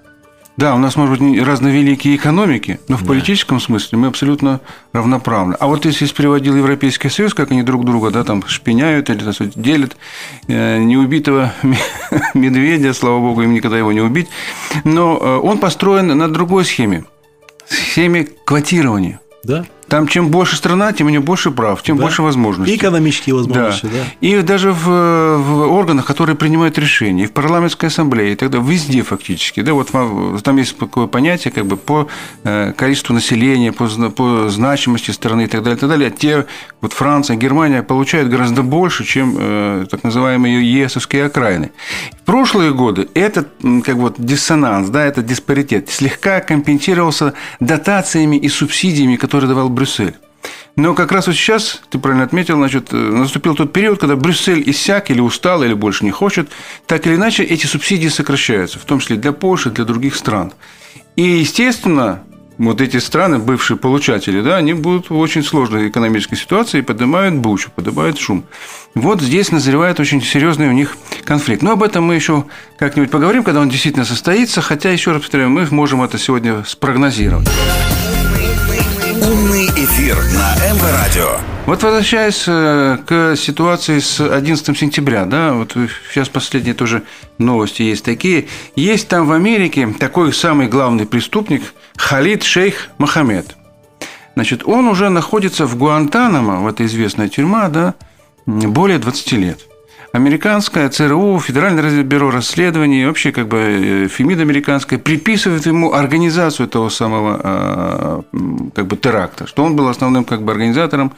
Да, 0.58 0.76
у 0.76 0.78
нас, 0.78 0.96
может 0.96 1.20
быть, 1.20 1.42
разновеликие 1.42 2.16
экономики, 2.16 2.80
но 2.88 2.98
в 2.98 3.02
да. 3.02 3.08
политическом 3.08 3.60
смысле 3.60 3.98
мы 3.98 4.08
абсолютно 4.08 4.60
равноправны. 4.92 5.56
А 5.60 5.68
вот 5.68 5.86
если 5.86 6.06
приводил 6.08 6.56
Европейский 6.56 7.10
Союз, 7.10 7.34
как 7.34 7.52
они 7.52 7.64
друг 7.64 7.86
друга 7.86 8.12
да, 8.12 8.24
там 8.24 8.46
шпиняют 8.46 9.10
или 9.10 9.24
так 9.24 9.34
сказать, 9.34 9.54
делят 9.56 9.96
э, 10.48 10.80
неубитого 10.80 11.54
медведя, 12.34 12.94
слава 12.94 13.20
богу, 13.20 13.44
им 13.44 13.54
никогда 13.54 13.78
его 13.78 13.92
не 13.92 14.02
убить, 14.02 14.28
но 14.84 15.18
э, 15.18 15.38
он 15.38 15.58
построен 15.58 16.08
на 16.08 16.32
другой 16.32 16.66
схеме, 16.66 17.06
схеме 17.68 18.28
квотирования. 18.46 19.22
Да. 19.44 19.66
Там 19.92 20.08
чем 20.08 20.30
больше 20.30 20.56
страна, 20.56 20.94
тем 20.94 21.08
у 21.08 21.10
нее 21.10 21.20
больше 21.20 21.52
прав, 21.52 21.84
тем 21.84 21.98
да. 21.98 22.04
больше 22.04 22.22
возможностей. 22.22 22.74
И 22.74 22.78
экономические 22.78 23.36
возможности, 23.36 23.88
да. 23.88 23.92
да. 23.92 24.28
И 24.28 24.42
даже 24.42 24.72
в, 24.72 24.86
в 24.86 25.70
органах, 25.70 26.06
которые 26.06 26.38
принимают 26.38 26.78
решения, 26.78 27.26
и 27.26 27.28
в 27.28 27.34
парламентской 27.34 27.88
ассамблее, 27.88 28.32
и 28.32 28.36
тогда 28.38 28.60
везде 28.60 29.04
фактически. 29.04 29.62
Да, 29.62 29.74
вот 29.74 29.90
там 29.92 30.56
есть 30.56 30.78
такое 30.78 31.08
понятие, 31.08 31.52
как 31.52 31.66
бы 31.66 31.76
по 31.76 32.08
э, 32.46 32.72
количеству 32.78 33.14
населения, 33.14 33.74
по, 33.74 33.90
по 34.12 34.48
значимости 34.48 35.12
страны 35.12 35.44
и 35.44 35.48
так 35.48 35.62
далее, 35.62 35.76
и 35.76 35.80
так 35.82 35.90
далее. 35.90 36.10
Те, 36.10 36.46
вот 36.80 36.94
Франция, 36.94 37.36
Германия 37.36 37.84
получают 37.84 38.30
гораздо 38.30 38.64
больше, 38.64 39.04
чем 39.04 39.36
э, 39.38 39.86
так 39.92 40.06
называемые 40.06 40.72
ЕСовские 40.84 41.26
окраины. 41.26 41.72
В 42.22 42.22
прошлые 42.24 42.72
годы 42.74 43.10
этот 43.14 43.50
как 43.84 43.96
вот 43.96 44.16
диссонанс, 44.18 44.88
да, 44.88 45.04
этот 45.04 45.26
диспаритет 45.26 45.90
слегка 45.90 46.40
компенсировался 46.40 47.34
дотациями 47.60 48.38
и 48.38 48.48
субсидиями, 48.48 49.18
которые 49.18 49.50
давал 49.50 49.68
Брюссель. 49.68 49.81
Но 50.76 50.94
как 50.94 51.12
раз 51.12 51.28
вот 51.28 51.36
сейчас, 51.36 51.82
ты 51.90 52.00
правильно 52.00 52.24
отметил, 52.24 52.56
значит, 52.56 52.94
э, 52.94 52.96
наступил 52.96 53.56
тот 53.56 53.74
период, 53.74 54.00
когда 54.00 54.16
Брюссель 54.16 54.64
иссяк 54.70 55.12
или 55.12 55.20
устал, 55.20 55.64
или 55.64 55.74
больше 55.74 56.06
не 56.06 56.12
хочет. 56.12 56.50
Так 56.88 57.06
или 57.06 57.16
иначе, 57.16 57.44
эти 57.44 57.66
субсидии 57.66 58.08
сокращаются, 58.08 58.80
в 58.80 58.86
том 58.86 59.00
числе 59.00 59.18
для 59.18 59.34
Польши, 59.34 59.70
для 59.70 59.84
других 59.84 60.16
стран. 60.16 60.54
И, 61.16 61.24
естественно, 61.24 62.24
вот 62.58 62.80
эти 62.80 62.98
страны, 62.98 63.40
бывшие 63.40 63.78
получатели, 63.78 64.42
да, 64.42 64.58
они 64.58 64.74
будут 64.74 65.10
в 65.10 65.18
очень 65.18 65.44
сложной 65.44 65.90
экономической 65.90 66.36
ситуации 66.36 66.80
и 66.80 66.82
поднимают 66.82 67.36
бучу, 67.36 67.70
поднимают 67.76 68.20
шум. 68.20 68.46
Вот 68.96 69.22
здесь 69.22 69.52
назревает 69.52 70.00
очень 70.00 70.22
серьезный 70.22 70.70
у 70.70 70.72
них 70.72 70.96
конфликт. 71.26 71.64
Но 71.64 71.72
об 71.72 71.84
этом 71.84 72.06
мы 72.06 72.16
еще 72.16 72.46
как-нибудь 72.78 73.12
поговорим, 73.12 73.44
когда 73.44 73.62
он 73.62 73.70
действительно 73.70 74.06
состоится, 74.06 74.62
хотя, 74.62 74.92
еще 74.92 75.12
раз 75.12 75.22
повторяю, 75.22 75.50
мы 75.50 75.68
можем 75.72 76.02
это 76.02 76.18
сегодня 76.18 76.64
спрогнозировать. 76.66 77.50
Эфир 79.84 80.16
на 80.16 80.54
МВ 80.72 80.84
Радио. 80.84 81.40
Вот 81.66 81.82
возвращаясь 81.82 82.44
э, 82.46 83.00
к 83.04 83.36
ситуации 83.36 83.98
с 83.98 84.20
11 84.20 84.78
сентября, 84.78 85.26
да, 85.26 85.54
вот 85.54 85.76
сейчас 86.14 86.30
последние 86.30 86.76
тоже 86.76 87.02
новости 87.40 87.82
есть 87.82 88.06
такие. 88.06 88.48
Есть 88.76 89.08
там 89.08 89.26
в 89.26 89.32
Америке 89.32 89.92
такой 90.00 90.34
самый 90.34 90.68
главный 90.68 91.08
преступник 91.08 91.74
Халид 91.98 92.44
Шейх 92.44 92.90
Мохаммед. 93.00 93.56
Значит, 94.36 94.62
он 94.68 94.88
уже 94.88 95.10
находится 95.10 95.66
в 95.66 95.76
Гуантанамо, 95.76 96.62
в 96.62 96.68
этой 96.68 96.86
известная 96.86 97.28
тюрьма, 97.28 97.68
да, 97.70 97.96
более 98.46 99.00
20 99.00 99.32
лет 99.32 99.62
американское 100.12 100.90
ЦРУ, 100.90 101.40
Федеральное 101.40 102.04
бюро 102.04 102.32
расследований, 102.32 103.06
вообще 103.06 103.32
как 103.32 103.48
бы 103.48 103.58
э, 103.58 104.08
ФИМИД 104.08 104.40
американское 104.40 105.00
приписывает 105.00 105.66
ему 105.66 105.94
организацию 105.94 106.68
этого 106.68 106.90
самого 106.90 107.40
а, 107.44 108.22
как 108.76 108.88
бы 108.88 108.98
теракта, 108.98 109.48
что 109.48 109.64
он 109.64 109.76
был 109.76 109.88
основным 109.88 110.26
как 110.26 110.44
бы 110.44 110.52
организатором 110.52 111.14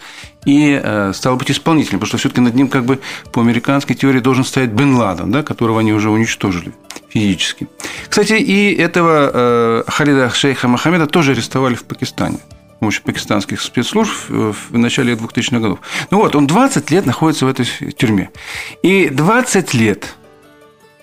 и 0.45 0.79
э, 0.83 1.11
стал 1.13 1.35
быть 1.37 1.49
исполнителем, 1.49 1.99
потому 1.99 2.07
что 2.07 2.17
все-таки 2.17 2.41
над 2.41 2.55
ним 2.55 2.67
как 2.67 2.85
бы 2.85 2.99
по 3.31 3.41
американской 3.41 3.95
теории 3.95 4.19
должен 4.19 4.43
стоять 4.43 4.69
Бен 4.69 4.95
Ладен, 4.95 5.31
да, 5.31 5.41
которого 5.43 5.79
они 5.79 5.93
уже 5.93 6.09
уничтожили 6.09 6.73
физически. 7.09 7.67
Кстати, 8.09 8.33
и 8.33 8.73
этого 8.75 9.31
э, 9.33 9.83
Халида 9.87 10.29
Шейха 10.29 10.67
Мохаммеда 10.67 11.07
тоже 11.07 11.31
арестовали 11.31 11.75
в 11.75 11.83
Пакистане 11.83 12.37
помощью 12.83 13.03
пакистанских 13.03 13.61
спецслужб 13.61 14.11
в 14.27 14.77
начале 14.77 15.13
2000-х 15.13 15.59
годов. 15.59 15.79
Ну 16.11 16.17
вот, 16.17 16.35
он 16.35 16.47
20 16.47 16.91
лет 16.91 17.05
находится 17.05 17.45
в 17.45 17.49
этой 17.49 17.65
тюрьме. 17.65 18.29
И 18.81 19.07
20 19.07 19.73
лет 19.73 20.15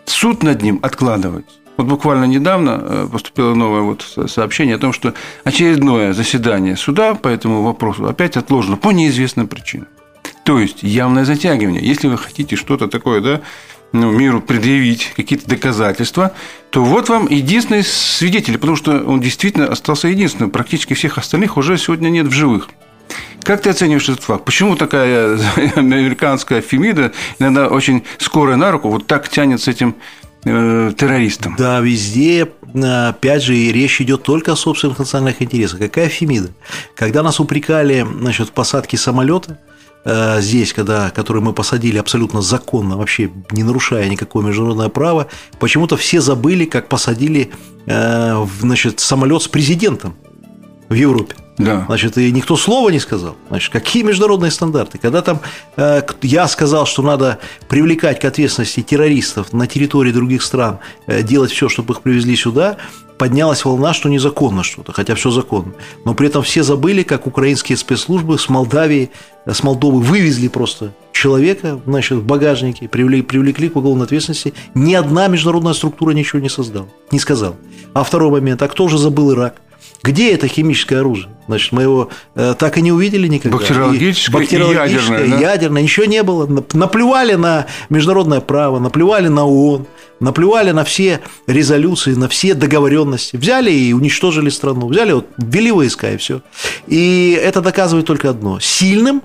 суд 0.04 0.42
над 0.42 0.60
ним 0.60 0.78
откладывается. 0.82 1.56
Вот 1.78 1.86
буквально 1.86 2.26
недавно 2.26 2.78
э, 2.82 3.08
поступило 3.10 3.54
новое 3.54 3.80
вот 3.80 4.04
сообщение 4.26 4.76
о 4.76 4.78
том, 4.78 4.92
что 4.92 5.14
очередное 5.44 6.12
заседание 6.12 6.76
суда 6.76 7.14
по 7.14 7.28
этому 7.28 7.62
вопросу 7.62 8.06
опять 8.06 8.36
отложено 8.36 8.76
по 8.76 8.90
неизвестным 8.90 9.48
причинам. 9.48 9.88
То 10.44 10.58
есть 10.58 10.82
явное 10.82 11.24
затягивание. 11.24 11.82
Если 11.82 12.08
вы 12.08 12.18
хотите 12.18 12.56
что-то 12.56 12.88
такое, 12.88 13.22
да, 13.22 13.40
ну, 13.92 14.10
миру 14.12 14.40
предъявить 14.40 15.12
какие-то 15.16 15.48
доказательства, 15.48 16.32
то 16.70 16.84
вот 16.84 17.08
вам 17.08 17.26
единственный 17.28 17.82
свидетель, 17.82 18.58
потому 18.58 18.76
что 18.76 19.02
он 19.02 19.20
действительно 19.20 19.66
остался 19.66 20.08
единственным. 20.08 20.50
Практически 20.50 20.94
всех 20.94 21.18
остальных 21.18 21.56
уже 21.56 21.76
сегодня 21.78 22.08
нет 22.08 22.26
в 22.26 22.32
живых. 22.32 22.68
Как 23.42 23.62
ты 23.62 23.70
оцениваешь 23.70 24.08
этот 24.08 24.22
факт? 24.22 24.44
Почему 24.44 24.76
такая 24.76 25.38
американская 25.76 26.60
фемида, 26.60 27.12
иногда 27.38 27.68
очень 27.68 28.04
скорая 28.18 28.56
на 28.56 28.70
руку, 28.70 28.88
вот 28.88 29.06
так 29.06 29.28
тянет 29.28 29.60
с 29.60 29.66
этим 29.66 29.96
э, 30.44 30.92
террористом? 30.96 31.56
Да, 31.58 31.80
везде, 31.80 32.48
опять 32.72 33.42
же, 33.42 33.54
речь 33.54 34.00
идет 34.00 34.22
только 34.22 34.52
о 34.52 34.56
собственных 34.56 35.00
национальных 35.00 35.42
интересах. 35.42 35.80
Какая 35.80 36.08
фемида? 36.08 36.50
Когда 36.94 37.24
нас 37.24 37.40
упрекали 37.40 38.02
насчет 38.02 38.52
посадки 38.52 38.94
самолета, 38.94 39.58
Э, 39.58 39.69
здесь, 40.04 40.72
когда, 40.72 41.10
который 41.10 41.42
мы 41.42 41.52
посадили 41.52 41.98
абсолютно 41.98 42.40
законно, 42.40 42.96
вообще 42.96 43.30
не 43.50 43.62
нарушая 43.62 44.08
никакое 44.08 44.44
международное 44.44 44.88
право, 44.88 45.26
почему-то 45.58 45.96
все 45.96 46.20
забыли, 46.20 46.64
как 46.64 46.88
посадили 46.88 47.50
э, 47.86 48.46
значит, 48.60 49.00
самолет 49.00 49.42
с 49.42 49.48
президентом 49.48 50.14
в 50.88 50.94
Европе. 50.94 51.34
Да. 51.58 51.84
Значит, 51.86 52.16
и 52.16 52.32
никто 52.32 52.56
слова 52.56 52.88
не 52.88 52.98
сказал. 52.98 53.36
Значит, 53.48 53.70
какие 53.70 54.02
международные 54.02 54.50
стандарты? 54.50 54.98
Когда 54.98 55.20
там 55.20 55.40
э, 55.76 56.02
я 56.22 56.48
сказал, 56.48 56.86
что 56.86 57.02
надо 57.02 57.38
привлекать 57.68 58.18
к 58.18 58.24
ответственности 58.24 58.82
террористов 58.82 59.52
на 59.52 59.66
территории 59.66 60.12
других 60.12 60.42
стран, 60.42 60.78
э, 61.06 61.22
делать 61.22 61.52
все, 61.52 61.68
чтобы 61.68 61.92
их 61.94 62.00
привезли 62.00 62.34
сюда, 62.34 62.78
поднялась 63.20 63.66
волна, 63.66 63.92
что 63.92 64.08
незаконно 64.08 64.62
что-то, 64.62 64.92
хотя 64.92 65.14
все 65.14 65.30
законно. 65.30 65.74
Но 66.06 66.14
при 66.14 66.28
этом 66.28 66.42
все 66.42 66.62
забыли, 66.62 67.02
как 67.02 67.26
украинские 67.26 67.76
спецслужбы 67.76 68.38
с 68.38 68.48
Молдавии, 68.48 69.10
с 69.44 69.62
Молдовы 69.62 70.00
вывезли 70.00 70.48
просто 70.48 70.94
человека 71.12 71.78
значит, 71.84 72.16
в 72.16 72.24
багажнике, 72.24 72.88
привлекли, 72.88 73.20
привлекли 73.20 73.68
к 73.68 73.76
уголовной 73.76 74.06
ответственности. 74.06 74.54
Ни 74.72 74.94
одна 74.94 75.28
международная 75.28 75.74
структура 75.74 76.12
ничего 76.12 76.40
не 76.40 76.48
создала, 76.48 76.88
не 77.12 77.18
сказала. 77.18 77.56
А 77.92 78.04
второй 78.04 78.30
момент, 78.30 78.62
а 78.62 78.68
кто 78.68 78.84
уже 78.84 78.96
забыл 78.96 79.34
Ирак? 79.34 79.60
Где 80.02 80.32
это 80.32 80.48
химическое 80.48 81.00
оружие? 81.00 81.28
Значит, 81.46 81.72
мы 81.72 81.82
его 81.82 82.08
э, 82.34 82.54
так 82.58 82.78
и 82.78 82.82
не 82.82 82.90
увидели 82.90 83.26
никогда. 83.26 83.58
Бактериологическое, 83.58 84.34
и, 84.34 84.40
бактериологическое 84.40 85.18
и 85.18 85.20
ядерное, 85.20 85.40
да? 85.40 85.50
ядерное. 85.52 85.82
Ничего 85.82 86.06
не 86.06 86.22
было. 86.22 86.64
Наплевали 86.72 87.34
на 87.34 87.66
международное 87.90 88.40
право, 88.40 88.78
наплевали 88.78 89.28
на 89.28 89.44
ООН, 89.44 89.86
наплевали 90.20 90.70
на 90.70 90.84
все 90.84 91.20
резолюции, 91.46 92.14
на 92.14 92.28
все 92.28 92.54
договоренности. 92.54 93.36
Взяли 93.36 93.72
и 93.72 93.92
уничтожили 93.92 94.48
страну. 94.48 94.88
Взяли, 94.88 95.12
вот, 95.12 95.26
ввели 95.36 95.70
войска 95.70 96.12
и 96.12 96.16
все. 96.16 96.40
И 96.86 97.38
это 97.42 97.60
доказывает 97.60 98.06
только 98.06 98.30
одно. 98.30 98.58
Сильным 98.60 99.22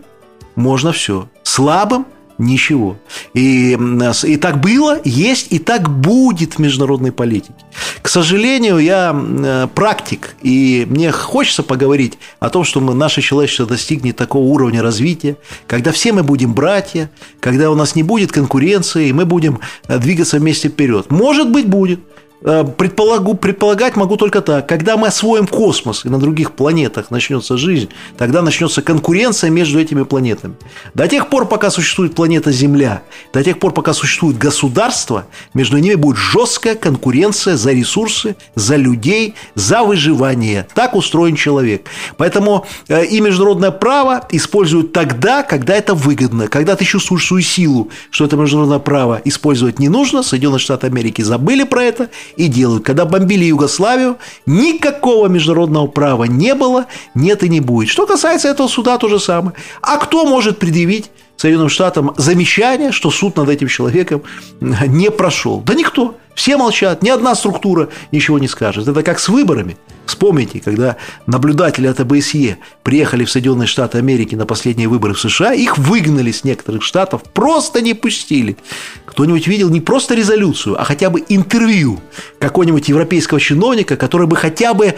можно 0.56 0.92
все. 0.92 1.30
Слабым 1.44 2.06
Ничего. 2.38 2.98
И, 3.34 3.78
и 4.24 4.38
так 4.38 4.60
было, 4.60 5.00
есть 5.06 5.48
и 5.52 5.60
так 5.60 5.90
будет 5.90 6.56
в 6.56 6.60
международной 6.60 7.14
политике. 7.14 7.54
К 8.02 8.10
сожалению, 8.10 8.80
я 8.80 9.16
э, 9.16 9.68
практик, 9.74 10.36
и 10.42 10.86
мне 10.90 11.12
хочется 11.12 11.64
поговорить 11.64 12.18
о 12.40 12.50
том, 12.50 12.66
что 12.66 12.82
мы, 12.82 12.94
наше 12.94 13.22
человечество 13.22 13.66
достигнет 13.66 14.18
такого 14.18 14.44
уровня 14.44 14.82
развития, 14.82 15.38
когда 15.66 15.94
все 15.94 16.12
мы 16.12 16.24
будем 16.24 16.54
братья, 16.54 17.10
когда 17.40 17.72
у 17.72 17.76
нас 17.76 17.96
не 17.96 18.04
будет 18.04 18.34
конкуренции, 18.34 19.08
и 19.08 19.14
мы 19.14 19.26
будем 19.26 19.60
э, 19.88 19.98
двигаться 19.98 20.38
вместе 20.38 20.68
вперед. 20.68 21.10
Может 21.12 21.50
быть, 21.50 21.68
будет. 21.68 22.02
Э, 22.48 22.64
предполагу, 22.64 23.34
предполагать 23.34 23.96
могу 23.96 24.18
только 24.18 24.40
так. 24.42 24.70
Когда 24.70 24.98
мы 24.98 25.08
освоим 25.08 25.48
космос 25.48 26.06
и 26.06 26.10
на 26.10 26.20
других 26.20 26.52
планетах 26.52 27.10
начнется 27.10 27.58
жизнь, 27.58 27.90
тогда 28.20 28.44
начнется 28.44 28.84
конкуренция 28.84 29.50
между 29.50 29.80
этими 29.80 30.04
планетами. 30.04 30.54
До 30.94 31.08
тех 31.08 31.30
пор, 31.30 31.48
пока 31.48 31.72
существует 31.72 32.14
планета 32.14 32.52
Земля, 32.52 33.02
до 33.34 33.44
тех 33.44 33.58
пор, 33.58 33.74
пока 33.74 33.94
существует 33.94 34.38
государство, 34.38 35.26
между 35.56 35.80
ними 35.80 35.96
будет 35.96 36.18
жесткая 36.18 36.76
конкуренция 36.76 37.58
за 37.58 37.72
ресурсы, 37.72 38.36
за 38.54 38.76
людей, 38.76 39.34
за 39.56 39.82
выживание. 39.82 40.68
Так 40.76 40.96
устроен 40.96 41.36
человек. 41.36 41.88
Поэтому 42.18 42.68
э, 42.88 43.06
и 43.06 43.22
международное 43.22 43.72
право 43.72 44.24
используют 44.30 44.94
тогда, 44.94 45.42
когда 45.42 45.74
это 45.74 45.96
выгодно. 45.96 46.48
Когда 46.48 46.76
ты 46.76 46.86
чувствуешь 46.86 47.26
свою 47.26 47.42
силу, 47.42 47.90
что 48.12 48.26
это 48.26 48.36
международное 48.36 48.78
право 48.78 49.20
использовать 49.26 49.80
не 49.80 49.90
нужно, 49.90 50.22
Соединенные 50.22 50.60
Штаты 50.60 50.86
Америки 50.86 51.24
забыли 51.24 51.64
про 51.64 51.82
это 51.82 52.10
и 52.38 52.48
делают. 52.48 52.86
Когда 52.86 53.06
бомбили 53.06 53.46
Югославию, 53.46 54.18
никакого 54.46 55.28
международного 55.28 55.88
права 55.88 56.26
не 56.26 56.54
было, 56.54 56.86
нет 57.14 57.44
и 57.44 57.50
не 57.50 57.60
будет. 57.60 57.90
Что 57.90 58.06
касается 58.06 58.48
этого 58.48 58.68
суда, 58.68 58.98
то 58.98 59.08
же 59.08 59.20
самое. 59.20 59.56
А 59.82 59.98
кто 59.98 60.26
может 60.26 60.60
предъявить 60.60 61.12
Соединенным 61.38 61.70
Штатам 61.70 62.14
замечание, 62.18 62.92
что 62.92 63.12
суд 63.12 63.36
над 63.38 63.50
этим 63.50 63.68
человеком 63.68 64.24
не 64.62 65.12
прошел? 65.12 65.62
Да 65.66 65.74
никто. 65.74 66.16
Все 66.36 66.58
молчат, 66.58 67.02
ни 67.02 67.10
одна 67.10 67.34
структура 67.34 67.90
ничего 68.12 68.40
не 68.40 68.48
скажет. 68.48 68.88
Это 68.88 69.04
как 69.04 69.20
с 69.20 69.30
выборами. 69.30 69.78
Вспомните, 70.06 70.60
когда 70.60 70.98
наблюдатели 71.26 71.88
от 71.88 72.00
АБСЕ 72.00 72.58
приехали 72.84 73.26
в 73.26 73.32
Соединенные 73.32 73.68
Штаты 73.68 73.98
Америки 73.98 74.36
на 74.36 74.46
последние 74.46 74.88
выборы 74.88 75.14
в 75.14 75.20
США, 75.20 75.54
их 75.54 75.78
выгнали 75.78 76.32
с 76.32 76.44
некоторых 76.44 76.84
штатов, 76.84 77.24
просто 77.34 77.82
не 77.82 77.94
пустили. 77.94 78.58
Кто-нибудь 79.06 79.48
видел 79.48 79.70
не 79.70 79.82
просто 79.82 80.16
резолюцию, 80.16 80.80
а 80.80 80.84
хотя 80.84 81.10
бы 81.10 81.24
интервью 81.30 82.00
какого-нибудь 82.40 82.88
европейского 82.90 83.40
чиновника, 83.40 83.98
который 83.98 84.28
бы 84.28 84.36
хотя 84.36 84.74
бы 84.74 84.96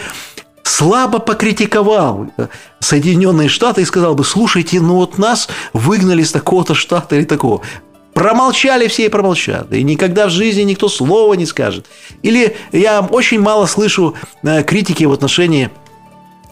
слабо 0.64 1.20
покритиковал 1.20 2.28
Соединенные 2.80 3.50
Штаты 3.50 3.82
и 3.82 3.86
сказал 3.86 4.16
бы, 4.16 4.24
слушайте, 4.24 4.80
ну 4.82 4.96
вот 4.96 5.18
нас 5.18 5.48
выгнали 5.74 6.24
с 6.24 6.32
такого-то 6.32 6.76
штата 6.76 7.16
или 7.16 7.24
такого. 7.24 7.62
Промолчали 8.18 8.88
все 8.88 9.06
и 9.06 9.10
промолчат. 9.10 9.72
И 9.72 9.84
никогда 9.84 10.26
в 10.26 10.32
жизни 10.32 10.64
никто 10.64 10.90
слова 10.90 11.36
не 11.36 11.46
скажет. 11.46 11.86
Или 12.24 12.58
я 12.72 13.02
очень 13.02 13.40
мало 13.40 13.68
слышу 13.68 14.16
э, 14.42 14.64
критики 14.64 15.04
в 15.04 15.14
отношении 15.14 15.70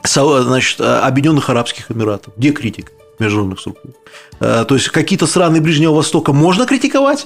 значит, 0.03 0.79
Объединенных 0.79 1.49
Арабских 1.49 1.89
Эмиратов. 1.89 2.35
Где 2.37 2.51
критика 2.51 2.91
международных 3.17 3.61
структур? 3.61 3.93
Э, 4.39 4.63
то 4.67 4.75
есть 4.75 4.89
какие-то 4.89 5.25
страны 5.25 5.59
Ближнего 5.59 5.95
Востока 5.95 6.33
можно 6.33 6.67
критиковать, 6.67 7.25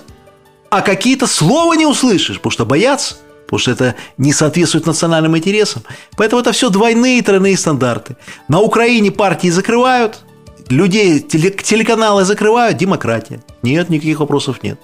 а 0.70 0.84
какие-то 0.84 1.28
слова 1.28 1.74
не 1.74 1.86
услышишь, 1.86 2.38
потому 2.38 2.52
что 2.52 2.66
боятся 2.66 3.16
потому 3.46 3.60
что 3.60 3.72
это 3.72 3.96
не 4.18 4.32
соответствует 4.32 4.86
национальным 4.86 5.36
интересам. 5.36 5.82
Поэтому 6.16 6.40
это 6.40 6.52
все 6.52 6.70
двойные 6.70 7.22
тройные 7.24 7.58
стандарты. 7.58 8.16
На 8.48 8.62
Украине 8.62 9.12
партии 9.12 9.50
закрывают, 9.50 10.20
людей, 10.70 11.20
телеканалы 11.20 12.26
закрывают, 12.26 12.78
демократия. 12.78 13.42
Нет, 13.62 13.90
никаких 13.90 14.20
вопросов 14.20 14.64
нет. 14.64 14.80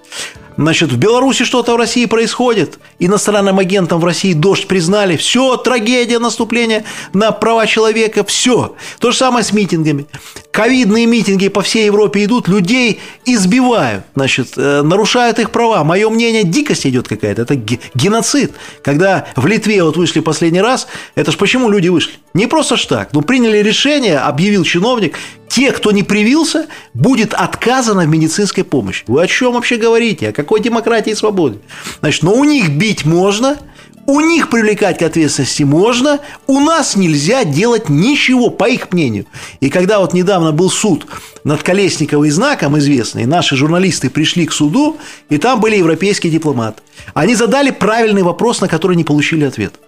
Значит, 0.58 0.92
в 0.92 0.98
Беларуси 0.98 1.44
что-то 1.44 1.74
в 1.74 1.78
России 1.78 2.06
происходит. 2.06 2.80
Иностранным 3.00 3.60
агентам 3.60 4.00
в 4.00 4.06
России 4.06 4.34
дождь 4.34 4.68
признали. 4.68 5.18
Все, 5.18 5.58
трагедия 5.58 6.20
наступления 6.20 6.86
на 7.14 7.32
права 7.32 7.68
человека. 7.68 8.24
Все. 8.24 8.76
То 9.00 9.12
же 9.12 9.18
самое 9.18 9.44
с 9.44 9.52
митингами. 9.52 10.06
Ковидные 10.52 11.06
митинги 11.08 11.50
по 11.50 11.62
всей 11.62 11.86
Европе 11.86 12.24
идут, 12.24 12.48
людей 12.48 13.02
избивают, 13.26 14.06
значит, 14.16 14.54
э, 14.56 14.82
нарушают 14.84 15.40
их 15.40 15.52
права. 15.52 15.84
Мое 15.84 16.10
мнение, 16.10 16.44
дикость 16.44 16.88
идет 16.88 17.10
какая-то. 17.10 17.42
Это 17.42 17.56
геноцид. 17.56 18.54
Когда 18.82 19.28
в 19.36 19.46
Литве 19.48 19.84
вот 19.84 19.98
вышли 19.98 20.22
последний 20.22 20.62
раз, 20.62 20.88
это 21.16 21.34
ж 21.34 21.38
почему 21.38 21.70
люди 21.70 21.90
вышли? 21.90 22.14
Не 22.34 22.48
просто 22.48 22.78
ж 22.78 22.86
так. 22.86 23.10
Ну, 23.12 23.22
приняли 23.22 23.58
решение, 23.58 24.20
объявил 24.20 24.64
чиновник, 24.64 25.18
те, 25.56 25.72
кто 25.72 25.94
не 25.94 26.04
привился, 26.04 26.68
будет 26.94 27.34
отказано 27.34 28.02
в 28.02 28.10
медицинской 28.10 28.66
помощи. 28.66 29.06
Вы 29.08 29.24
о 29.24 29.28
чем 29.28 29.54
вообще 29.54 29.78
говорите? 29.78 30.28
О 30.28 30.34
какой 30.34 30.60
демократии 30.60 31.12
и 31.12 31.16
свободе? 31.16 31.60
Значит, 32.02 32.24
но 32.24 32.34
у 32.34 32.44
них 32.44 32.72
бить 32.72 33.06
можно, 33.06 33.58
у 34.06 34.20
них 34.20 34.50
привлекать 34.50 34.98
к 34.98 35.02
ответственности 35.02 35.64
можно, 35.64 36.20
у 36.48 36.60
нас 36.60 36.98
нельзя 36.98 37.46
делать 37.46 37.88
ничего, 37.88 38.50
по 38.50 38.68
их 38.68 38.92
мнению. 38.92 39.28
И 39.62 39.70
когда 39.70 40.00
вот 40.00 40.12
недавно 40.14 40.52
был 40.52 40.70
суд 40.70 41.08
над 41.46 41.64
Колесниковой 41.64 42.32
знаком 42.32 42.78
известный, 42.78 43.26
наши 43.26 43.56
журналисты 43.56 44.10
пришли 44.10 44.46
к 44.46 44.52
суду, 44.52 44.98
и 45.30 45.38
там 45.38 45.62
были 45.62 45.78
европейские 45.78 46.34
дипломаты. 46.34 46.82
Они 47.14 47.34
задали 47.34 47.72
правильный 47.72 48.24
вопрос, 48.24 48.60
на 48.60 48.68
который 48.68 48.98
не 48.98 49.06
получили 49.06 49.46
ответ. 49.46 49.80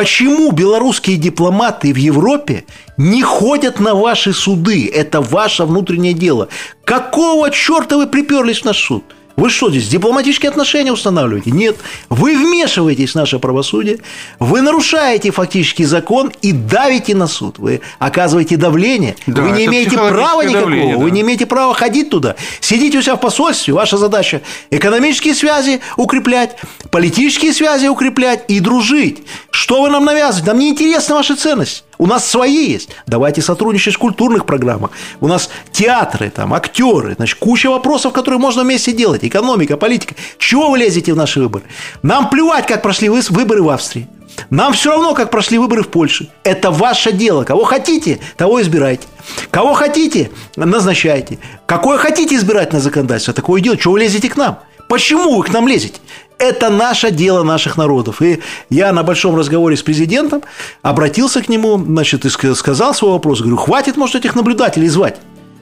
Почему 0.00 0.50
белорусские 0.50 1.18
дипломаты 1.18 1.92
в 1.92 1.96
Европе 1.96 2.64
не 2.96 3.22
ходят 3.22 3.80
на 3.80 3.94
ваши 3.94 4.32
суды? 4.32 4.90
Это 4.90 5.20
ваше 5.20 5.66
внутреннее 5.66 6.14
дело. 6.14 6.48
Какого 6.86 7.50
черта 7.50 7.98
вы 7.98 8.06
приперлись 8.06 8.62
в 8.62 8.64
наш 8.64 8.78
суд? 8.78 9.04
Вы 9.40 9.48
что 9.48 9.70
здесь, 9.70 9.88
дипломатические 9.88 10.50
отношения 10.50 10.92
устанавливаете? 10.92 11.50
Нет. 11.50 11.78
Вы 12.10 12.36
вмешиваетесь 12.36 13.12
в 13.12 13.14
наше 13.14 13.38
правосудие, 13.38 14.00
вы 14.38 14.60
нарушаете 14.60 15.30
фактически 15.30 15.82
закон 15.82 16.30
и 16.42 16.52
давите 16.52 17.14
на 17.14 17.26
суд. 17.26 17.58
Вы 17.58 17.80
оказываете 17.98 18.58
давление, 18.58 19.16
да, 19.26 19.40
вы 19.40 19.52
не 19.52 19.64
имеете 19.64 19.96
права 19.96 20.42
никакого, 20.42 20.60
давление, 20.60 20.96
да. 20.96 21.02
вы 21.02 21.10
не 21.10 21.22
имеете 21.22 21.46
права 21.46 21.72
ходить 21.72 22.10
туда. 22.10 22.36
Сидите 22.60 22.98
у 22.98 23.02
себя 23.02 23.16
в 23.16 23.20
посольстве, 23.20 23.72
ваша 23.72 23.96
задача 23.96 24.42
экономические 24.70 25.34
связи 25.34 25.80
укреплять, 25.96 26.58
политические 26.90 27.54
связи 27.54 27.86
укреплять 27.86 28.44
и 28.48 28.60
дружить. 28.60 29.22
Что 29.52 29.80
вы 29.80 29.88
нам 29.88 30.04
навязываете? 30.04 30.48
Нам 30.48 30.58
не 30.58 30.68
интересны 30.68 31.14
ваши 31.14 31.34
ценности. 31.34 31.82
У 32.00 32.06
нас 32.06 32.26
свои 32.26 32.72
есть. 32.72 32.88
Давайте 33.06 33.42
сотрудничать 33.42 33.94
в 33.94 33.98
культурных 33.98 34.46
программах. 34.46 34.90
У 35.20 35.28
нас 35.28 35.50
театры, 35.70 36.30
там, 36.30 36.54
актеры. 36.54 37.12
Значит, 37.14 37.38
куча 37.38 37.68
вопросов, 37.68 38.14
которые 38.14 38.40
можно 38.40 38.62
вместе 38.62 38.92
делать. 38.92 39.22
Экономика, 39.22 39.76
политика. 39.76 40.14
Чего 40.38 40.70
вы 40.70 40.78
лезете 40.78 41.12
в 41.12 41.16
наши 41.16 41.40
выборы? 41.40 41.64
Нам 42.02 42.30
плевать, 42.30 42.66
как 42.66 42.80
прошли 42.80 43.10
выборы 43.10 43.62
в 43.62 43.68
Австрии. 43.68 44.08
Нам 44.48 44.72
все 44.72 44.92
равно, 44.92 45.12
как 45.12 45.30
прошли 45.30 45.58
выборы 45.58 45.82
в 45.82 45.88
Польше. 45.88 46.30
Это 46.42 46.70
ваше 46.70 47.12
дело. 47.12 47.44
Кого 47.44 47.64
хотите, 47.64 48.18
того 48.38 48.62
избирайте. 48.62 49.06
Кого 49.50 49.74
хотите, 49.74 50.30
назначайте. 50.56 51.38
Какое 51.66 51.98
хотите 51.98 52.34
избирательное 52.34 52.80
законодательство, 52.80 53.34
такое 53.34 53.60
дело. 53.60 53.76
Чего 53.76 53.92
вы 53.92 54.00
лезете 54.00 54.30
к 54.30 54.38
нам? 54.38 54.60
Почему 54.88 55.36
вы 55.36 55.44
к 55.44 55.52
нам 55.52 55.68
лезете? 55.68 56.00
Это 56.40 56.70
наше 56.70 57.10
дело 57.10 57.42
наших 57.42 57.76
народов. 57.76 58.22
И 58.22 58.40
я 58.70 58.92
на 58.92 59.02
большом 59.02 59.36
разговоре 59.36 59.76
с 59.76 59.82
президентом 59.82 60.42
обратился 60.80 61.42
к 61.42 61.50
нему, 61.50 61.76
значит, 61.76 62.24
и 62.24 62.30
сказал 62.30 62.94
свой 62.94 63.12
вопрос. 63.12 63.40
Говорю, 63.40 63.58
хватит, 63.58 63.98
может, 63.98 64.16
этих 64.16 64.34
наблюдателей 64.34 64.88
звать. 64.88 65.16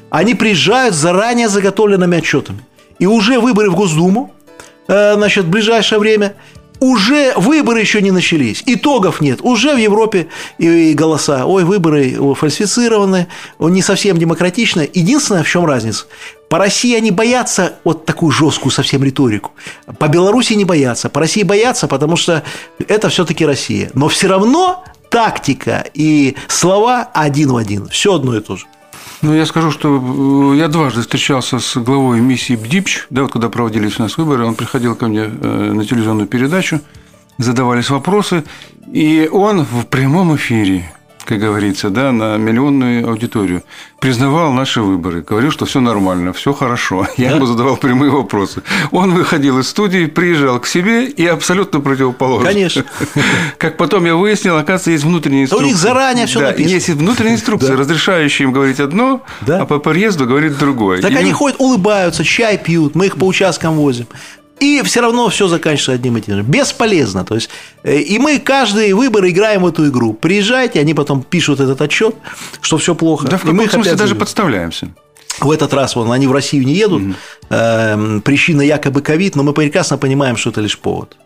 Они 0.08 0.36
приезжают 0.36 0.94
заранее 0.94 1.48
заготовленными 1.48 2.16
отчетами. 2.16 2.60
И 3.00 3.06
уже 3.06 3.40
выборы 3.40 3.70
в 3.70 3.74
Госдуму, 3.74 4.32
э, 4.86 5.14
значит, 5.14 5.46
в 5.46 5.50
ближайшее 5.50 5.98
время, 5.98 6.34
уже 6.80 7.32
выборы 7.36 7.80
еще 7.80 8.00
не 8.02 8.10
начались, 8.10 8.62
итогов 8.66 9.20
нет, 9.20 9.40
уже 9.42 9.74
в 9.74 9.78
Европе 9.78 10.28
и 10.58 10.94
голоса, 10.94 11.46
ой, 11.46 11.64
выборы 11.64 12.34
фальсифицированы, 12.34 13.28
не 13.58 13.82
совсем 13.82 14.16
демократично. 14.18 14.86
Единственное, 14.92 15.42
в 15.42 15.48
чем 15.48 15.66
разница, 15.66 16.06
по 16.48 16.58
России 16.58 16.96
они 16.96 17.10
боятся 17.10 17.74
вот 17.84 18.06
такую 18.06 18.32
жесткую 18.32 18.72
совсем 18.72 19.04
риторику. 19.04 19.52
По 19.98 20.08
Беларуси 20.08 20.54
не 20.54 20.64
боятся. 20.64 21.08
По 21.08 21.20
России 21.20 21.42
боятся, 21.42 21.88
потому 21.88 22.16
что 22.16 22.42
это 22.86 23.08
все-таки 23.10 23.44
Россия. 23.44 23.90
Но 23.94 24.08
все 24.08 24.28
равно 24.28 24.82
тактика 25.10 25.84
и 25.92 26.36
слова 26.48 27.08
один 27.12 27.52
в 27.52 27.56
один. 27.56 27.88
Все 27.88 28.14
одно 28.14 28.36
и 28.36 28.40
то 28.40 28.56
же. 28.56 28.66
Ну, 29.20 29.35
я 29.35 29.46
скажу, 29.46 29.72
что 29.72 30.52
э, 30.52 30.57
я 30.59 30.68
дважды 30.68 31.00
встречался 31.00 31.59
с 31.59 31.76
главой 31.76 32.20
миссии 32.20 32.54
БДИПЧ, 32.54 33.07
да, 33.11 33.22
вот 33.22 33.33
когда 33.33 33.48
проводились 33.48 33.98
у 33.98 34.02
нас 34.02 34.16
выборы, 34.16 34.44
он 34.44 34.54
приходил 34.54 34.94
ко 34.94 35.09
мне 35.09 35.22
э, 35.24 35.72
на 35.72 35.85
телевизионную 35.85 36.28
передачу, 36.28 36.81
задавались 37.37 37.90
вопросы, 37.90 38.44
и 38.92 39.28
он 39.33 39.64
в 39.64 39.87
прямом 39.87 40.37
эфире 40.37 40.92
как 41.28 41.40
говорится, 41.40 41.90
да, 41.90 42.10
на 42.10 42.38
миллионную 42.38 43.06
аудиторию, 43.06 43.62
признавал 44.00 44.50
наши 44.54 44.80
выборы, 44.80 45.20
говорил, 45.20 45.50
что 45.50 45.66
все 45.66 45.78
нормально, 45.78 46.32
все 46.32 46.54
хорошо. 46.54 47.06
Я 47.18 47.28
да? 47.28 47.36
ему 47.36 47.44
задавал 47.44 47.76
прямые 47.76 48.10
вопросы. 48.10 48.62
Он 48.92 49.12
выходил 49.12 49.58
из 49.58 49.68
студии, 49.68 50.06
приезжал 50.06 50.58
к 50.58 50.66
себе 50.66 51.04
и 51.04 51.26
абсолютно 51.26 51.80
противоположно. 51.80 52.48
Конечно. 52.48 52.84
Как 53.58 53.76
потом 53.76 54.06
я 54.06 54.16
выяснил, 54.16 54.56
оказывается, 54.56 54.92
есть 54.92 55.04
внутренние 55.04 55.42
инструкции. 55.42 55.66
у 55.66 55.68
них 55.68 55.76
заранее 55.76 56.24
все 56.26 56.40
да, 56.40 56.46
написано. 56.46 56.72
Есть 56.72 56.88
внутренние 56.88 57.34
инструкции, 57.34 57.72
разрешающие 57.72 58.46
им 58.46 58.52
говорить 58.54 58.80
одно, 58.80 59.22
а 59.46 59.66
по 59.66 59.80
приезду 59.80 60.26
говорить 60.26 60.56
другое. 60.56 61.02
Так 61.02 61.14
они 61.14 61.32
ходят, 61.32 61.60
улыбаются, 61.60 62.24
чай 62.24 62.56
пьют, 62.56 62.94
мы 62.94 63.06
их 63.06 63.16
по 63.16 63.24
участкам 63.24 63.74
возим. 63.74 64.06
И 64.61 64.83
все 64.83 65.01
равно 65.01 65.29
все 65.29 65.49
заканчивается 65.49 65.92
одним 65.92 66.16
и 66.16 66.21
тем 66.21 66.37
же. 66.37 66.42
Бесполезно. 66.42 67.25
То 67.25 67.35
есть, 67.35 67.51
э, 67.83 67.99
и 67.99 68.18
мы 68.18 68.38
каждый 68.38 68.92
выбор 68.92 69.27
играем 69.27 69.62
в 69.62 69.66
эту 69.66 69.88
игру. 69.88 70.12
Приезжайте, 70.12 70.81
они 70.81 70.94
потом 70.94 71.23
пишут 71.23 71.61
этот 71.61 71.81
отчет, 71.81 72.14
что 72.61 72.79
все 72.79 72.94
плохо. 72.94 73.29
Да, 73.29 73.38
в 73.38 73.42
каком 73.42 73.68
смысле 73.68 73.94
даже 73.94 74.14
подставляемся. 74.14 74.88
В 75.40 75.51
этот 75.51 75.73
раз 75.73 75.94
вон, 75.94 76.11
они 76.11 76.27
в 76.27 76.33
Россию 76.33 76.64
не 76.64 76.75
едут. 76.75 77.03
Угу. 77.03 77.14
Э, 77.51 78.21
причина 78.25 78.62
якобы 78.62 79.03
ковид, 79.03 79.37
но 79.37 79.42
мы 79.42 79.53
прекрасно 79.53 79.99
понимаем, 79.99 80.37
что 80.37 80.51
это 80.51 80.61
лишь 80.61 80.79
повод. 80.79 81.16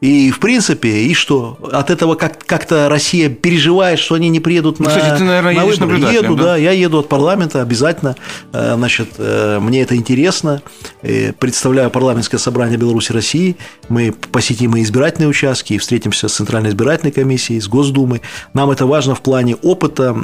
И, 0.00 0.30
в 0.30 0.38
принципе, 0.40 0.88
и 0.88 1.14
что? 1.14 1.58
От 1.72 1.90
этого 1.90 2.14
как- 2.14 2.44
как-то 2.44 2.88
Россия 2.88 3.28
переживает, 3.28 3.98
что 3.98 4.14
они 4.14 4.28
не 4.28 4.40
приедут 4.40 4.78
Ну, 4.78 4.86
на, 4.86 4.90
кстати, 4.90 5.18
ты, 5.18 5.24
наверное, 5.24 5.54
на 5.54 5.62
едешь 5.64 5.78
выборы? 5.78 6.12
Еду, 6.12 6.34
да? 6.36 6.42
да, 6.44 6.56
я 6.56 6.72
еду 6.72 6.98
от 7.00 7.08
парламента 7.08 7.62
обязательно. 7.62 8.16
Э, 8.52 8.74
Значит, 8.76 9.08
э, 9.18 9.58
мне 9.60 9.82
это 9.82 9.96
интересно. 9.96 10.62
Э, 11.02 11.32
Представляю 11.32 11.90
парламентское 11.90 12.38
собрание 12.38 12.78
Беларуси 12.78 13.12
России. 13.12 13.56
Мы 13.88 14.12
посетим 14.32 14.76
и 14.76 14.82
избирательные 14.82 15.28
участки, 15.28 15.72
и 15.74 15.78
встретимся 15.78 16.28
с 16.28 16.34
Центральной 16.34 16.70
избирательной 16.70 17.12
комиссией, 17.12 17.60
с 17.60 17.68
Госдумой. 17.68 18.22
Нам 18.54 18.70
это 18.70 18.86
важно 18.86 19.14
в 19.14 19.20
плане 19.22 19.56
опыта, 19.56 20.14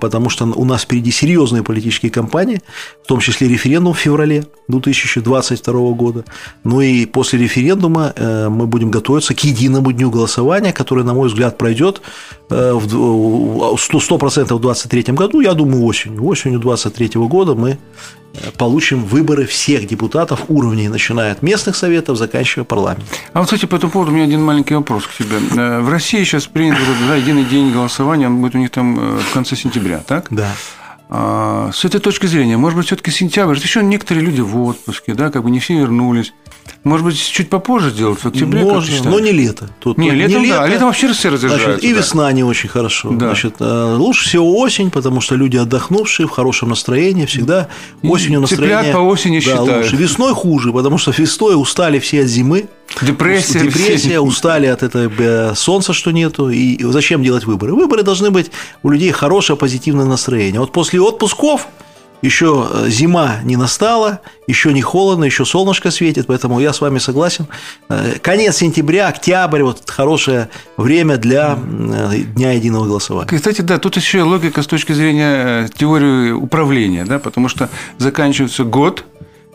потому 0.00 0.30
что 0.30 0.44
у 0.46 0.64
нас 0.64 0.82
впереди 0.82 1.10
серьезные 1.10 1.62
политические 1.62 2.10
кампании, 2.10 2.60
в 3.04 3.06
том 3.06 3.20
числе 3.20 3.48
референдум 3.48 3.94
в 3.94 3.98
феврале 3.98 4.44
2022 4.68 5.72
года. 5.92 6.24
Ну 6.64 6.80
и 6.80 7.06
после 7.06 7.38
референдума 7.40 8.12
мы 8.58 8.66
будем 8.66 8.90
готовиться 8.90 9.34
к 9.34 9.40
единому 9.44 9.92
дню 9.92 10.10
голосования, 10.10 10.72
который, 10.72 11.04
на 11.04 11.14
мой 11.14 11.28
взгляд, 11.28 11.56
пройдет 11.58 12.02
э, 12.50 12.72
в 12.72 12.86
д- 12.86 12.96
в 12.96 13.74
100% 13.76 14.44
в 14.44 14.60
2023 14.60 15.14
году, 15.14 15.40
я 15.40 15.54
думаю, 15.54 15.84
осенью. 15.84 16.24
Осенью 16.26 16.58
2023 16.58 17.20
года 17.28 17.54
мы 17.54 17.70
э, 17.70 18.38
получим 18.58 19.04
выборы 19.04 19.44
всех 19.46 19.86
депутатов 19.86 20.40
уровней, 20.48 20.88
начиная 20.88 21.32
от 21.32 21.42
местных 21.42 21.76
советов, 21.76 22.16
заканчивая 22.18 22.64
парламент. 22.64 23.04
А 23.32 23.38
вот, 23.38 23.44
кстати, 23.46 23.66
по 23.66 23.76
этому 23.76 23.92
поводу 23.92 24.10
у 24.12 24.14
меня 24.14 24.24
один 24.24 24.42
маленький 24.42 24.74
вопрос 24.74 25.06
к 25.06 25.14
тебе. 25.16 25.36
Э, 25.56 25.80
В 25.80 25.88
России 25.90 26.24
сейчас 26.24 26.46
принят 26.46 26.78
вот 26.78 26.88
этот, 26.96 27.08
да, 27.08 27.16
единый 27.16 27.44
день 27.44 27.72
голосования, 27.72 28.26
он 28.26 28.40
будет 28.40 28.54
у 28.54 28.58
них 28.58 28.70
там 28.70 29.18
в 29.18 29.32
конце 29.32 29.56
сентября, 29.56 29.98
так? 30.06 30.26
Да. 30.30 30.48
А, 31.10 31.70
С 31.72 31.84
этой 31.84 32.00
точки 32.00 32.26
зрения, 32.26 32.56
может 32.56 32.76
быть, 32.76 32.86
все-таки 32.86 33.10
сентябрь, 33.10 33.56
еще 33.56 33.82
некоторые 33.82 34.24
люди 34.24 34.42
в 34.42 34.60
отпуске, 34.62 35.14
да, 35.14 35.30
как 35.30 35.42
бы 35.42 35.50
не 35.50 35.58
все 35.58 35.78
вернулись. 35.78 36.34
Может 36.84 37.06
быть, 37.06 37.18
чуть 37.18 37.48
попозже 37.48 37.90
сделать, 37.90 38.18
в 38.18 38.26
октябре, 38.26 38.62
Можно, 38.62 39.10
но 39.10 39.18
не 39.18 39.32
лето. 39.32 39.70
Тут 39.80 39.96
Не, 39.96 40.10
летом, 40.10 40.46
да, 40.46 40.64
а 40.64 40.68
летом 40.68 40.88
вообще 40.88 41.10
все 41.12 41.30
разъезжаются. 41.30 41.70
Значит, 41.70 41.84
и 41.84 41.92
да. 41.92 41.98
весна 41.98 42.32
не 42.32 42.44
очень 42.44 42.68
хорошо. 42.68 43.10
Да. 43.10 43.26
Значит, 43.26 43.54
э, 43.60 43.94
лучше 43.96 44.28
всего 44.28 44.58
осень, 44.58 44.90
потому 44.90 45.22
что 45.22 45.34
люди 45.34 45.56
отдохнувшие, 45.56 46.26
в 46.26 46.30
хорошем 46.30 46.68
настроении, 46.68 47.24
всегда 47.24 47.68
осенью 48.02 48.46
цыплят 48.46 48.70
настроение... 48.82 48.92
по 48.92 48.98
осени 48.98 49.36
да, 49.36 49.40
считают. 49.40 49.84
лучше. 49.84 49.96
Весной 49.96 50.34
хуже, 50.34 50.72
потому 50.72 50.98
что 50.98 51.12
весной 51.16 51.60
устали 51.60 51.98
все 51.98 52.22
от 52.22 52.28
зимы, 52.28 52.68
Депрессия. 53.02 53.60
депрессия, 53.60 54.20
устали 54.20 54.66
от 54.66 54.82
этого 54.82 55.10
э, 55.18 55.54
солнца, 55.54 55.92
что 55.92 56.10
нету, 56.10 56.50
и 56.50 56.82
зачем 56.84 57.22
делать 57.22 57.44
выборы? 57.44 57.74
Выборы 57.74 58.02
должны 58.02 58.30
быть 58.30 58.50
у 58.82 58.90
людей 58.90 59.12
хорошее 59.12 59.56
позитивное 59.56 60.06
настроение. 60.06 60.60
Вот 60.60 60.72
после 60.72 61.00
отпусков 61.00 61.68
еще 62.22 62.68
э, 62.70 62.88
зима 62.88 63.36
не 63.44 63.56
настала, 63.56 64.20
еще 64.46 64.72
не 64.72 64.82
холодно, 64.82 65.24
еще 65.24 65.44
солнышко 65.44 65.90
светит, 65.90 66.26
поэтому 66.26 66.58
я 66.58 66.72
с 66.72 66.80
вами 66.80 66.98
согласен. 66.98 67.46
Э, 67.88 68.14
Конец 68.20 68.56
сентября, 68.56 69.08
октябрь, 69.08 69.62
вот 69.62 69.88
хорошее 69.88 70.48
время 70.76 71.16
для 71.16 71.56
Дня 71.56 72.52
единого 72.52 72.86
голосования. 72.86 73.28
Кстати, 73.28 73.60
да, 73.60 73.78
тут 73.78 73.96
еще 73.96 74.22
логика 74.22 74.62
с 74.62 74.66
точки 74.66 74.92
зрения 74.92 75.68
теории 75.68 76.32
управления, 76.32 77.04
да, 77.04 77.18
потому 77.18 77.48
что 77.48 77.68
заканчивается 77.98 78.64
год, 78.64 79.04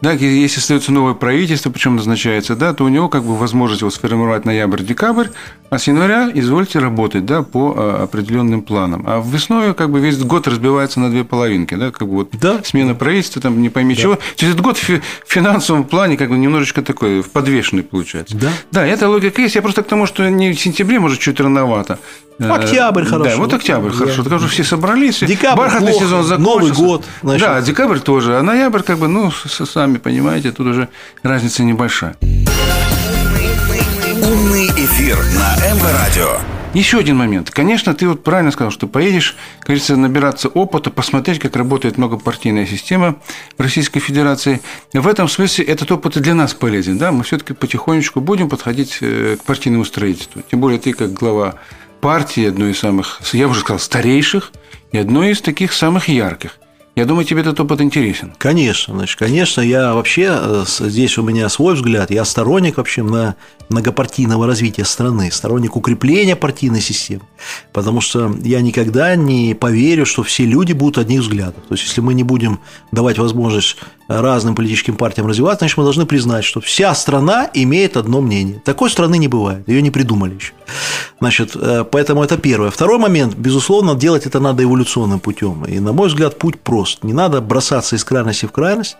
да, 0.04 0.12
если 0.12 0.60
остается 0.60 0.92
новое 0.92 1.14
правительство, 1.14 1.70
причем 1.72 1.96
назначается, 1.96 2.56
да, 2.56 2.74
то 2.74 2.84
у 2.84 2.90
него 2.90 3.08
как 3.10 3.24
бы 3.24 3.36
возможность 3.38 3.82
его 3.82 3.90
сформировать 3.92 4.46
ноябрь-декабрь, 4.46 5.28
а 5.70 5.80
с 5.80 5.88
января 5.88 6.30
извольте 6.34 6.80
работать, 6.80 7.26
да, 7.26 7.42
по 7.42 7.74
э, 7.76 8.04
определенным 8.04 8.62
планам. 8.62 9.04
А 9.08 9.24
весной 9.26 9.74
как 9.74 9.90
бы 9.90 10.00
весь 10.00 10.18
год 10.18 10.48
разбивается 10.48 11.00
на 11.00 11.10
две 11.10 11.24
половинки, 11.24 11.76
да, 11.76 11.92
как 11.92 12.08
бы 12.08 12.16
вот 12.16 12.30
Да. 12.40 12.60
смена 12.64 12.94
правительства, 12.96 13.42
там 13.42 13.62
не 13.62 13.70
пойми 13.70 13.96
чего. 13.96 14.16
То 14.16 14.22
есть 14.40 14.44
этот 14.44 14.62
год 14.62 14.78
в 14.78 14.82
фи- 14.82 15.02
в 15.26 15.32
финансовом 15.34 15.84
плане 15.86 16.18
как 16.18 16.30
бы 16.30 16.38
немножечко 16.38 16.82
такой 16.82 17.22
в 17.22 17.30
подвешенный 17.32 17.84
получается. 17.84 18.38
Да. 18.38 18.50
Да, 18.72 18.86
эта 18.86 19.08
логика 19.10 19.42
есть. 19.42 19.56
Я 19.56 19.62
просто 19.62 19.84
к 19.84 19.88
тому, 19.88 20.06
что 20.06 20.30
не 20.30 20.52
в 20.54 20.60
сентябре, 20.60 21.00
может, 21.00 21.20
чуть 21.20 21.40
рановато. 21.40 21.98
Э, 22.40 22.50
Октябрь 22.50 23.06
хорошо. 23.06 23.30
Да, 23.30 23.38
вот 23.38 23.54
октябрь 23.54 23.90
Да. 23.92 23.96
хорошо. 23.96 24.24
Так 24.24 24.34
уже 24.34 24.48
все 24.48 24.64
собрались. 24.64 25.20
Декабрь 25.20 25.58
Бархатный 25.60 25.92
плохо, 25.92 26.06
сезон 26.06 26.24
закончился. 26.24 26.60
Новый 26.60 26.72
год, 26.72 27.06
значит. 27.22 27.48
Да, 27.48 27.62
декабрь 27.62 28.00
тоже. 28.00 28.38
А 28.38 28.42
ноябрь, 28.44 28.82
как 28.82 28.98
бы, 28.98 29.08
ну, 29.08 29.32
с- 29.32 29.66
сами 29.94 29.98
понимаете, 30.00 30.52
тут 30.52 30.68
уже 30.68 30.90
разница 31.22 31.64
небольшая. 31.64 32.16
Умный 34.22 34.68
эфир 34.68 35.18
на 35.18 35.56
МВ 35.74 35.84
Радио. 35.92 36.40
Еще 36.74 36.98
один 36.98 37.18
момент. 37.18 37.52
Конечно, 37.52 37.94
ты 37.94 38.08
вот 38.08 38.24
правильно 38.24 38.52
сказал, 38.52 38.72
что 38.72 38.88
поедешь, 38.88 39.36
говорится, 39.62 39.96
набираться 39.96 40.48
опыта, 40.48 40.90
посмотреть, 40.90 41.38
как 41.38 41.56
работает 41.56 42.00
многопартийная 42.00 42.66
система 42.66 43.18
в 43.58 43.62
Российской 43.62 44.00
Федерации. 44.00 44.60
В 44.92 45.08
этом 45.08 45.28
смысле 45.28 45.66
этот 45.66 45.92
опыт 45.92 46.18
и 46.18 46.20
для 46.20 46.34
нас 46.34 46.56
полезен. 46.56 46.98
Да? 46.98 47.12
Мы 47.12 47.24
все-таки 47.24 47.54
потихонечку 47.54 48.22
будем 48.22 48.50
подходить 48.50 48.98
э, 49.02 49.38
к 49.40 49.44
партийному 49.44 49.86
строительству. 49.86 50.42
Тем 50.50 50.62
более 50.62 50.80
ты 50.80 50.94
как 50.94 51.14
глава 51.14 51.56
партии, 52.02 52.48
одной 52.48 52.72
из 52.72 52.80
самых, 52.80 53.22
я 53.34 53.48
уже 53.48 53.60
сказал, 53.60 53.80
старейших, 53.80 54.52
и 54.92 54.98
одной 54.98 55.32
из 55.32 55.42
таких 55.42 55.74
самых 55.74 56.08
ярких. 56.08 56.58
Я 56.96 57.06
думаю, 57.06 57.26
тебе 57.26 57.42
этот 57.42 57.60
опыт 57.60 57.82
интересен. 57.82 58.34
Конечно, 58.38 58.94
значит, 58.94 59.18
конечно, 59.18 59.62
я 59.62 59.96
вообще, 59.96 60.30
э, 60.30 60.64
здесь 60.68 61.18
у 61.18 61.24
меня 61.24 61.50
свой 61.50 61.74
взгляд, 61.74 62.12
я 62.12 62.24
сторонник 62.24 62.78
вообще 62.78 63.02
на 63.02 63.36
многопартийного 63.70 64.46
развития 64.46 64.86
страны, 64.86 65.32
сторонник 65.32 65.76
укрепления 65.76 66.36
партийной 66.36 66.82
системы, 66.82 67.24
потому 67.72 68.00
что 68.00 68.36
я 68.44 68.62
никогда 68.62 69.16
не 69.16 69.56
поверю, 69.56 70.06
что 70.06 70.22
все 70.22 70.46
люди 70.46 70.74
будут 70.74 71.00
одних 71.00 71.22
взглядов. 71.22 71.64
То 71.68 71.74
есть, 71.74 71.84
если 71.86 72.02
мы 72.02 72.14
не 72.14 72.24
будем 72.24 72.60
давать 72.92 73.18
возможность 73.18 73.78
разным 74.08 74.56
политическим 74.56 74.96
партиям 74.96 75.28
развиваться, 75.28 75.60
значит, 75.60 75.78
мы 75.78 75.84
должны 75.84 76.06
признать, 76.06 76.44
что 76.44 76.62
вся 76.62 76.94
страна 76.94 77.50
имеет 77.54 77.98
одно 77.98 78.22
мнение. 78.22 78.62
Такой 78.66 78.90
страны 78.90 79.18
не 79.18 79.28
бывает, 79.28 79.68
ее 79.68 79.82
не 79.82 79.92
придумали 79.92 80.36
еще. 80.36 80.54
Значит, 81.20 81.56
э, 81.56 81.86
поэтому 81.90 82.24
это 82.24 82.38
первое. 82.38 82.70
Второй 82.70 83.00
момент, 83.00 83.36
безусловно, 83.36 83.96
делать 83.96 84.26
это 84.26 84.40
надо 84.40 84.64
эволюционным 84.64 85.20
путем. 85.20 85.66
И, 85.66 85.80
на 85.80 85.94
мой 85.94 86.08
взгляд, 86.08 86.38
путь 86.38 86.60
прост. 86.60 87.04
Не 87.04 87.14
надо 87.14 87.42
бросаться 87.42 87.96
из 87.96 88.04
крайности 88.04 88.46
в 88.46 88.52
крайность, 88.52 88.98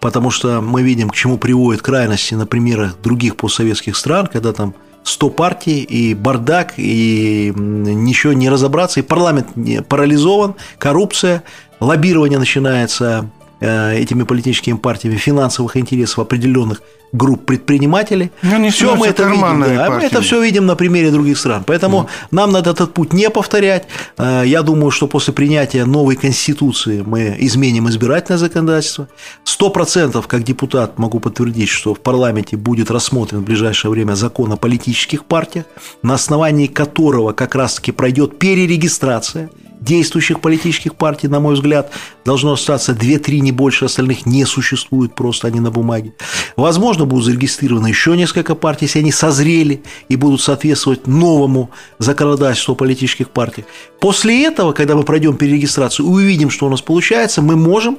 потому 0.00 0.30
что 0.30 0.60
мы 0.60 0.82
видим, 0.82 1.10
к 1.10 1.14
чему 1.14 1.38
приводят 1.38 1.82
крайности 1.82 2.34
на 2.34 2.46
примерах 2.46 2.96
других 3.02 3.36
постсоветских 3.36 3.96
стран, 3.96 4.26
когда 4.26 4.52
там 4.52 4.74
100 5.06 5.30
партий 5.30 5.82
и 5.82 6.14
бардак, 6.14 6.74
и 6.78 7.52
ничего 7.54 8.32
не 8.32 8.48
разобраться, 8.48 9.00
и 9.00 9.02
парламент 9.04 9.48
парализован, 9.88 10.56
коррупция, 10.78 11.44
лоббирование 11.78 12.38
начинается 12.38 13.30
этими 13.60 14.24
политическими 14.24 14.76
партиями 14.76 15.16
финансовых 15.16 15.76
интересов 15.76 16.18
определенных 16.18 16.82
групп 17.12 17.46
предпринимателей. 17.46 18.30
Ну, 18.42 18.56
они 18.56 18.70
Все 18.70 18.94
мы 18.96 19.06
это 19.06 19.24
видим, 19.24 19.60
да, 19.60 19.90
мы 19.90 20.02
это 20.02 20.20
все 20.20 20.42
видим 20.42 20.66
на 20.66 20.76
примере 20.76 21.10
других 21.10 21.38
стран. 21.38 21.64
Поэтому 21.66 22.08
нам 22.30 22.52
надо 22.52 22.70
этот 22.70 22.92
путь 22.94 23.12
не 23.12 23.30
повторять. 23.30 23.86
Э, 24.18 24.42
Я 24.46 24.62
думаю, 24.62 24.90
что 24.90 25.06
после 25.06 25.32
принятия 25.32 25.84
новой 25.84 26.16
конституции 26.16 27.02
мы 27.06 27.36
изменим 27.38 27.88
избирательное 27.88 28.38
законодательство. 28.38 29.08
Сто 29.44 29.70
процентов, 29.70 30.26
как 30.26 30.42
депутат, 30.42 30.98
могу 30.98 31.20
подтвердить, 31.20 31.68
что 31.68 31.94
в 31.94 32.00
парламенте 32.00 32.56
будет 32.56 32.90
рассмотрен 32.90 33.40
в 33.40 33.44
ближайшее 33.44 33.90
время 33.90 34.14
закон 34.14 34.52
о 34.52 34.56
политических 34.56 35.24
партиях, 35.24 35.64
на 36.02 36.14
основании 36.14 36.66
которого 36.66 37.32
как 37.32 37.54
раз-таки 37.54 37.92
пройдет 37.92 38.38
перерегистрация 38.38 39.48
действующих 39.86 40.40
политических 40.40 40.94
партий, 40.94 41.28
на 41.28 41.40
мой 41.40 41.54
взгляд, 41.54 41.90
должно 42.24 42.52
остаться 42.52 42.92
2-3, 42.92 43.38
не 43.38 43.52
больше 43.52 43.84
остальных 43.84 44.26
не 44.26 44.44
существует, 44.44 45.14
просто 45.14 45.46
они 45.48 45.60
на 45.60 45.70
бумаге. 45.70 46.12
Возможно, 46.56 47.06
будут 47.06 47.24
зарегистрированы 47.24 47.86
еще 47.86 48.16
несколько 48.16 48.54
партий, 48.54 48.86
если 48.86 48.98
они 48.98 49.12
созрели 49.12 49.82
и 50.08 50.16
будут 50.16 50.40
соответствовать 50.40 51.06
новому 51.06 51.70
законодательству 51.98 52.74
политических 52.74 53.30
партиях. 53.30 53.66
После 54.00 54.44
этого, 54.44 54.72
когда 54.72 54.94
мы 54.94 55.04
пройдем 55.04 55.36
перерегистрацию 55.36 56.06
и 56.06 56.10
увидим, 56.10 56.50
что 56.50 56.66
у 56.66 56.70
нас 56.70 56.82
получается, 56.82 57.40
мы 57.40 57.56
можем 57.56 57.98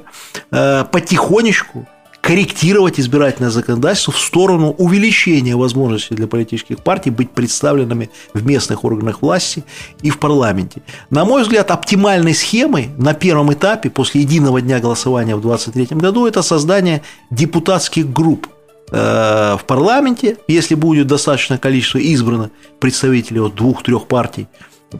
э, 0.50 0.84
потихонечку 0.92 1.88
корректировать 2.28 3.00
избирательное 3.00 3.48
законодательство 3.48 4.12
в 4.12 4.18
сторону 4.18 4.74
увеличения 4.76 5.56
возможностей 5.56 6.14
для 6.14 6.26
политических 6.26 6.76
партий 6.80 7.08
быть 7.08 7.30
представленными 7.30 8.10
в 8.34 8.44
местных 8.44 8.84
органах 8.84 9.22
власти 9.22 9.64
и 10.02 10.10
в 10.10 10.18
парламенте. 10.18 10.82
На 11.08 11.24
мой 11.24 11.40
взгляд, 11.40 11.70
оптимальной 11.70 12.34
схемой 12.34 12.90
на 12.98 13.14
первом 13.14 13.50
этапе 13.54 13.88
после 13.88 14.20
единого 14.20 14.60
дня 14.60 14.78
голосования 14.78 15.36
в 15.36 15.40
2023 15.40 15.96
году 15.96 16.26
это 16.26 16.42
создание 16.42 17.00
депутатских 17.30 18.12
групп 18.12 18.46
э, 18.92 19.56
в 19.58 19.64
парламенте, 19.66 20.36
если 20.48 20.74
будет 20.74 21.06
достаточное 21.06 21.56
количество 21.56 21.96
избрано 21.96 22.50
представителей 22.78 23.40
от 23.40 23.54
двух-трех 23.54 24.06
партий 24.06 24.48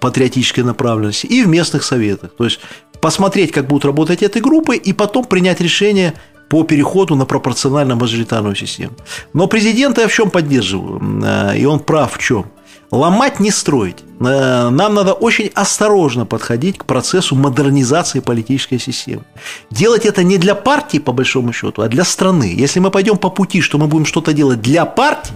патриотической 0.00 0.64
направленности, 0.64 1.26
и 1.26 1.42
в 1.42 1.48
местных 1.48 1.82
советах. 1.82 2.30
То 2.38 2.44
есть 2.44 2.61
посмотреть, 3.03 3.53
как 3.53 3.66
будут 3.66 3.84
работать 3.84 4.22
эти 4.22 4.38
группы, 4.38 4.76
и 4.76 4.94
потом 4.94 5.26
принять 5.26 5.61
решение 5.61 6.14
по 6.49 6.64
переходу 6.64 7.14
на 7.14 7.24
пропорционально-мажоритарную 7.24 8.57
систему. 8.57 8.92
Но 9.32 9.46
президента 9.46 10.01
я 10.01 10.09
в 10.09 10.12
чем 10.12 10.30
поддерживаю, 10.30 11.01
э, 11.24 11.59
и 11.59 11.66
он 11.66 11.80
прав 11.80 12.14
в 12.14 12.18
чем. 12.18 12.44
Ломать 12.90 13.40
не 13.40 13.51
строить. 13.51 13.96
Э, 14.20 14.70
Нам 14.70 14.94
надо 14.94 15.12
очень 15.12 15.51
осторожно 15.55 16.24
подходить 16.26 16.78
к 16.78 16.84
процессу 16.84 17.36
модернизации 17.36 18.20
политической 18.20 18.78
системы. 18.78 19.22
Делать 19.70 20.07
это 20.07 20.22
не 20.22 20.38
для 20.38 20.55
партии, 20.55 20.99
по 20.99 21.12
большому 21.12 21.53
счету, 21.53 21.82
а 21.82 21.88
для 21.88 22.05
страны. 22.05 22.55
Если 22.57 22.80
мы 22.80 22.90
пойдем 22.90 23.18
по 23.18 23.30
пути, 23.30 23.61
что 23.61 23.78
мы 23.78 23.86
будем 23.86 24.07
что-то 24.07 24.32
делать 24.32 24.62
для 24.62 24.86
партии, 24.86 25.34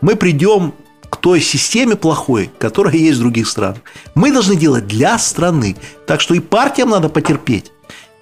мы 0.00 0.16
придем 0.16 0.72
к 1.08 1.16
той 1.18 1.40
системе 1.40 1.94
плохой, 1.94 2.50
которая 2.58 2.96
есть 2.96 3.18
в 3.18 3.20
других 3.20 3.46
странах. 3.46 3.78
Мы 4.14 4.32
должны 4.32 4.56
делать 4.56 4.86
для 4.86 5.18
страны. 5.18 5.76
Так 6.06 6.20
что 6.20 6.34
и 6.34 6.40
партиям 6.40 6.90
надо 6.90 7.08
потерпеть 7.08 7.70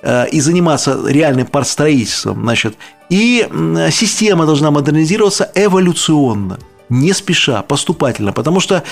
и 0.02 0.40
заниматься 0.40 0.98
реальным 1.06 1.46
партстроительством, 1.46 2.42
значит, 2.42 2.76
и 3.08 3.48
система 3.90 4.46
должна 4.46 4.70
модернизироваться 4.70 5.50
эволюционно, 5.54 6.58
не 6.88 7.12
спеша, 7.12 7.62
поступательно, 7.62 8.32
потому 8.32 8.60
что 8.60 8.82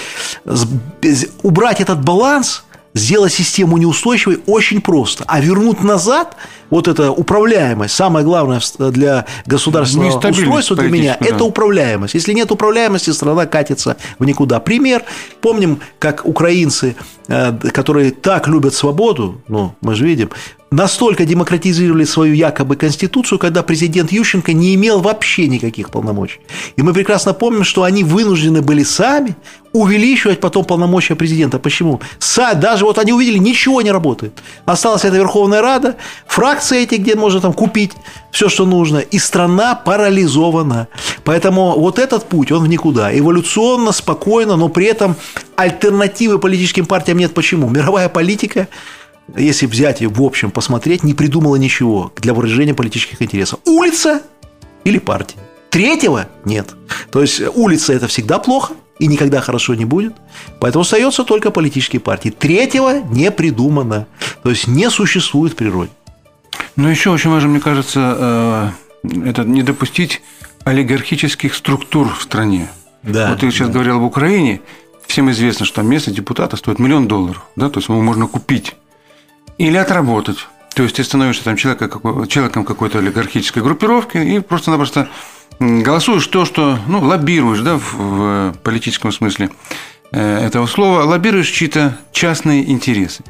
убрать 1.43 1.81
этот 1.81 2.05
баланс– 2.05 2.65
сделать 2.95 3.33
систему 3.33 3.77
неустойчивой 3.79 4.41
очень 4.47 4.81
просто. 4.81 5.23
А 5.29 5.41
вернуть 5.41 5.83
назад 5.83 6.37
вот 6.71 6.89
эта 6.89 7.11
управляемость, 7.11 7.95
самое 7.95 8.25
главное 8.25 8.61
для 8.79 9.27
государственного 9.47 10.19
устройства 10.19 10.77
для 10.77 10.89
меня, 10.89 11.17
да. 11.21 11.27
это 11.27 11.45
управляемость. 11.45 12.15
Если 12.15 12.33
нет 12.33 12.51
управляемости, 12.51 13.11
страна 13.11 13.47
катится 13.47 13.97
в 14.19 14.25
никуда. 14.25 14.61
Пример. 14.61 15.05
Помним, 15.41 15.81
как 15.99 16.27
украинцы, 16.27 16.97
э, 17.29 17.53
которые 17.73 18.11
так 18.11 18.49
любят 18.49 18.75
свободу, 18.75 19.41
ну, 19.49 19.75
мы 19.81 19.95
же 19.95 20.05
видим, 20.05 20.31
настолько 20.71 21.25
демократизировали 21.25 22.05
свою 22.05 22.35
якобы 22.35 22.77
конституцию, 22.77 23.39
когда 23.39 23.63
президент 23.63 24.13
Ющенко 24.13 24.53
не 24.53 24.75
имел 24.75 25.01
вообще 25.01 25.49
никаких 25.49 25.91
полномочий. 25.91 26.41
И 26.77 26.83
мы 26.83 26.93
прекрасно 26.93 27.33
помним, 27.33 27.65
что 27.65 27.83
они 27.85 28.05
вынуждены 28.05 28.63
были 28.63 28.83
сами 28.83 29.35
увеличивать 29.73 30.41
потом 30.41 30.65
полномочия 30.65 31.15
президента. 31.15 31.59
Почему? 31.59 32.01
Даже 32.57 32.85
вот 32.85 32.99
они 32.99 33.13
увидели, 33.13 33.39
ничего 33.39 33.83
не 33.83 33.91
работает. 33.91 34.33
Осталась 34.65 35.05
эта 35.05 35.17
Верховная 35.17 35.61
Рада, 35.61 35.97
фракции 36.59 36.83
эти, 36.83 36.97
где 36.97 37.15
можно 37.15 37.41
там 37.41 37.53
купить 37.53 37.93
все, 38.33 38.49
что 38.49 38.67
нужно, 38.67 38.99
и 38.99 39.19
страна 39.19 39.77
парализована. 39.77 40.89
Поэтому 41.25 41.79
вот 41.79 41.99
этот 41.99 42.25
путь, 42.25 42.51
он 42.51 42.65
в 42.65 42.69
никуда. 42.69 43.17
Эволюционно, 43.17 43.93
спокойно, 43.93 44.57
но 44.57 44.69
при 44.69 44.87
этом 44.87 45.15
альтернативы 45.57 46.39
политическим 46.39 46.87
партиям 46.87 47.19
нет. 47.19 47.33
Почему? 47.35 47.69
Мировая 47.69 48.09
политика 48.09 48.69
если 49.37 49.67
взять 49.67 50.01
и 50.01 50.07
в 50.07 50.23
общем 50.23 50.51
посмотреть, 50.51 51.05
не 51.05 51.13
придумала 51.13 51.57
ничего 51.57 52.11
для 52.17 52.33
выражения 52.33 52.73
политических 52.73 53.21
интересов. 53.21 53.61
Улица 53.67 54.23
или 54.85 54.99
партия. 54.99 55.37
Третьего 55.69 56.29
нет. 56.47 56.75
То 57.13 57.21
есть 57.21 57.43
улица 57.55 57.93
это 57.93 58.07
всегда 58.07 58.39
плохо 58.39 58.73
и 58.99 59.07
никогда 59.07 59.43
хорошо 59.43 59.75
не 59.75 59.85
будет. 59.85 60.15
Поэтому 60.61 60.83
остается 60.83 61.25
только 61.25 61.51
политические 61.51 62.01
партии. 62.01 62.31
Третьего 62.31 63.03
не 63.11 63.31
придумано. 63.31 64.07
То 64.43 64.49
есть 64.49 64.67
не 64.67 64.89
существует 64.89 65.53
в 65.53 65.57
природе. 65.57 65.91
Но 66.77 66.91
еще 66.91 67.11
очень 67.11 67.31
важно, 67.31 67.49
мне 67.51 67.61
кажется, 67.61 68.75
э, 69.05 69.29
это 69.29 69.45
не 69.45 69.63
допустить 69.63 70.23
олигархических 70.65 71.55
структур 71.55 72.15
в 72.15 72.23
стране. 72.23 72.69
Да, 73.03 73.31
вот 73.31 73.41
ты 73.41 73.51
сейчас 73.51 73.69
да. 73.69 73.75
говорил 73.75 73.97
об 73.97 74.03
Украине. 74.03 74.61
Всем 75.07 75.31
известно, 75.31 75.65
что 75.65 75.77
там 75.77 75.89
место 75.89 76.11
депутата 76.11 76.57
стоит 76.57 76.79
миллион 76.79 77.09
долларов. 77.09 77.47
Да? 77.57 77.71
То 77.71 77.79
есть 77.79 77.89
его 77.89 78.01
можно 78.03 78.27
купить 78.27 78.77
или 79.57 79.77
отработать. 79.77 80.47
То 80.75 80.83
есть 80.83 80.97
ты 80.97 81.05
становишься 81.05 81.45
там 81.45 81.57
человеком, 81.57 82.27
человеком 82.29 82.65
какой-то 82.65 82.99
олигархической 82.99 83.63
группировки 83.63 84.19
и 84.19 84.39
просто-напросто 84.41 85.09
голосуешь 85.59 86.27
то, 86.27 86.45
что 86.45 86.79
ну, 86.87 87.01
лоббируешь 87.01 87.61
да, 87.61 87.77
в, 87.77 87.95
в 87.95 88.55
политическом 88.63 89.11
смысле 89.11 89.51
э, 90.13 90.47
этого 90.47 90.67
слова, 90.67 91.03
лоббируешь 91.03 91.49
чьи-то 91.49 91.99
частные 92.13 92.71
интересы. 92.71 93.25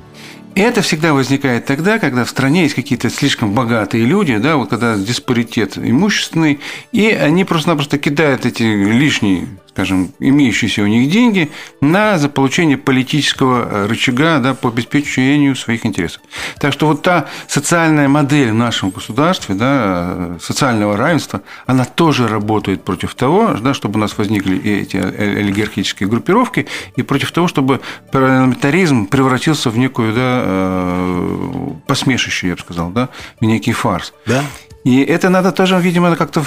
Это 0.59 0.83
всегда 0.83 1.15
возникает 1.15 1.67
тогда, 1.67 2.01
когда 2.01 2.25
в 2.25 2.29
стране 2.29 2.63
есть 2.63 2.75
какие-то 2.75 3.11
слишком 3.11 3.55
богатые 3.55 4.05
люди, 4.05 4.39
да, 4.39 4.57
вот 4.57 4.71
когда 4.71 4.97
диспаритет 4.97 5.79
имущественный, 5.79 6.59
и 6.91 7.11
они 7.11 7.45
просто-напросто 7.45 7.97
кидают 7.97 8.45
эти 8.45 8.65
лишние 8.65 9.47
скажем, 9.79 10.13
имеющиеся 10.19 10.83
у 10.83 10.87
них 10.87 11.09
деньги 11.09 11.53
на 11.81 12.19
за 12.19 12.29
получение 12.29 12.77
политического 12.77 13.65
э, 13.65 13.87
рычага 13.87 14.41
да, 14.41 14.55
по 14.55 14.71
обеспечению 14.71 15.55
своих 15.55 15.87
интересов. 15.87 16.21
Так 16.59 16.73
что 16.73 16.89
вот 16.89 17.03
та 17.03 17.27
социальная 17.47 18.09
модель 18.09 18.51
в 18.51 18.55
нашем 18.55 18.91
государстве, 18.91 19.55
да, 19.55 20.15
э, 20.17 20.39
социального 20.41 20.97
равенства, 20.97 21.43
она 21.67 21.85
тоже 21.85 22.27
работает 22.27 22.83
против 22.83 23.15
того, 23.15 23.55
да, 23.61 23.73
чтобы 23.73 23.99
у 23.99 24.01
нас 24.01 24.19
возникли 24.19 24.59
эти 24.59 24.97
олигархические 24.97 26.09
группировки, 26.09 26.67
и 26.97 27.03
против 27.03 27.31
того, 27.31 27.47
чтобы 27.47 27.81
парламентаризм 28.11 29.07
превратился 29.07 29.71
в 29.71 29.79
некую 29.79 30.13
да, 30.13 30.43
э, 30.45 31.71
посмешище, 31.87 32.49
я 32.49 32.55
бы 32.57 32.61
сказал, 32.61 32.91
да, 32.91 33.11
в 33.41 33.45
некий 33.45 33.73
фарс. 33.73 34.13
Да. 34.27 34.43
И 34.89 35.05
это 35.05 35.29
надо 35.29 35.53
тоже, 35.53 35.79
видимо, 35.79 36.17
как-то 36.17 36.41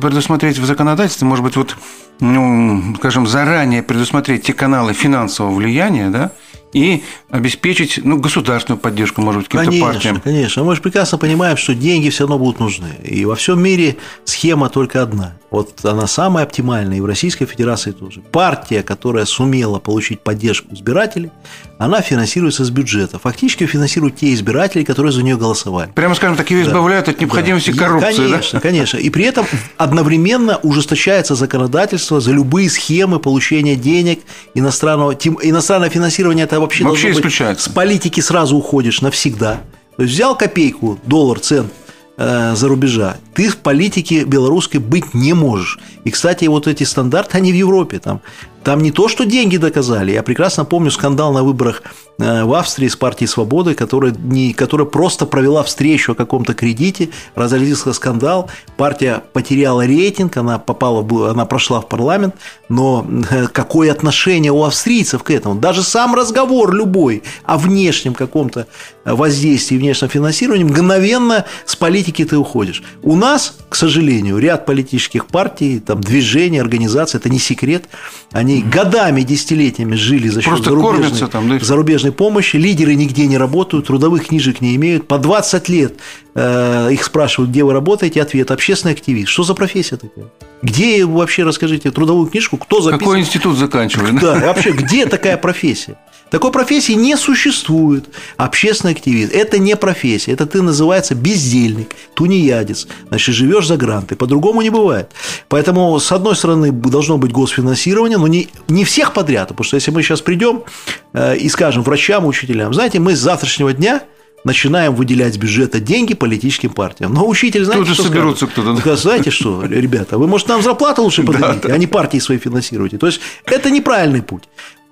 предусмотреть 0.00 0.58
в 0.58 0.64
законодательстве. 0.64 1.28
Может 1.28 1.44
быть, 1.44 1.56
вот 1.56 1.76
ну, 2.18 2.94
скажем, 2.96 3.26
заранее 3.26 3.82
предусмотреть 3.82 4.44
те 4.44 4.54
каналы 4.54 4.94
финансового 4.94 5.54
влияния, 5.54 6.08
да, 6.08 6.30
и 6.74 7.02
обеспечить 7.30 8.00
ну, 8.04 8.18
государственную 8.18 8.78
поддержку, 8.78 9.22
может 9.22 9.42
быть, 9.42 9.48
каким-то 9.48 9.70
конечно, 9.70 9.92
партиям. 9.92 10.20
Конечно, 10.20 10.64
мы 10.64 10.74
же 10.74 10.82
прекрасно 10.82 11.16
понимаем, 11.16 11.56
что 11.56 11.74
деньги 11.74 12.10
все 12.10 12.24
равно 12.24 12.38
будут 12.38 12.60
нужны. 12.60 12.90
И 13.02 13.24
во 13.24 13.36
всем 13.36 13.62
мире 13.62 13.96
схема 14.24 14.68
только 14.68 15.00
одна. 15.00 15.36
Вот 15.50 15.84
она 15.84 16.08
самая 16.08 16.44
оптимальная, 16.44 16.98
и 16.98 17.00
в 17.00 17.06
Российской 17.06 17.46
Федерации 17.46 17.92
тоже. 17.92 18.20
Партия, 18.20 18.82
которая 18.82 19.24
сумела 19.24 19.78
получить 19.78 20.20
поддержку 20.20 20.74
избирателей, 20.74 21.30
она 21.78 22.00
финансируется 22.00 22.64
с 22.64 22.70
бюджета. 22.70 23.20
Фактически 23.20 23.64
финансируют 23.66 24.16
те 24.16 24.34
избиратели, 24.34 24.82
которые 24.82 25.12
за 25.12 25.22
нее 25.22 25.36
голосовали. 25.36 25.92
Прямо 25.94 26.16
скажем, 26.16 26.36
так 26.36 26.50
ее 26.50 26.62
избавляют 26.62 27.06
да. 27.06 27.12
от 27.12 27.20
необходимости 27.20 27.70
да. 27.70 27.84
коррупции. 27.84 28.26
Конечно, 28.26 28.58
да? 28.58 28.60
конечно. 28.60 28.96
И 28.98 29.10
при 29.10 29.24
этом 29.26 29.46
одновременно 29.76 30.56
ужесточается 30.56 31.36
законодательство 31.36 32.20
за 32.20 32.32
любые 32.32 32.68
схемы 32.68 33.20
получения 33.20 33.76
денег 33.76 34.20
иностранного, 34.54 35.12
иностранное 35.12 35.88
финансирование 35.88 36.46
это 36.46 36.56
вообще, 36.64 36.84
вообще 36.84 37.12
исключается. 37.12 37.68
Быть, 37.68 37.72
с 37.72 37.74
политики 37.74 38.20
сразу 38.20 38.56
уходишь 38.56 39.00
навсегда. 39.00 39.62
То 39.96 40.02
есть 40.02 40.14
взял 40.14 40.36
копейку, 40.36 40.98
доллар, 41.04 41.38
цент 41.38 41.72
э, 42.16 42.54
за 42.56 42.68
рубежа, 42.68 43.16
ты 43.34 43.48
в 43.48 43.58
политике 43.58 44.24
белорусской 44.24 44.80
быть 44.80 45.14
не 45.14 45.32
можешь. 45.32 45.78
И, 46.04 46.10
кстати, 46.10 46.46
вот 46.46 46.66
эти 46.66 46.84
стандарты, 46.84 47.38
они 47.38 47.52
в 47.52 47.54
Европе. 47.56 47.98
Там 47.98 48.20
там 48.64 48.80
не 48.82 48.90
то, 48.90 49.08
что 49.08 49.26
деньги 49.26 49.58
доказали. 49.58 50.12
Я 50.12 50.22
прекрасно 50.22 50.64
помню 50.64 50.90
скандал 50.90 51.32
на 51.32 51.44
выборах 51.44 51.82
в 52.18 52.54
Австрии 52.54 52.88
с 52.88 52.96
партией 52.96 53.28
Свободы, 53.28 53.74
которая, 53.74 54.14
не, 54.16 54.52
которая 54.52 54.86
просто 54.86 55.26
провела 55.26 55.62
встречу 55.62 56.12
о 56.12 56.14
каком-то 56.14 56.54
кредите, 56.54 57.10
разразился 57.34 57.92
скандал, 57.92 58.50
партия 58.76 59.22
потеряла 59.32 59.86
рейтинг, 59.86 60.36
она, 60.36 60.58
попала 60.58 61.02
в, 61.02 61.30
она 61.30 61.44
прошла 61.44 61.80
в 61.80 61.88
парламент, 61.88 62.34
но 62.68 63.06
э, 63.30 63.46
какое 63.48 63.92
отношение 63.92 64.52
у 64.52 64.64
австрийцев 64.64 65.22
к 65.22 65.30
этому? 65.30 65.56
Даже 65.56 65.82
сам 65.82 66.14
разговор 66.14 66.72
любой 66.74 67.22
о 67.44 67.58
внешнем 67.58 68.14
каком-то 68.14 68.66
воздействии, 69.04 69.76
внешнем 69.76 70.08
финансировании, 70.08 70.64
мгновенно 70.64 71.44
с 71.66 71.76
политики 71.76 72.24
ты 72.24 72.38
уходишь. 72.38 72.82
У 73.02 73.16
нас, 73.16 73.56
к 73.68 73.76
сожалению, 73.76 74.38
ряд 74.38 74.66
политических 74.66 75.26
партий, 75.26 75.80
там, 75.80 76.00
движений, 76.00 76.58
организаций, 76.58 77.18
это 77.20 77.28
не 77.28 77.38
секрет, 77.38 77.84
они 78.32 78.62
годами, 78.62 79.22
десятилетиями 79.22 79.94
жили 79.94 80.28
за 80.28 80.42
счет 80.42 80.64
зарубежной, 80.64 81.28
там, 81.28 81.48
да? 81.48 81.64
зарубежной 81.64 82.03
помощи, 82.12 82.56
лидеры 82.56 82.94
нигде 82.94 83.26
не 83.26 83.38
работают, 83.38 83.86
трудовых 83.86 84.26
книжек 84.26 84.60
не 84.60 84.74
имеют. 84.76 85.08
По 85.08 85.18
20 85.18 85.68
лет 85.68 85.94
э, 86.34 86.88
их 86.92 87.04
спрашивают, 87.04 87.50
где 87.50 87.64
вы 87.64 87.72
работаете, 87.72 88.22
ответ– 88.22 88.50
общественный 88.52 88.94
активист. 88.94 89.28
Что 89.28 89.44
за 89.44 89.54
профессия 89.54 89.96
такая? 89.96 90.26
Где 90.62 91.04
вообще, 91.04 91.44
расскажите, 91.44 91.90
трудовую 91.90 92.28
книжку, 92.28 92.56
кто 92.56 92.80
записывает? 92.80 93.00
Какой 93.00 93.20
институт 93.20 93.58
заканчивали? 93.58 94.18
Да, 94.18 94.38
вообще, 94.40 94.72
где 94.72 95.06
такая 95.06 95.36
профессия? 95.36 95.96
Такой 96.34 96.50
профессии 96.50 96.94
не 96.94 97.16
существует. 97.16 98.06
Общественный 98.36 98.92
активист– 98.92 99.32
это 99.32 99.60
не 99.60 99.76
профессия. 99.76 100.32
Это 100.32 100.46
ты 100.46 100.62
называется 100.62 101.14
бездельник, 101.14 101.94
тунеядец. 102.14 102.88
Значит, 103.06 103.36
живешь 103.36 103.68
за 103.68 103.76
гранты. 103.76 104.16
По-другому 104.16 104.60
не 104.60 104.70
бывает. 104.70 105.12
Поэтому, 105.48 105.96
с 106.00 106.10
одной 106.10 106.34
стороны, 106.34 106.72
должно 106.72 107.18
быть 107.18 107.30
госфинансирование, 107.30 108.18
но 108.18 108.26
не, 108.26 108.48
не 108.66 108.84
всех 108.84 109.12
подряд. 109.12 109.50
Потому 109.50 109.64
что 109.64 109.76
если 109.76 109.92
мы 109.92 110.02
сейчас 110.02 110.22
придем 110.22 110.64
э, 111.12 111.36
и 111.36 111.48
скажем 111.48 111.84
врачам, 111.84 112.26
учителям, 112.26 112.74
знаете, 112.74 112.98
мы 112.98 113.14
с 113.14 113.20
завтрашнего 113.20 113.72
дня 113.72 114.02
начинаем 114.42 114.96
выделять 114.96 115.34
с 115.34 115.36
бюджета 115.36 115.78
деньги 115.78 116.14
политическим 116.14 116.70
партиям. 116.70 117.14
Но 117.14 117.28
учитель, 117.28 117.64
знаете, 117.64 117.86
Тут 117.86 117.94
что 117.94 118.02
соберутся 118.02 118.48
кто-то. 118.48 118.76
Да? 118.84 118.96
Знаете 118.96 119.30
что, 119.30 119.64
ребята, 119.64 120.18
вы, 120.18 120.26
может, 120.26 120.48
нам 120.48 120.62
зарплату 120.62 121.02
лучше 121.02 121.22
подадите, 121.26 121.72
а 121.72 121.78
не 121.78 121.86
партии 121.86 122.18
свои 122.18 122.38
финансируете. 122.38 122.98
То 122.98 123.06
есть, 123.06 123.20
это 123.44 123.70
неправильный 123.70 124.22
путь. 124.22 124.42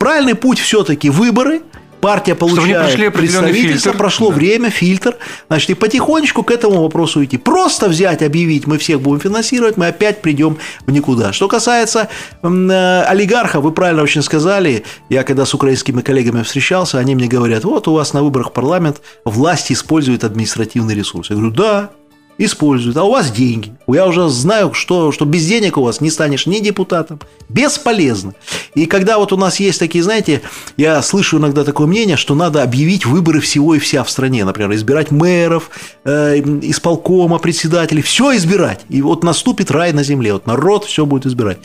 Правильный 0.03 0.35
путь 0.35 0.59
все-таки 0.59 1.11
выборы, 1.11 1.63
партия 2.01 2.35
получает 2.35 3.13
представительство, 3.13 3.93
фильтр. 3.93 3.97
прошло 3.97 4.31
да. 4.31 4.35
время, 4.35 4.69
фильтр, 4.69 5.17
значит, 5.47 5.71
и 5.71 5.75
потихонечку 5.75 6.43
к 6.43 6.51
этому 6.51 6.83
вопросу 6.83 7.23
идти. 7.23 7.39
Просто 7.39 7.87
взять, 7.87 8.21
объявить, 8.21 8.67
мы 8.67 8.79
всех 8.79 9.01
будем 9.01 9.21
финансировать, 9.21 9.77
мы 9.77 9.87
опять 9.87 10.21
придем 10.21 10.59
в 10.85 10.91
никуда. 10.91 11.33
Что 11.33 11.47
касается 11.47 12.09
э, 12.43 13.03
олигархов, 13.07 13.63
вы 13.63 13.71
правильно 13.71 14.03
очень 14.03 14.23
сказали, 14.23 14.83
я 15.09 15.23
когда 15.23 15.47
с 15.47 15.55
украинскими 15.55 16.01
коллегами 16.01 16.43
встречался, 16.43 16.99
они 16.99 17.15
мне 17.15 17.29
говорят, 17.29 17.63
вот 17.63 17.87
у 17.87 17.93
вас 17.93 18.13
на 18.13 18.25
выборах 18.25 18.49
в 18.49 18.53
парламент 18.53 19.03
власть 19.25 19.71
использует 19.71 20.25
административный 20.25 20.97
ресурс. 20.97 21.31
Я 21.31 21.37
говорю, 21.37 21.53
да, 21.53 21.91
используют, 22.39 22.97
а 22.97 23.05
у 23.05 23.11
вас 23.11 23.31
деньги. 23.31 23.75
Я 23.87 24.07
уже 24.07 24.29
знаю, 24.29 24.73
что, 24.73 25.13
что 25.13 25.25
без 25.25 25.47
денег 25.47 25.77
у 25.77 25.83
вас 25.83 26.01
не 26.01 26.11
станешь 26.11 26.47
ни 26.47 26.59
депутатом. 26.59 27.21
Бесполезно. 27.49 28.35
И 28.75 28.87
когда 28.87 29.19
вот 29.19 29.33
у 29.33 29.37
нас 29.37 29.61
есть 29.61 29.79
такие, 29.79 30.03
знаете, 30.03 30.43
я 30.77 31.01
слышу 31.03 31.39
иногда 31.39 31.65
такое 31.65 31.87
мнение, 31.87 32.17
что 32.17 32.35
надо 32.35 32.63
объявить 32.63 33.07
выборы 33.07 33.41
всего 33.41 33.75
и 33.75 33.79
вся 33.79 34.03
в 34.03 34.11
стране. 34.11 34.45
Например, 34.45 34.73
избирать 34.75 35.11
мэров, 35.11 35.71
э, 36.05 36.41
исполкома, 36.63 37.39
председателей. 37.39 38.03
Все 38.03 38.35
избирать. 38.37 38.81
И 38.89 39.03
вот 39.03 39.23
наступит 39.23 39.71
рай 39.71 39.93
на 39.93 40.03
земле. 40.03 40.33
Вот 40.33 40.47
народ 40.47 40.85
все 40.85 41.07
будет 41.07 41.27
избирать. 41.27 41.59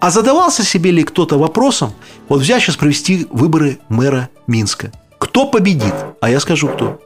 А 0.00 0.10
задавался 0.10 0.62
себе 0.62 0.92
ли 0.92 1.02
кто-то 1.02 1.38
вопросом, 1.38 1.92
вот 2.28 2.40
взять 2.40 2.62
сейчас 2.62 2.76
провести 2.76 3.26
выборы 3.30 3.78
мэра 3.88 4.30
Минска. 4.46 4.92
Кто 5.18 5.46
победит? 5.46 5.94
А 6.20 6.30
я 6.30 6.40
скажу, 6.40 6.68
кто. 6.68 6.98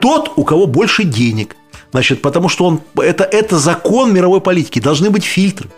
Тот, 0.00 0.32
у 0.36 0.44
кого 0.44 0.66
больше 0.66 1.04
денег– 1.04 1.56
Значит, 1.96 2.20
потому 2.20 2.50
что 2.50 2.66
он, 2.66 2.82
это, 2.98 3.24
это 3.24 3.58
закон 3.58 4.12
мировой 4.12 4.42
политики. 4.42 4.80
Должны 4.80 5.08
быть 5.08 5.24
фильтры. 5.24 5.70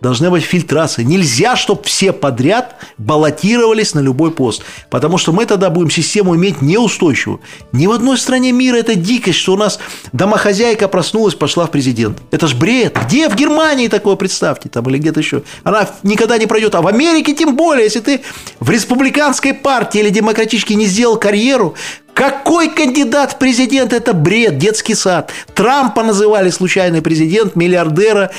Должна 0.00 0.30
быть 0.30 0.44
фильтрация. 0.44 1.04
Нельзя, 1.04 1.56
чтобы 1.56 1.82
все 1.82 2.12
подряд 2.12 2.76
баллотировались 2.96 3.92
на 3.92 3.98
любой 3.98 4.30
пост. 4.30 4.62
Потому 4.88 5.18
что 5.18 5.32
мы 5.32 5.46
тогда 5.46 5.70
будем 5.70 5.90
систему 5.90 6.36
иметь 6.36 6.62
неустойчивую. 6.62 7.40
Ни 7.72 7.88
в 7.88 7.90
одной 7.90 8.18
стране 8.18 8.52
мира 8.52 8.76
это 8.76 8.94
дикость, 8.94 9.38
что 9.38 9.54
у 9.54 9.56
нас 9.56 9.80
домохозяйка 10.12 10.86
проснулась, 10.86 11.34
пошла 11.34 11.66
в 11.66 11.72
президент. 11.72 12.18
Это 12.30 12.46
ж 12.46 12.54
бред. 12.54 12.96
Где 13.06 13.28
в 13.28 13.34
Германии 13.34 13.88
такое, 13.88 14.14
представьте, 14.14 14.68
там 14.68 14.88
или 14.88 14.98
где-то 14.98 15.18
еще. 15.18 15.42
Она 15.64 15.88
никогда 16.04 16.38
не 16.38 16.46
пройдет. 16.46 16.76
А 16.76 16.82
в 16.82 16.86
Америке 16.86 17.34
тем 17.34 17.56
более, 17.56 17.82
если 17.82 17.98
ты 17.98 18.20
в 18.60 18.70
республиканской 18.70 19.54
партии 19.54 19.98
или 19.98 20.10
демократически 20.10 20.74
не 20.74 20.86
сделал 20.86 21.16
карьеру, 21.16 21.74
какой 22.14 22.70
кандидат 22.70 23.32
в 23.32 23.38
президент? 23.38 23.92
Это 23.92 24.14
бред, 24.14 24.56
детский 24.56 24.94
сад. 24.94 25.32
Трампа 25.52 26.02
называли 26.04 26.50
случайный 26.50 27.02
президент, 27.02 27.56
миллиардера. 27.56 28.30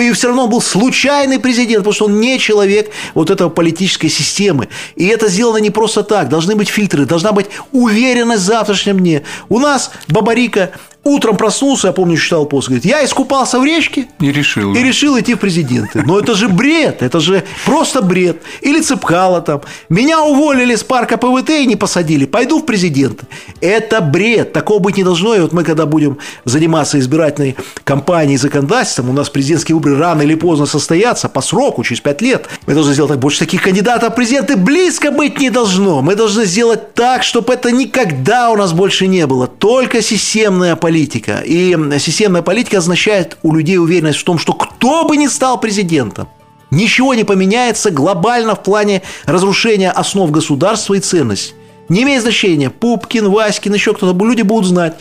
И 0.00 0.12
все 0.12 0.28
равно 0.28 0.44
он 0.44 0.50
был 0.50 0.62
случайный 0.62 1.40
президент, 1.40 1.80
потому 1.80 1.94
что 1.94 2.04
он 2.06 2.20
не 2.20 2.38
человек 2.38 2.90
вот 3.14 3.30
этого 3.30 3.48
политической 3.48 4.08
системы. 4.08 4.68
И 4.94 5.06
это 5.06 5.28
сделано 5.28 5.58
не 5.58 5.70
просто 5.70 6.04
так. 6.04 6.28
Должны 6.28 6.54
быть 6.54 6.68
фильтры, 6.68 7.06
должна 7.06 7.32
быть 7.32 7.46
уверенность 7.72 8.42
в 8.42 8.46
завтрашнем 8.46 9.00
дне. 9.00 9.22
У 9.48 9.58
нас 9.58 9.90
Бабарика 10.08 10.70
утром 11.04 11.36
проснулся, 11.36 11.88
я 11.88 11.92
помню, 11.92 12.16
читал 12.16 12.46
пост, 12.46 12.68
говорит, 12.68 12.84
я 12.84 13.04
искупался 13.04 13.60
в 13.60 13.64
речке 13.64 14.06
и 14.20 14.32
решил, 14.32 14.74
и 14.74 14.82
решил 14.82 15.18
идти 15.18 15.34
в 15.34 15.38
президенты. 15.38 16.02
Но 16.04 16.18
это 16.18 16.34
же 16.34 16.48
бред, 16.48 17.02
это 17.02 17.20
же 17.20 17.44
просто 17.64 18.02
бред. 18.02 18.42
Или 18.62 18.80
Цыпкало 18.80 19.40
там. 19.40 19.60
Меня 19.88 20.22
уволили 20.22 20.74
с 20.74 20.82
парка 20.82 21.16
ПВТ 21.16 21.50
и 21.50 21.66
не 21.66 21.76
посадили, 21.76 22.24
пойду 22.24 22.60
в 22.60 22.66
президенты. 22.66 23.26
Это 23.60 24.00
бред, 24.00 24.52
такого 24.52 24.78
быть 24.78 24.96
не 24.96 25.04
должно. 25.04 25.34
И 25.34 25.40
вот 25.40 25.52
мы, 25.52 25.64
когда 25.64 25.86
будем 25.86 26.18
заниматься 26.44 26.98
избирательной 26.98 27.56
кампанией, 27.84 28.38
законодательством, 28.38 29.10
у 29.10 29.12
нас 29.12 29.28
президентские 29.28 29.76
выборы 29.76 29.98
рано 29.98 30.22
или 30.22 30.34
поздно 30.34 30.66
состоятся, 30.66 31.28
по 31.28 31.40
сроку, 31.40 31.84
через 31.84 32.00
пять 32.00 32.22
лет. 32.22 32.48
Мы 32.66 32.74
должны 32.74 32.92
сделать 32.92 33.10
так, 33.10 33.20
больше 33.20 33.40
таких 33.40 33.62
кандидатов 33.62 34.12
в 34.12 34.16
президенты 34.16 34.56
близко 34.56 35.10
быть 35.10 35.38
не 35.38 35.50
должно. 35.50 36.02
Мы 36.02 36.14
должны 36.14 36.44
сделать 36.44 36.94
так, 36.94 37.22
чтобы 37.22 37.52
это 37.52 37.70
никогда 37.70 38.50
у 38.50 38.56
нас 38.56 38.72
больше 38.72 39.06
не 39.06 39.26
было. 39.26 39.46
Только 39.46 40.02
системная 40.02 40.76
политика 40.76 40.93
политика. 40.94 41.42
И 41.44 41.76
системная 41.98 42.42
политика 42.42 42.78
означает 42.78 43.36
у 43.42 43.52
людей 43.52 43.78
уверенность 43.78 44.20
в 44.20 44.24
том, 44.24 44.38
что 44.38 44.52
кто 44.52 45.04
бы 45.04 45.16
ни 45.16 45.26
стал 45.26 45.60
президентом, 45.60 46.28
ничего 46.70 47.14
не 47.14 47.24
поменяется 47.24 47.90
глобально 47.90 48.54
в 48.54 48.62
плане 48.62 49.02
разрушения 49.26 49.90
основ 49.90 50.30
государства 50.30 50.94
и 50.94 51.00
ценностей. 51.00 51.54
Не 51.88 52.04
имеет 52.04 52.22
значения, 52.22 52.70
Пупкин, 52.70 53.28
Васькин, 53.28 53.74
еще 53.74 53.92
кто-то, 53.92 54.24
люди 54.24 54.42
будут 54.42 54.66
знать, 54.66 54.94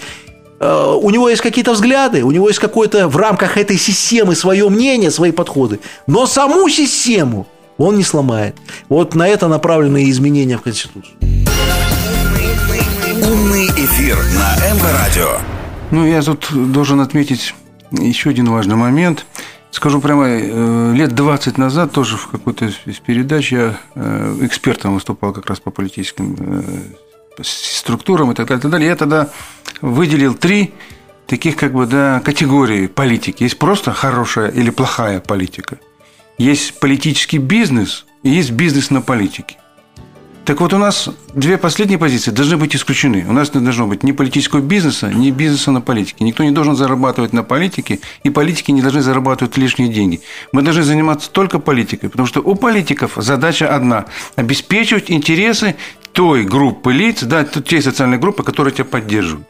э, 0.59 0.97
у 0.99 1.11
него 1.11 1.29
есть 1.29 1.43
какие-то 1.43 1.73
взгляды, 1.73 2.23
у 2.23 2.31
него 2.31 2.47
есть 2.47 2.59
какое-то 2.59 3.07
в 3.07 3.15
рамках 3.15 3.57
этой 3.57 3.77
системы 3.77 4.35
свое 4.35 4.67
мнение, 4.69 5.11
свои 5.11 5.31
подходы, 5.31 5.79
но 6.07 6.25
саму 6.25 6.67
систему 6.69 7.45
он 7.77 7.97
не 7.97 8.03
сломает. 8.03 8.55
Вот 8.89 9.13
на 9.13 9.27
это 9.27 9.47
направлены 9.47 10.09
изменения 10.09 10.57
в 10.57 10.61
Конституцию. 10.61 11.15
Умный 13.21 13.67
эфир 13.67 14.17
на 14.17 14.55
МВ-радио. 14.73 15.62
Ну, 15.93 16.07
я 16.07 16.23
тут 16.23 16.49
должен 16.71 17.01
отметить 17.01 17.53
еще 17.91 18.31
один 18.31 18.49
важный 18.49 18.75
момент. 18.75 19.27
Скажу 19.69 20.01
прямо, 20.01 20.25
э, 20.27 20.93
лет 20.95 21.13
20 21.13 21.59
назад 21.59 21.91
тоже 21.91 22.17
в 22.17 22.29
какой-то 22.29 22.65
из 22.65 22.97
передач 22.97 23.51
я 23.51 23.77
э, 23.93 24.37
экспертом 24.41 24.95
выступал 24.95 25.33
как 25.33 25.45
раз 25.45 25.59
по 25.59 25.69
политическим 25.69 26.35
э, 26.39 27.43
структурам 27.43 28.31
и 28.31 28.33
так 28.33 28.47
далее, 28.47 28.59
и 28.59 28.61
так 28.63 28.71
далее. 28.71 28.89
Я 28.89 28.95
тогда 28.95 29.29
выделил 29.81 30.33
три 30.33 30.73
таких 31.27 31.57
как 31.57 31.73
бы 31.73 31.85
да, 31.85 32.23
категории 32.25 32.87
политики. 32.87 33.43
Есть 33.43 33.59
просто 33.59 33.93
хорошая 33.93 34.49
или 34.49 34.71
плохая 34.71 35.19
политика. 35.19 35.77
Есть 36.39 36.79
политический 36.79 37.37
бизнес 37.37 38.07
и 38.23 38.31
есть 38.31 38.49
бизнес 38.49 38.89
на 38.89 39.01
политике. 39.01 39.57
Так 40.45 40.59
вот, 40.59 40.73
у 40.73 40.77
нас 40.77 41.09
две 41.33 41.57
последние 41.57 41.97
позиции 41.97 42.29
должны 42.29 42.57
быть 42.57 42.75
исключены. 42.75 43.25
У 43.29 43.31
нас 43.31 43.53
не 43.53 43.61
должно 43.61 43.87
быть 43.87 44.03
ни 44.03 44.11
политического 44.11 44.59
бизнеса, 44.59 45.09
ни 45.09 45.31
бизнеса 45.31 45.71
на 45.71 45.79
политике. 45.79 46.25
Никто 46.25 46.43
не 46.43 46.51
должен 46.51 46.75
зарабатывать 46.75 47.31
на 47.31 47.43
политике, 47.43 47.99
и 48.23 48.29
политики 48.29 48.71
не 48.71 48.81
должны 48.81 49.01
зарабатывать 49.01 49.55
лишние 49.55 49.87
деньги. 49.87 50.19
Мы 50.51 50.61
должны 50.61 50.83
заниматься 50.83 51.31
только 51.31 51.59
политикой, 51.59 52.09
потому 52.09 52.27
что 52.27 52.41
у 52.41 52.55
политиков 52.55 53.13
задача 53.15 53.73
одна– 53.73 54.05
обеспечивать 54.35 55.09
интересы 55.09 55.75
той 56.11 56.43
группы 56.43 56.91
лиц, 56.91 57.23
да, 57.23 57.45
той 57.45 57.81
социальной 57.81 58.17
группы, 58.17 58.43
которая 58.43 58.73
тебя 58.73 58.85
поддерживает. 58.85 59.47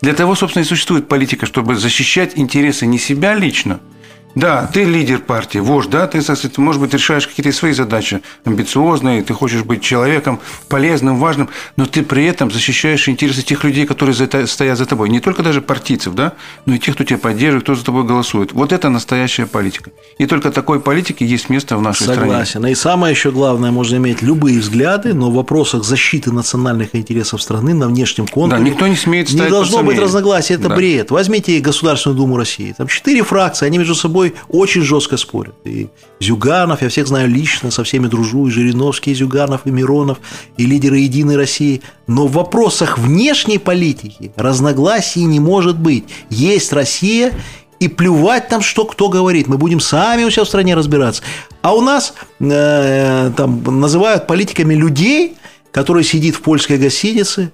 Для 0.00 0.14
того, 0.14 0.36
собственно, 0.36 0.62
и 0.62 0.66
существует 0.66 1.08
политика, 1.08 1.46
чтобы 1.46 1.74
защищать 1.74 2.32
интересы 2.36 2.86
не 2.86 2.98
себя 2.98 3.34
лично– 3.34 3.80
да, 4.36 4.70
ты 4.70 4.84
лидер 4.84 5.18
партии, 5.18 5.58
вождь, 5.58 5.88
да, 5.88 6.06
ты, 6.06 6.20
может 6.58 6.80
быть, 6.80 6.92
решаешь 6.92 7.26
какие-то 7.26 7.50
свои 7.52 7.72
задачи 7.72 8.20
амбициозные, 8.44 9.22
ты 9.22 9.32
хочешь 9.32 9.64
быть 9.64 9.82
человеком 9.82 10.40
полезным, 10.68 11.18
важным, 11.18 11.48
но 11.76 11.86
ты 11.86 12.02
при 12.02 12.26
этом 12.26 12.50
защищаешь 12.50 13.08
интересы 13.08 13.40
тех 13.40 13.64
людей, 13.64 13.86
которые 13.86 14.14
стоят 14.14 14.78
за 14.78 14.84
тобой. 14.84 15.08
Не 15.08 15.20
только 15.20 15.42
даже 15.42 15.62
партийцев, 15.62 16.14
да, 16.14 16.34
но 16.66 16.74
и 16.74 16.78
тех, 16.78 16.94
кто 16.94 17.04
тебя 17.04 17.16
поддерживает, 17.16 17.64
кто 17.64 17.74
за 17.74 17.84
тобой 17.84 18.04
голосует. 18.04 18.52
Вот 18.52 18.72
это 18.72 18.90
настоящая 18.90 19.46
политика. 19.46 19.90
И 20.18 20.26
только 20.26 20.50
такой 20.50 20.80
политике 20.80 21.24
есть 21.24 21.48
место 21.48 21.78
в 21.78 21.82
нашей 21.82 22.04
Согласен. 22.04 22.22
стране. 22.22 22.44
Согласен. 22.46 22.66
И 22.66 22.74
самое 22.74 23.12
еще 23.12 23.30
главное, 23.30 23.70
можно 23.70 23.96
иметь 23.96 24.20
любые 24.20 24.60
взгляды, 24.60 25.14
но 25.14 25.30
в 25.30 25.34
вопросах 25.34 25.82
защиты 25.82 26.30
национальных 26.30 26.94
интересов 26.94 27.40
страны 27.40 27.72
на 27.72 27.88
внешнем 27.88 28.26
контуре 28.26 28.62
да, 28.62 28.68
никто 28.70 28.86
не 28.86 28.96
смеет 28.96 29.32
Не 29.32 29.48
должно 29.48 29.82
быть 29.82 29.98
разногласий, 29.98 30.54
это 30.54 30.68
да. 30.68 30.76
бред. 30.76 31.10
Возьмите 31.10 31.58
Государственную 31.60 32.18
Думу 32.18 32.36
России. 32.36 32.74
Там 32.76 32.86
четыре 32.86 33.22
фракции, 33.22 33.64
они 33.64 33.78
между 33.78 33.94
собой 33.94 34.25
собой 34.26 34.34
очень 34.48 34.82
жестко 34.82 35.16
спорят. 35.16 35.54
И 35.64 35.88
Зюганов, 36.20 36.82
я 36.82 36.88
всех 36.88 37.06
знаю 37.06 37.28
лично, 37.28 37.70
со 37.70 37.84
всеми 37.84 38.06
дружу, 38.06 38.46
и 38.46 38.50
Жириновский, 38.50 39.12
и 39.12 39.14
Зюганов, 39.14 39.62
и 39.64 39.70
Миронов, 39.70 40.18
и 40.56 40.66
лидеры 40.66 40.98
«Единой 40.98 41.36
России». 41.36 41.82
Но 42.06 42.26
в 42.26 42.32
вопросах 42.32 42.98
внешней 42.98 43.58
политики 43.58 44.32
разногласий 44.36 45.24
не 45.24 45.40
может 45.40 45.78
быть. 45.78 46.04
Есть 46.30 46.72
Россия, 46.72 47.32
и 47.78 47.88
плевать 47.88 48.48
там, 48.48 48.62
что 48.62 48.86
кто 48.86 49.10
говорит. 49.10 49.48
Мы 49.48 49.58
будем 49.58 49.80
сами 49.80 50.24
у 50.24 50.30
себя 50.30 50.44
в 50.44 50.48
стране 50.48 50.74
разбираться. 50.74 51.22
А 51.60 51.74
у 51.74 51.82
нас 51.82 52.14
э, 52.40 53.30
там 53.36 53.80
называют 53.80 54.26
политиками 54.26 54.74
людей, 54.74 55.36
которые 55.72 56.02
сидит 56.02 56.36
в 56.36 56.40
польской 56.40 56.78
гостинице, 56.78 57.52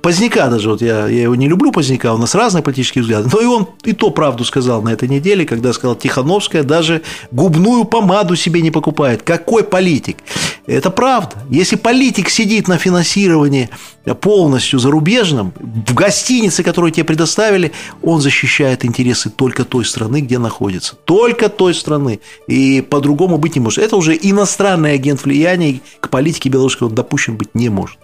Поздняка 0.00 0.48
даже, 0.48 0.70
вот 0.70 0.80
я, 0.80 1.06
я 1.06 1.22
его 1.22 1.34
не 1.34 1.48
люблю, 1.48 1.70
Поздняка, 1.70 2.14
у 2.14 2.18
нас 2.18 2.34
разные 2.34 2.62
политические 2.62 3.02
взгляды, 3.02 3.28
но 3.32 3.40
и 3.40 3.44
он 3.44 3.68
и 3.84 3.92
то 3.92 4.10
правду 4.10 4.44
сказал 4.44 4.80
на 4.80 4.88
этой 4.88 5.08
неделе, 5.08 5.44
когда 5.44 5.72
сказал, 5.72 5.96
Тихановская 5.96 6.62
даже 6.62 7.02
губную 7.30 7.84
помаду 7.84 8.34
себе 8.34 8.62
не 8.62 8.70
покупает. 8.70 9.22
Какой 9.22 9.64
политик? 9.64 10.18
Это 10.66 10.90
правда. 10.90 11.36
Если 11.50 11.76
политик 11.76 12.30
сидит 12.30 12.68
на 12.68 12.78
финансировании 12.78 13.68
полностью 14.20 14.78
зарубежном, 14.78 15.52
в 15.58 15.92
гостинице, 15.94 16.62
которую 16.62 16.92
тебе 16.92 17.04
предоставили, 17.04 17.72
он 18.02 18.20
защищает 18.20 18.84
интересы 18.84 19.28
только 19.28 19.64
той 19.64 19.84
страны, 19.84 20.20
где 20.20 20.38
находится. 20.38 20.94
Только 21.04 21.48
той 21.48 21.74
страны. 21.74 22.20
И 22.46 22.80
по-другому 22.80 23.38
быть 23.38 23.56
не 23.56 23.60
может. 23.60 23.78
Это 23.78 23.96
уже 23.96 24.16
иностранный 24.20 24.94
агент 24.94 25.24
влияния, 25.24 25.80
к 26.00 26.08
политике 26.08 26.48
белорусской 26.48 26.88
он 26.88 26.94
допущен 26.94 27.36
быть 27.36 27.54
не 27.54 27.68
может. 27.68 27.98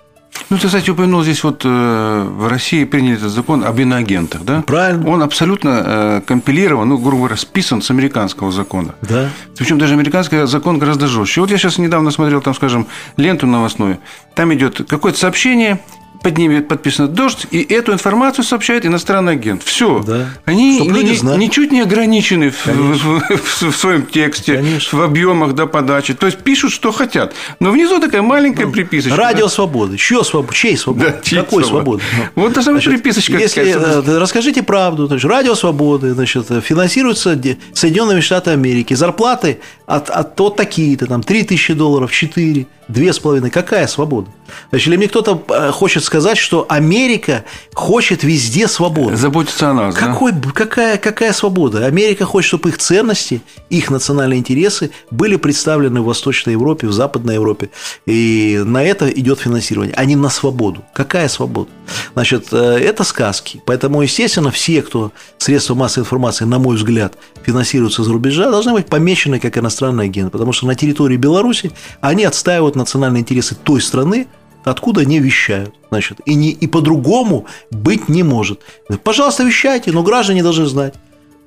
Ну, 0.51 0.57
ты, 0.57 0.66
кстати, 0.66 0.89
упомянул 0.89 1.22
здесь 1.22 1.45
вот 1.45 1.62
э, 1.64 1.68
в 1.68 2.49
России 2.49 2.85
приняли 2.85 3.16
этот 3.16 3.31
закон 3.31 3.64
об 3.64 3.79
иноагентах, 3.79 4.45
да? 4.45 4.62
Правильно. 4.62 5.09
Он 5.09 5.22
абсолютно 5.22 5.83
э, 5.85 6.20
компилирован, 6.26 6.89
ну, 6.89 6.97
грубо 6.97 7.18
говоря, 7.18 7.37
списан 7.37 7.83
с 7.83 7.91
американского 7.91 8.51
закона. 8.51 8.95
Да. 9.03 9.29
Причем 9.57 9.79
даже 9.79 9.93
американский 9.93 10.47
закон 10.47 10.79
гораздо 10.79 11.07
жестче. 11.07 11.43
Вот 11.43 11.51
я 11.51 11.59
сейчас 11.59 11.76
недавно 11.79 12.11
смотрел, 12.11 12.41
там, 12.41 12.55
скажем, 12.55 12.87
ленту 13.16 13.47
новостную. 13.47 13.99
Там 14.35 14.55
идет 14.55 14.89
какое-то 14.89 15.18
сообщение, 15.18 15.81
под 16.23 16.37
ними 16.39 16.61
подписано 16.61 17.09
«Дождь», 17.09 17.47
и 17.51 17.62
эту 17.62 17.93
информацию 17.93 18.45
сообщает 18.45 18.85
иностранный 18.85 19.33
агент. 19.33 19.62
Все. 19.62 20.03
Да. 20.07 20.27
Они 20.45 20.81
ни- 20.81 21.14
знали. 21.14 21.39
ничуть 21.39 21.71
не 21.73 21.81
ограничены 21.81 22.51
в, 22.51 22.66
в- 22.66 23.71
в- 23.71 23.77
своем 23.77 24.05
тексте, 24.07 24.57
Конечно. 24.57 24.99
в 24.99 25.03
объемах 25.03 25.55
да, 25.55 25.66
подачи. 25.66 26.14
То 26.14 26.27
есть 26.27 26.39
пишут, 26.39 26.73
что 26.73 26.93
хотят. 26.93 27.35
Но 27.61 27.71
внизу 27.71 28.01
такая 28.01 28.23
маленькая 28.23 28.66
приписочка. 28.66 29.16
Ну, 29.16 29.23
Радио 29.23 29.49
свободы. 29.49 29.97
Чье 29.97 30.25
свобода? 30.25 30.55
Чьей 30.55 30.77
свободы? 30.77 31.07
Да, 31.11 31.21
чьей 31.23 31.41
Какой 31.41 31.64
свободы? 31.64 32.03
свободы? 32.03 32.31
Ну, 32.37 32.43
Вот 32.43 32.53
должна 32.53 32.73
быть 32.75 32.85
приписочка 32.85 33.39
Если, 33.39 33.64
какая-то. 33.73 34.11
э, 34.11 34.19
расскажите 34.19 34.62
правду. 34.62 35.07
Значит, 35.07 35.25
радио 35.31 35.55
свободы 35.55 36.12
значит, 36.14 36.47
финансируется 36.64 37.41
Соединенными 37.73 38.21
Штатами 38.21 38.55
Америки. 38.55 38.95
Зарплаты 38.95 39.61
от, 39.89 40.11
от 40.11 40.39
вот 40.39 40.57
такие-то, 40.57 41.07
там, 41.07 41.22
3 41.22 41.45
тысячи 41.45 41.72
долларов, 41.72 42.12
4, 42.12 42.66
2,5. 42.89 43.51
Какая 43.51 43.86
свобода? 43.86 44.28
Значит, 44.70 44.89
или 44.89 44.97
мне 44.97 45.09
кто-то 45.09 45.43
э, 45.49 45.70
хочет 45.72 46.05
сказать, 46.05 46.36
что 46.36 46.66
Америка 46.68 47.45
хочет 47.72 48.22
везде 48.22 48.68
свободы. 48.68 49.16
Заботиться 49.16 49.70
о 49.70 49.74
нас. 49.74 49.95
да? 49.95 50.01
Какой, 50.01 50.32
какая, 50.55 50.99
какая 50.99 51.32
свобода? 51.32 51.86
Америка 51.86 52.26
хочет, 52.26 52.49
чтобы 52.49 52.68
их 52.68 52.78
ценности, 52.78 53.43
их 53.70 53.91
национальные 53.91 54.39
интересы 54.39 54.91
были 55.11 55.36
представлены 55.36 56.03
в 56.03 56.05
Восточной 56.05 56.53
Европе, 56.53 56.86
в 56.86 56.93
Западной 56.93 57.34
Европе. 57.34 57.70
И 58.07 58.61
на 58.64 58.82
это 58.84 59.09
идет 59.11 59.41
финансирование, 59.41 59.95
а 59.97 60.05
не 60.05 60.16
на 60.16 60.28
свободу. 60.30 60.84
Какая 60.95 61.28
свобода? 61.28 61.70
Значит, 62.14 62.49
э, 62.53 62.57
это 62.57 63.05
сказки. 63.05 63.62
Поэтому, 63.64 64.03
естественно, 64.03 64.51
все, 64.51 64.82
кто 64.82 65.12
средства 65.39 65.74
массовой 65.74 66.05
информации, 66.05 66.45
на 66.45 66.59
мой 66.59 66.76
взгляд, 66.76 67.14
финансируются 67.43 68.03
за 68.03 68.12
рубежа, 68.12 68.51
должны 68.51 68.72
быть 68.72 68.86
помечены 68.86 69.41
как 69.41 69.57
иностранные 69.57 69.78
агенты. 70.07 70.31
Потому 70.31 70.53
что 70.53 70.66
на 70.66 70.74
территории 70.74 71.16
Беларуси 71.16 71.72
они 72.01 72.24
отстаивают 72.24 72.76
национальные 72.76 73.22
интересы 73.22 73.55
той 73.55 73.81
страны, 73.81 74.26
откуда 74.64 75.03
они 75.03 75.20
вещают. 75.20 75.74
Значит, 75.91 76.20
и, 76.26 76.35
не, 76.35 76.51
и 76.51 76.66
по-другому 76.66 77.47
быть 77.70 78.09
не 78.09 78.22
может. 78.22 78.61
Пожалуйста, 79.03 79.45
вещайте, 79.45 79.93
но 79.93 80.03
граждане 80.03 80.43
должны 80.43 80.66
знать. 80.66 80.95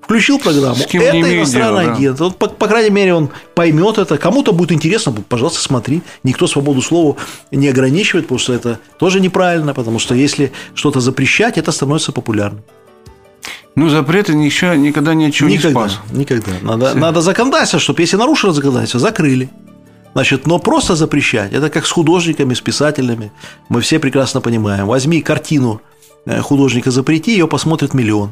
Включил 0.01 0.39
программу. 0.39 0.75
С 0.75 0.88
кем 0.88 1.03
это 1.03 1.38
иностранный 1.38 1.86
да. 1.86 1.93
агент. 1.93 2.19
Вот, 2.19 2.38
по, 2.38 2.49
по 2.49 2.67
крайней 2.67 2.89
мере, 2.89 3.13
он 3.13 3.29
поймет 3.53 3.97
это. 3.97 4.17
Кому-то 4.17 4.51
будет 4.51 4.71
интересно, 4.71 5.13
пожалуйста, 5.29 5.61
смотри. 5.61 6.01
Никто 6.23 6.47
свободу 6.47 6.82
слова 6.82 7.15
не 7.51 7.67
ограничивает, 7.69 8.25
потому 8.25 8.39
что 8.39 8.53
это 8.53 8.79
тоже 8.97 9.21
неправильно, 9.21 9.73
потому 9.73 9.99
что 9.99 10.15
если 10.15 10.51
что-то 10.73 10.99
запрещать, 10.99 11.57
это 11.57 11.71
становится 11.71 12.11
популярным. 12.11 12.63
Ну, 13.76 13.89
запреты 13.89 14.34
еще 14.34 14.76
никогда 14.78 15.13
ничего 15.13 15.49
не 15.49 15.57
никогда, 15.57 15.89
спас. 15.89 15.99
никогда. 16.11 16.51
Надо, 16.61 16.93
надо 16.93 17.22
законодательство, 17.22 17.80
чтобы 17.80 18.01
если 18.01 18.17
нарушило 18.17 18.53
законодательство, 18.53 18.99
закрыли. 18.99 19.49
Значит, 20.13 20.45
но 20.45 20.59
просто 20.59 20.95
запрещать, 20.95 21.53
это 21.53 21.69
как 21.69 21.86
с 21.86 21.91
художниками, 21.91 22.53
с 22.53 22.59
писателями. 22.59 23.32
Мы 23.69 23.80
все 23.80 23.97
прекрасно 23.97 24.41
понимаем. 24.41 24.86
Возьми 24.86 25.22
картину 25.22 25.82
э, 26.26 26.41
художника 26.41 26.91
запрети, 26.91 27.32
ее 27.32 27.47
посмотрит 27.47 27.93
миллион. 27.93 28.32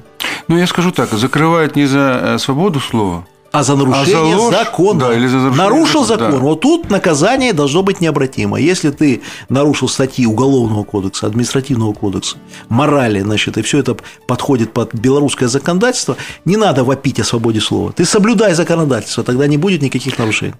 Ну, 0.50 0.58
я 0.58 0.68
скажу 0.68 0.92
так, 0.92 1.14
закрывают 1.14 1.78
не 1.78 1.86
за 1.86 2.20
э, 2.22 2.38
свободу 2.38 2.82
слова, 2.82 3.26
А 3.52 3.64
за 3.64 3.76
нарушение 3.76 4.36
ложь, 4.36 4.54
закона. 4.56 5.00
да, 5.00 5.14
или 5.16 5.26
за 5.28 5.38
нарушение 5.38 5.58
Нарушил 5.70 6.06
закон. 6.06 6.32
да. 6.32 6.38
Вот 6.38 6.62
тут 6.62 6.90
наказание 6.92 7.52
должно 7.54 7.82
быть 7.82 8.00
необратимо. 8.00 8.58
Если 8.60 8.92
ты 8.92 9.22
нарушил 9.50 9.90
статьи 9.90 10.26
Уголовного 10.28 10.84
кодекса, 10.84 11.26
Административного 11.28 11.94
кодекса, 11.94 12.38
морали, 12.70 13.22
значит, 13.22 13.58
и 13.58 13.62
все 13.64 13.80
это 13.80 13.98
подходит 14.28 14.72
под 14.74 14.94
белорусское 14.94 15.50
законодательство, 15.50 16.16
не 16.46 16.58
надо 16.58 16.84
вопить 16.84 17.20
о 17.20 17.24
свободе 17.24 17.60
слова. 17.60 17.92
Ты 17.92 18.06
соблюдай 18.06 18.54
законодательство, 18.54 19.24
тогда 19.24 19.48
не 19.48 19.58
будет 19.58 19.82
никаких 19.82 20.20
нарушений. 20.20 20.54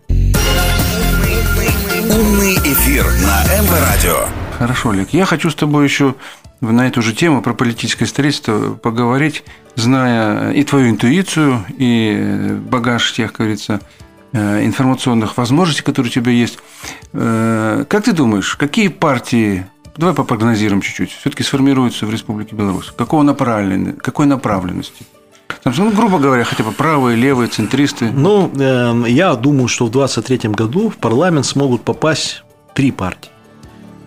Умный 2.10 2.56
эфир 2.56 3.06
на 3.06 3.44
МВ 3.62 3.72
Радио. 3.72 4.18
Хорошо, 4.58 4.90
Олег. 4.90 5.10
Я 5.14 5.26
хочу 5.26 5.50
с 5.52 5.56
тобой 5.56 5.84
еще 5.86 6.16
на 6.62 6.88
эту 6.88 7.02
же 7.02 7.14
тему 7.14 7.42
про 7.42 7.54
политическое 7.54 8.06
строительство 8.06 8.74
поговорить, 8.74 9.44
зная 9.76 10.52
и 10.52 10.64
твою 10.64 10.90
интуицию, 10.90 11.64
и 11.78 12.58
багаж 12.70 13.12
тех, 13.14 13.32
как 13.32 13.38
говорится, 13.40 13.80
э, 14.34 14.66
информационных 14.66 15.38
возможностей, 15.38 15.84
которые 15.84 16.10
у 16.12 16.14
тебя 16.14 16.32
есть. 16.32 16.60
Э, 17.14 17.86
Как 17.88 18.04
ты 18.04 18.12
думаешь, 18.12 18.56
какие 18.56 18.90
партии, 18.90 19.66
давай 19.98 20.14
попрогнозируем 20.14 20.82
чуть-чуть, 20.82 21.12
все-таки 21.12 21.44
сформируются 21.44 22.06
в 22.06 22.12
Республике 22.12 22.56
Беларусь? 22.56 22.92
Какого 22.98 23.24
направлен- 23.24 23.94
какой 23.98 24.26
направленности? 24.26 25.06
Там, 25.64 25.74
ну, 25.78 25.92
грубо 25.92 26.20
говоря, 26.20 26.44
хотя 26.44 26.64
бы 26.64 26.72
правые, 26.72 27.18
левые, 27.18 27.48
центристы. 27.50 28.12
Ну, 28.12 28.52
э, 28.56 29.04
я 29.08 29.34
думаю, 29.36 29.68
что 29.68 29.86
в 29.86 29.92
2023 29.92 30.50
году 30.54 30.90
в 30.90 30.98
парламент 30.98 31.46
смогут 31.46 31.82
попасть 31.84 32.44
три 32.76 32.92
партии. 32.92 33.32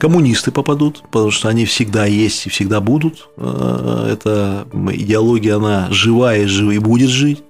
Коммунисты 0.03 0.51
попадут, 0.51 1.05
потому 1.13 1.31
что 1.31 1.49
они 1.49 1.65
всегда 1.65 2.07
есть 2.07 2.47
и 2.47 2.51
всегда 2.51 2.81
будут. 2.81 3.29
Э, 3.37 4.09
Эта 4.13 4.67
идеология, 4.95 5.55
она 5.55 5.87
живая 5.93 6.45
и 6.45 6.79
будет 6.79 7.09
жить. 7.09 7.45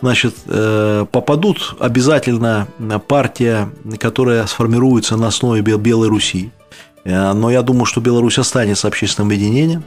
Значит, 0.00 0.34
э, 0.46 1.04
попадут 1.12 1.74
обязательно 1.78 2.66
партия, 3.08 3.68
которая 3.98 4.46
сформируется 4.46 5.18
на 5.18 5.26
основе 5.26 5.60
Бел- 5.60 5.76
Белой 5.76 6.08
Руси. 6.08 6.50
Э, 7.08 7.32
Но 7.32 7.50
я 7.50 7.62
думаю, 7.62 7.86
что 7.86 8.00
Беларусь 8.00 8.38
останется 8.38 8.86
общественным 8.86 9.28
объединением, 9.28 9.82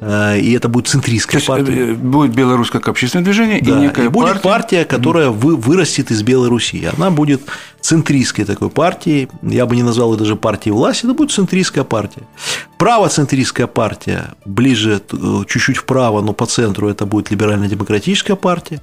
э, 0.00 0.38
и 0.38 0.52
это 0.52 0.68
будет 0.68 0.84
То 0.84 0.92
центристская 0.92 1.40
партия. 1.40 1.92
э, 1.92 1.94
будет 1.94 2.34
Беларусь 2.34 2.70
как 2.70 2.88
общественное 2.88 3.24
движение 3.24 3.60
Да, 3.62 3.70
и 3.70 3.80
некая 3.80 4.04
и 4.04 4.08
будет 4.08 4.26
партия. 4.26 4.42
партия, 4.42 4.84
которая 4.84 5.30
вы, 5.30 5.56
вырастет 5.56 6.10
из 6.10 6.22
Белой 6.22 6.48
Руси. 6.48 6.86
Она 6.96 7.10
будет 7.10 7.40
центристской 7.80 8.44
такой 8.44 8.68
партией. 8.68 9.28
Я 9.42 9.64
бы 9.64 9.74
не 9.74 9.82
назвал 9.82 10.12
ее 10.12 10.18
даже 10.18 10.36
партией 10.36 10.74
власти, 10.74 11.06
это 11.06 11.14
будет 11.14 11.30
центристская 11.30 11.84
партия. 11.84 12.22
Правоцентристская 12.78 13.66
партия, 13.66 14.34
ближе 14.44 15.00
чуть-чуть 15.46 15.78
вправо, 15.78 16.20
но 16.20 16.32
по 16.34 16.46
центру 16.46 16.88
это 16.88 17.06
будет 17.06 17.30
либерально-демократическая 17.30 18.36
партия. 18.36 18.82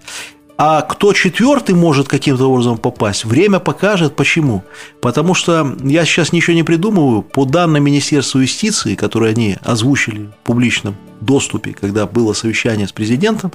А 0.56 0.82
кто 0.84 1.14
четвертый 1.14 1.74
может 1.74 2.08
каким-то 2.08 2.46
образом 2.50 2.78
попасть, 2.78 3.26
время 3.26 3.60
покажет. 3.60 4.16
Почему? 4.16 4.64
Потому 5.02 5.34
что 5.34 5.76
я 5.84 6.06
сейчас 6.06 6.32
ничего 6.32 6.54
не 6.56 6.64
придумываю. 6.64 7.24
По 7.24 7.46
данным 7.46 7.84
Министерства 7.84 8.40
юстиции, 8.40 8.96
которые 8.96 9.32
они 9.32 9.58
озвучили 9.64 10.26
в 10.26 10.46
публичном 10.46 10.96
доступе, 11.22 11.74
когда 11.74 12.06
было 12.06 12.34
совещание 12.34 12.88
с 12.88 12.92
президентом, 12.92 13.52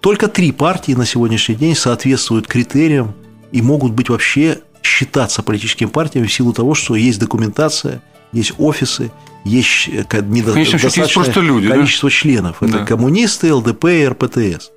только 0.00 0.28
три 0.28 0.52
партии 0.52 0.92
на 0.92 1.04
сегодняшний 1.04 1.56
день 1.56 1.74
соответствуют 1.74 2.46
критериям 2.46 3.14
и 3.50 3.60
могут 3.60 3.92
быть 3.92 4.08
вообще 4.08 4.60
считаться 4.82 5.42
политическими 5.42 5.88
партиями 5.88 6.26
в 6.28 6.32
силу 6.32 6.52
того, 6.52 6.74
что 6.74 6.94
есть 6.94 7.18
документация, 7.18 8.02
есть 8.32 8.52
офисы, 8.58 9.10
есть 9.44 9.88
э, 9.88 10.04
ка- 10.04 10.18
недо- 10.20 10.52
Конечно, 10.52 10.74
есть 10.74 10.84
достаточное 10.84 11.24
просто 11.24 11.40
люди, 11.40 11.66
да? 11.68 11.74
количество 11.74 12.08
членов. 12.10 12.62
Это 12.62 12.78
Да. 12.80 12.84
коммунисты, 12.86 13.52
ЛДП 13.52 13.84
и 13.86 14.06
РПТС. 14.06 14.70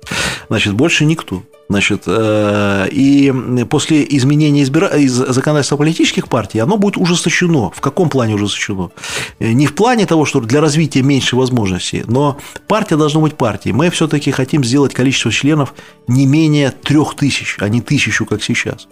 Значит, 0.48 0.74
больше 0.74 1.04
никто. 1.04 1.44
Значит, 1.70 2.02
э, 2.06 2.88
и 2.90 3.32
после 3.70 4.04
изменения 4.16 4.64
избира... 4.64 4.88
из 4.88 5.12
законодательства 5.12 5.76
политических 5.76 6.28
партий 6.28 6.58
оно 6.58 6.76
будет 6.76 6.96
ужесточено. 6.96 7.70
В 7.70 7.80
каком 7.80 8.08
плане 8.08 8.34
ужесточено? 8.34 8.90
Э, 9.38 9.52
Не 9.52 9.68
в 9.68 9.76
плане 9.76 10.04
того, 10.06 10.24
что 10.24 10.40
для 10.40 10.60
развития 10.60 11.02
меньше 11.02 11.36
возможностей, 11.36 12.02
но 12.08 12.38
партия 12.66 12.96
должна 12.96 13.20
быть 13.20 13.36
партией. 13.36 13.72
Мы 13.72 13.88
все-таки 13.90 14.32
хотим 14.32 14.64
сделать 14.64 14.94
количество 14.94 15.30
членов 15.30 15.72
не 16.08 16.26
менее 16.26 16.72
трех 16.72 17.14
тысяч, 17.14 17.56
а 17.60 17.68
не 17.68 17.80
тысячу, 17.80 18.26
как 18.26 18.42
сейчас. 18.42 18.88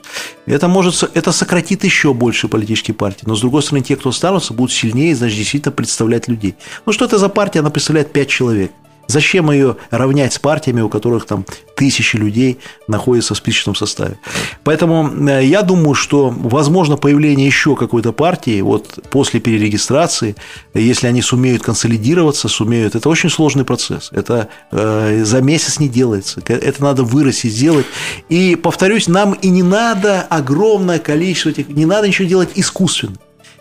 Это, 0.46 0.68
может, 0.68 1.10
это 1.14 1.32
сократит 1.32 1.82
еще 1.82 2.14
больше 2.14 2.46
политические 2.46 2.94
партии. 2.94 3.24
Но, 3.26 3.34
с 3.34 3.40
другой 3.40 3.62
стороны, 3.64 3.82
те, 3.82 3.96
кто 3.96 4.10
останутся, 4.10 4.54
будут 4.54 4.70
сильнее, 4.70 5.16
значит, 5.16 5.36
действительно 5.36 5.72
представлять 5.72 6.28
людей. 6.28 6.54
Ну, 6.86 6.92
что 6.92 7.06
это 7.06 7.18
за 7.18 7.28
партия? 7.28 7.58
Она 7.58 7.70
представляет 7.70 8.12
пять 8.12 8.28
человек. 8.28 8.70
Зачем 9.08 9.50
ее 9.50 9.76
равнять 9.90 10.34
с 10.34 10.38
партиями, 10.38 10.82
у 10.82 10.90
которых 10.90 11.24
там 11.24 11.46
тысячи 11.74 12.16
людей 12.16 12.58
находятся 12.88 13.32
в 13.32 13.38
списочном 13.38 13.74
составе? 13.74 14.18
Поэтому 14.64 15.10
э, 15.28 15.44
я 15.46 15.62
думаю, 15.62 15.94
что 15.94 16.28
возможно 16.28 16.98
появление 16.98 17.46
еще 17.46 17.74
какой-то 17.74 18.12
партии 18.12 18.60
вот 18.60 18.98
после 19.10 19.40
перерегистрации, 19.40 20.36
если 20.74 21.06
они 21.06 21.22
сумеют 21.22 21.62
консолидироваться, 21.62 22.48
сумеют. 22.48 22.94
Это 22.94 23.08
очень 23.08 23.30
сложный 23.30 23.64
процесс. 23.64 24.10
Это 24.12 24.48
э, 24.72 25.24
за 25.24 25.40
месяц 25.40 25.80
не 25.80 25.88
делается. 25.88 26.42
Это 26.46 26.82
надо 26.82 27.02
вырастить, 27.02 27.54
сделать. 27.54 27.86
И 28.28 28.56
повторюсь, 28.56 29.08
нам 29.08 29.32
и 29.32 29.48
не 29.48 29.62
надо 29.62 30.20
огромное 30.20 30.98
количество 30.98 31.48
этих, 31.48 31.68
не 31.68 31.86
надо 31.86 32.08
ничего 32.08 32.28
делать 32.28 32.50
искусственно. 32.56 33.16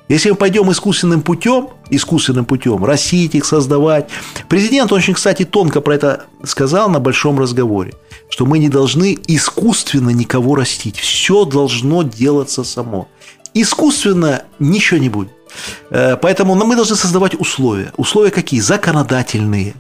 Если 0.09 0.29
мы 0.29 0.35
пойдем 0.37 0.71
искусственным 0.71 1.21
путем, 1.21 1.69
искусственным 1.89 2.45
путем, 2.45 2.85
растить 2.85 3.35
их, 3.35 3.45
создавать. 3.45 4.09
Президент 4.47 4.91
очень, 4.91 5.13
кстати, 5.13 5.43
тонко 5.43 5.81
про 5.81 5.95
это 5.95 6.25
сказал 6.43 6.89
на 6.89 6.99
большом 6.99 7.39
разговоре, 7.39 7.93
что 8.29 8.45
мы 8.45 8.59
не 8.59 8.69
должны 8.69 9.17
искусственно 9.27 10.11
никого 10.11 10.55
растить. 10.55 10.97
Все 10.97 11.43
должно 11.43 12.03
делаться 12.03 12.63
само. 12.63 13.09
Искусственно 13.53 14.43
ничего 14.59 14.99
не 14.99 15.09
будет. 15.09 15.29
Э, 15.89 16.15
Поэтому 16.15 16.55
мы 16.55 16.75
должны 16.75 16.95
создавать 16.95 17.35
условия. 17.39 17.91
Условия 17.97 18.31
какие? 18.31 18.61
Законодательные. 18.61 19.73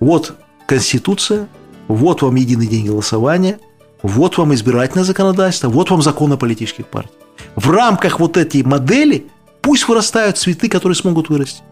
Вот 0.00 0.34
Конституция, 0.66 1.48
вот 1.88 2.22
вам 2.22 2.34
единый 2.34 2.66
день 2.66 2.86
голосования, 2.86 3.58
вот 4.02 4.36
вам 4.36 4.52
избирательное 4.52 5.04
законодательство, 5.04 5.68
вот 5.68 5.90
вам 5.90 6.02
закон 6.02 6.32
о 6.32 6.36
политических 6.36 6.86
партиях. 6.86 7.14
В 7.56 7.70
рамках 7.70 8.20
вот 8.20 8.36
этой 8.36 8.62
модели 8.62 9.28
пусть 9.62 9.88
вырастают 9.88 10.36
цветы, 10.36 10.68
которые 10.68 10.96
смогут 10.96 11.30
вырасти. 11.30 11.62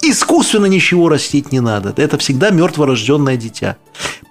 Искусственно 0.00 0.66
ничего 0.66 1.08
растить 1.08 1.50
не 1.50 1.60
надо. 1.60 1.92
Это 1.96 2.18
всегда 2.18 2.50
мертворожденное 2.50 3.36
дитя. 3.36 3.76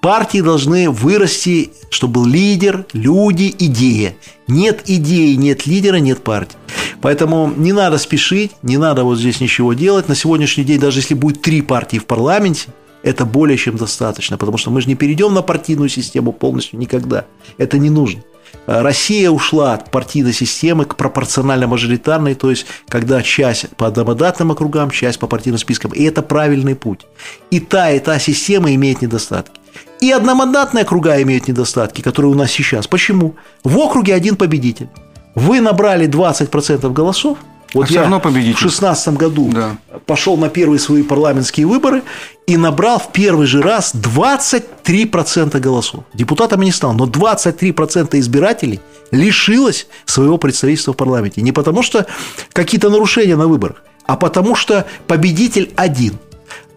Партии 0.02 0.40
должны 0.40 0.90
вырасти, 0.90 1.72
чтобы 1.90 2.22
был 2.22 2.26
лидер, 2.26 2.86
люди, 2.94 3.54
идея. 3.60 4.16
Нет 4.48 4.84
идеи, 4.86 5.34
нет 5.34 5.68
лидера, 5.68 5.98
нет 5.98 6.24
партии. 6.24 6.58
Поэтому 7.02 7.52
не 7.56 7.74
надо 7.74 7.98
спешить, 7.98 8.52
не 8.62 8.78
надо 8.78 9.04
вот 9.04 9.20
здесь 9.20 9.42
ничего 9.42 9.74
делать. 9.74 10.08
На 10.08 10.16
сегодняшний 10.16 10.64
день, 10.64 10.80
даже 10.80 11.00
если 11.00 11.16
будет 11.16 11.42
три 11.42 11.62
партии 11.62 11.98
в 11.98 12.06
парламенте, 12.06 12.70
это 13.04 13.26
более 13.26 13.58
чем 13.58 13.78
достаточно, 13.78 14.38
потому 14.38 14.58
что 14.58 14.72
мы 14.72 14.82
же 14.82 14.88
не 14.88 14.96
перейдем 14.96 15.34
на 15.34 15.42
партийную 15.42 15.90
систему 15.90 16.32
полностью 16.32 16.80
никогда. 16.80 17.26
Это 17.58 17.78
не 17.78 17.90
нужно. 17.90 18.22
Россия 18.66 19.30
ушла 19.30 19.74
от 19.74 19.92
партийной 19.92 20.34
системы 20.34 20.86
к 20.86 20.96
пропорционально-мажоритарной, 20.96 22.36
то 22.36 22.50
есть 22.50 22.66
когда 22.90 23.22
часть 23.22 23.70
по 23.78 23.88
одномандатным 23.88 24.52
округам, 24.52 24.92
часть 24.92 25.20
по 25.20 25.28
партийным 25.28 25.58
спискам. 25.58 25.92
И 25.92 26.04
это 26.04 26.22
правильный 26.22 26.76
путь. 26.76 27.02
И 27.50 27.60
та, 27.60 27.92
и 27.92 28.00
та 28.00 28.20
система 28.20 28.74
имеет 28.76 29.02
недостатки. 29.02 29.60
И 30.02 30.12
одномандатные 30.12 30.84
округа 30.84 31.22
имеют 31.22 31.48
недостатки, 31.48 32.02
которые 32.02 32.32
у 32.32 32.36
нас 32.36 32.52
сейчас. 32.52 32.88
Почему? 32.88 33.36
В 33.64 33.78
округе 33.78 34.14
один 34.14 34.36
победитель. 34.36 34.90
Вы 35.34 35.62
набрали 35.62 36.08
20% 36.08 36.92
голосов, 36.94 37.38
вот 37.74 37.90
а 37.90 37.94
я 37.94 38.02
равно 38.02 38.20
победитель. 38.20 38.56
в 38.56 38.62
2016 38.62 39.10
году 39.18 39.50
Да. 39.52 39.78
пошел 40.06 40.38
на 40.38 40.50
первые 40.50 40.80
свои 40.80 41.04
парламентские 41.04 41.66
выборы 41.68 42.04
и 42.46 42.58
набрал 42.58 43.00
в 43.00 43.12
первый 43.12 43.46
же 43.48 43.62
раз 43.62 43.94
23% 43.94 45.60
голосов. 45.60 46.04
Депутатом 46.14 46.62
не 46.62 46.72
стал, 46.72 46.94
но 46.94 47.06
23% 47.06 48.20
избирателей 48.20 48.80
лишилось 49.12 49.88
своего 50.06 50.38
представительства 50.38 50.94
в 50.94 50.98
парламенте. 50.98 51.42
Не 51.42 51.52
потому, 51.52 51.84
что 51.84 52.06
какие-то 52.54 52.90
нарушения 52.90 53.36
на 53.36 53.48
выборах, 53.48 53.84
а 54.06 54.16
потому, 54.16 54.56
что 54.56 54.86
победитель 55.08 55.72
один. 55.76 56.18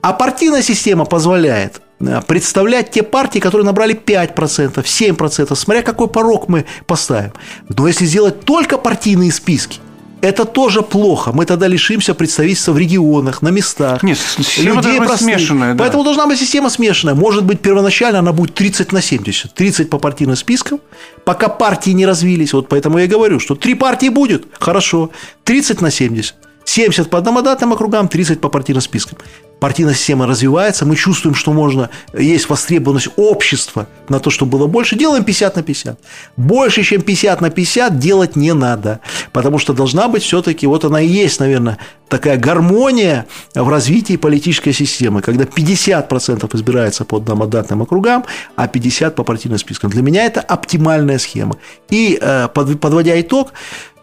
А 0.03 0.13
партийная 0.13 0.63
система 0.63 1.05
позволяет 1.05 1.81
э, 2.01 2.21
представлять 2.27 2.91
те 2.91 3.03
партии, 3.03 3.39
которые 3.39 3.67
набрали 3.67 3.95
5%, 3.95 4.83
7%, 4.83 5.55
смотря 5.55 5.83
какой 5.83 6.09
порог 6.09 6.49
мы 6.49 6.65
поставим. 6.87 7.33
Но 7.69 7.87
если 7.87 8.07
сделать 8.07 8.41
только 8.41 8.79
партийные 8.79 9.31
списки, 9.31 9.79
это 10.23 10.45
тоже 10.45 10.83
плохо. 10.83 11.33
Мы 11.33 11.47
тогда 11.47 11.69
лишимся 11.69 12.15
представительства 12.15 12.73
в 12.73 12.79
регионах, 12.79 13.43
на 13.43 13.49
местах. 13.49 14.03
Нет, 14.03 14.19
система 14.19 14.83
должна 14.83 15.07
быть 15.07 15.19
смешанная, 15.19 15.75
да. 15.75 15.85
Поэтому 15.85 16.05
должна 16.05 16.27
быть 16.27 16.39
система 16.39 16.71
смешанная. 16.71 17.15
Может 17.15 17.45
быть, 17.45 17.61
первоначально 17.61 18.19
она 18.19 18.33
будет 18.33 18.55
30 18.55 18.93
на 18.93 19.03
70. 19.03 19.55
30 19.55 19.91
по 19.91 19.99
партийным 19.99 20.37
спискам, 20.37 20.81
пока 21.25 21.49
партии 21.49 21.91
не 21.91 22.07
развились. 22.07 22.53
Вот 22.53 22.69
поэтому 22.69 22.99
я 22.99 23.05
и 23.05 23.09
говорю, 23.09 23.41
что 23.41 23.55
три 23.55 23.75
партии 23.75 24.09
будет, 24.09 24.45
хорошо. 24.59 25.11
30 25.45 25.81
на 25.81 25.91
70. 25.91 26.35
70 26.65 27.11
по 27.11 27.19
одномандатным 27.19 27.73
округам, 27.73 28.09
30 28.09 28.41
по 28.41 28.49
партийным 28.49 28.83
спискам. 28.83 29.19
Партийная 29.61 29.95
система 29.95 30.27
развивается, 30.27 30.87
мы 30.87 30.97
чувствуем, 30.97 31.35
что 31.35 31.53
можно, 31.53 31.91
есть 32.15 32.49
востребованность 32.49 33.11
общества 33.17 33.87
на 34.09 34.19
то, 34.19 34.31
чтобы 34.31 34.53
было 34.59 34.67
больше, 34.67 34.97
делаем 34.97 35.23
50 35.23 35.57
на 35.57 35.63
50. 35.63 36.01
Больше, 36.39 36.83
чем 36.83 37.03
50 37.03 37.41
на 37.43 37.51
50 37.51 37.99
делать 37.99 38.37
не 38.37 38.55
надо, 38.55 39.01
потому 39.33 39.59
что 39.59 39.75
должна 39.75 40.09
быть 40.09 40.23
все-таки, 40.23 40.67
вот 40.67 40.85
она 40.85 41.03
и 41.03 41.07
есть, 41.07 41.41
наверное, 41.41 41.79
такая 42.09 42.39
гармония 42.39 43.27
в 43.55 43.69
развитии 43.69 44.17
политической 44.17 44.73
системы, 44.73 45.21
когда 45.21 45.45
50% 45.45 46.57
избирается 46.57 47.05
по 47.05 47.19
одномандатным 47.19 47.83
округам, 47.83 48.25
а 48.57 48.67
50% 48.67 49.11
по 49.11 49.25
партийным 49.25 49.59
спискам. 49.59 49.91
Для 49.91 50.03
меня 50.03 50.25
это 50.25 50.41
оптимальная 50.41 51.19
схема. 51.19 51.57
И 51.91 52.19
э, 52.21 52.49
под- 52.49 52.81
подводя 52.81 53.21
итог, 53.21 53.53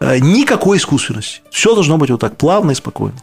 э, 0.00 0.18
никакой 0.18 0.78
искусственности. 0.78 1.40
Все 1.50 1.74
должно 1.74 1.98
быть 1.98 2.10
вот 2.10 2.20
так 2.20 2.36
плавно 2.36 2.70
и 2.70 2.74
спокойно. 2.74 3.16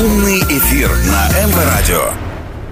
Умный 0.00 0.38
эфир 0.38 0.88
на 0.88 1.28
МВ 1.46 1.56
Радио. 1.56 2.00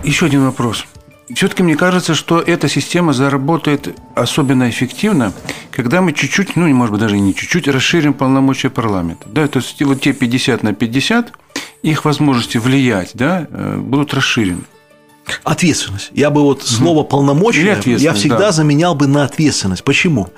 Еще 0.02 0.24
один 0.24 0.46
вопрос. 0.46 0.86
Все-таки 1.34 1.62
мне 1.62 1.76
кажется, 1.76 2.14
что 2.14 2.40
эта 2.40 2.68
система 2.68 3.12
заработает 3.12 3.94
особенно 4.14 4.70
эффективно, 4.70 5.34
когда 5.70 6.00
мы 6.00 6.14
чуть-чуть, 6.14 6.56
ну, 6.56 6.66
может 6.72 6.92
быть, 6.92 7.02
даже 7.02 7.18
и 7.18 7.20
не 7.20 7.34
чуть-чуть, 7.34 7.68
расширим 7.68 8.14
полномочия 8.14 8.70
парламента. 8.70 9.26
Да, 9.28 9.46
то 9.46 9.58
есть 9.58 9.82
вот 9.82 10.00
те 10.00 10.14
50 10.14 10.62
на 10.62 10.72
50, 10.72 11.32
их 11.82 12.06
возможности 12.06 12.56
влиять, 12.56 13.10
да, 13.12 13.46
э, 13.50 13.76
будут 13.76 14.14
расширены. 14.14 14.62
Ответственность. 15.44 16.10
Я 16.14 16.30
бы 16.30 16.42
вот 16.42 16.62
слово 16.62 17.02
полномочия 17.04 17.78
я 17.84 18.14
всегда 18.14 18.38
да. 18.38 18.52
заменял 18.52 18.94
бы 18.94 19.06
на 19.06 19.24
ответственность. 19.24 19.84
Почему? 19.84 20.28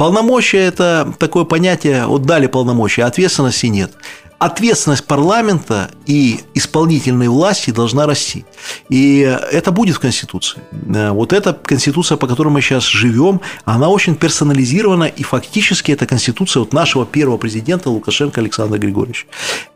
Полномочия 0.00 0.60
это 0.60 1.12
такое 1.18 1.44
понятие, 1.44 2.06
вот 2.06 2.22
дали 2.22 2.46
полномочия, 2.46 3.04
ответственности 3.04 3.66
нет. 3.66 3.92
Ответственность 4.38 5.06
парламента 5.06 5.90
и 6.06 6.40
исполнительной 6.54 7.28
власти 7.28 7.70
должна 7.70 8.06
расти. 8.06 8.46
И 8.88 9.18
это 9.52 9.72
будет 9.72 9.96
в 9.96 10.00
Конституции. 10.00 10.62
Э, 10.94 11.10
Вот 11.10 11.34
эта 11.34 11.52
Конституция, 11.52 12.16
по 12.16 12.26
которой 12.26 12.48
мы 12.48 12.62
сейчас 12.62 12.84
живем, 12.84 13.42
она 13.66 13.90
очень 13.90 14.14
персонализирована, 14.14 15.04
и 15.04 15.22
фактически 15.22 15.92
это 15.92 16.06
Конституция 16.06 16.60
вот 16.60 16.72
нашего 16.72 17.04
первого 17.04 17.36
президента 17.36 17.90
Лукашенко 17.90 18.40
Александра 18.40 18.78
Григорьевича. 18.78 19.26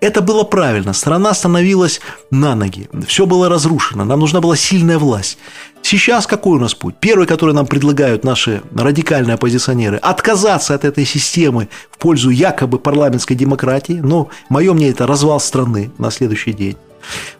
Это 0.00 0.22
было 0.22 0.44
правильно. 0.44 0.94
Страна 0.94 1.34
становилась 1.34 2.00
на 2.30 2.54
ноги. 2.54 2.88
Все 3.06 3.26
было 3.26 3.50
разрушено. 3.50 4.06
Нам 4.06 4.20
нужна 4.20 4.40
была 4.40 4.56
сильная 4.56 4.98
власть. 4.98 5.36
Сейчас 5.84 6.26
какой 6.26 6.56
у 6.56 6.60
нас 6.60 6.74
путь? 6.74 6.94
Первый, 6.98 7.26
который 7.26 7.54
нам 7.54 7.66
предлагают 7.66 8.24
наши 8.24 8.62
радикальные 8.74 9.34
оппозиционеры, 9.34 9.98
отказаться 9.98 10.74
от 10.74 10.82
этой 10.82 11.04
системы 11.04 11.68
в 11.90 11.98
пользу 11.98 12.30
якобы 12.30 12.78
парламентской 12.78 13.34
демократии. 13.34 14.00
Но 14.02 14.30
мое 14.48 14.72
мнение 14.72 14.94
это 14.94 15.06
развал 15.06 15.40
страны 15.40 15.90
на 15.98 16.10
следующий 16.10 16.54
день. 16.54 16.76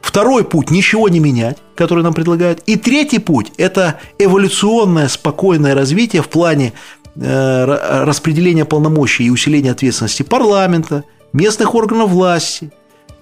Второй 0.03 0.45
путь– 0.45 0.71
ничего 0.71 1.09
не 1.09 1.21
менять, 1.21 1.57
который 1.75 2.05
нам 2.05 2.13
предлагают. 2.13 2.61
И 2.67 2.77
третий 2.77 3.19
путь– 3.19 3.51
это 3.57 3.99
эволюционное 4.19 5.09
спокойное 5.09 5.75
развитие 5.75 6.21
в 6.21 6.29
плане 6.29 6.75
э, 7.17 7.21
ра- 7.21 8.05
распределения 8.05 8.67
полномочий 8.67 9.25
и 9.25 9.31
усиления 9.31 9.71
ответственности 9.71 10.23
парламента, 10.23 11.05
местных 11.33 11.75
органов 11.75 12.11
власти, 12.11 12.71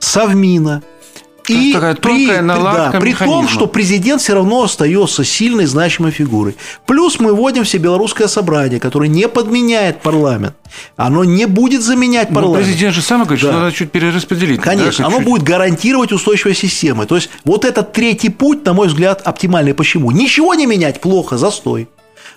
Совмина. 0.00 0.82
И 1.48 1.72
такая 1.72 1.94
при, 1.96 2.38
наладка 2.40 2.92
да, 2.92 3.00
при 3.00 3.12
том, 3.14 3.48
что 3.48 3.66
президент 3.66 4.20
все 4.22 4.34
равно 4.34 4.62
остается 4.62 5.24
сильной, 5.24 5.66
значимой 5.66 6.12
фигурой. 6.12 6.56
Плюс 6.86 7.18
мы 7.18 7.34
вводим 7.34 7.64
все 7.64 7.78
белорусское 7.78 8.28
собрание, 8.28 8.78
которое 8.78 9.08
не 9.08 9.26
подменяет 9.28 10.00
парламент. 10.02 10.54
Оно 10.96 11.24
не 11.24 11.46
будет 11.46 11.82
заменять 11.82 12.30
Но 12.30 12.36
парламент. 12.36 12.64
президент 12.64 12.94
же 12.94 13.02
сам 13.02 13.22
говорит, 13.22 13.40
что 13.40 13.52
Да. 13.52 13.58
надо 13.60 13.72
чуть 13.72 13.90
перераспределить. 13.90 14.58
да, 14.58 14.62
Конечно, 14.62 15.06
оно 15.06 15.16
чуть-чуть. 15.16 15.28
будет 15.32 15.42
гарантировать 15.42 16.12
устойчивой 16.12 16.54
системы. 16.54 17.06
То 17.06 17.16
есть 17.16 17.28
вот 17.44 17.64
этот 17.64 17.92
третий 17.92 18.28
путь, 18.28 18.64
на 18.64 18.72
мой 18.72 18.86
взгляд, 18.88 19.22
оптимальный. 19.24 19.74
Почему? 19.74 20.10
Ничего 20.12 20.54
не 20.54 20.66
менять 20.66 21.00
плохо, 21.00 21.38
застой. 21.38 21.88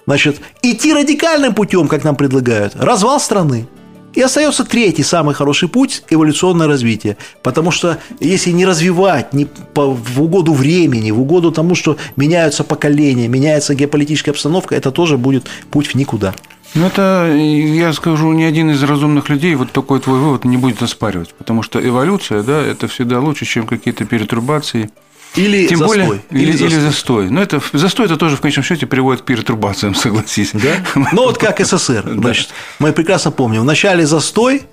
Значит, 0.07 0.39
идти 0.61 0.93
радикальным 0.93 1.53
путем, 1.53 1.87
как 1.87 2.03
нам 2.03 2.15
предлагают, 2.15 2.73
развал 2.75 3.19
страны. 3.19 3.67
И 4.15 4.21
остается 4.21 4.63
третий 4.63 5.03
самый 5.03 5.35
хороший 5.35 5.67
путь– 5.69 6.03
эволюционное 6.09 6.67
развитие. 6.67 7.17
Потому 7.43 7.71
что 7.71 7.97
если 8.19 8.51
не 8.51 8.65
развивать 8.65 9.33
не 9.33 9.45
по- 9.45 9.91
в 9.91 10.21
угоду 10.21 10.53
времени, 10.53 11.11
в 11.11 11.21
угоду 11.21 11.51
тому, 11.51 11.75
что 11.75 11.97
меняются 12.15 12.63
поколения, 12.63 13.27
меняется 13.27 13.75
геополитическая 13.75 14.33
обстановка, 14.33 14.75
это 14.75 14.91
тоже 14.91 15.17
будет 15.17 15.47
путь 15.69 15.87
в 15.87 15.95
никуда. 15.95 16.33
Ну, 16.73 16.87
это, 16.87 17.33
я 17.33 17.93
скажу, 17.93 18.33
ни 18.33 18.43
один 18.43 18.69
из 18.69 18.83
разумных 18.83 19.29
людей 19.29 19.55
вот 19.55 19.71
такой 19.71 19.99
твой 20.01 20.19
вывод 20.19 20.43
не 20.45 20.57
будет 20.57 20.81
оспаривать. 20.81 21.33
Потому 21.33 21.63
что 21.63 21.79
эволюция, 21.85 22.43
да, 22.43 22.61
это 22.61 22.87
всегда 22.87 23.19
лучше, 23.19 23.45
чем 23.45 23.65
какие-то 23.65 24.03
перетрубации. 24.05 24.89
Или 25.35 25.67
Тем 25.67 25.79
застой. 25.79 25.97
более, 25.97 26.21
или, 26.31 26.51
или 26.57 26.79
застой. 26.79 27.29
Но 27.29 27.41
это 27.41 27.61
застой 27.73 28.05
это 28.05 28.17
тоже 28.17 28.37
в 28.37 28.41
конечном 28.41 28.63
счете 28.63 28.85
приводит 28.85 29.21
к 29.21 29.25
перетрубациям, 29.25 29.95
согласись. 29.95 30.51
Да? 30.53 30.69
Ну 30.95 31.23
вот 31.23 31.37
как 31.37 31.59
СССР. 31.65 32.03
Значит, 32.17 32.49
мы 32.79 32.91
прекрасно 32.93 33.31
помним. 33.31 33.61
Вначале 33.61 34.05
застой, 34.05 34.63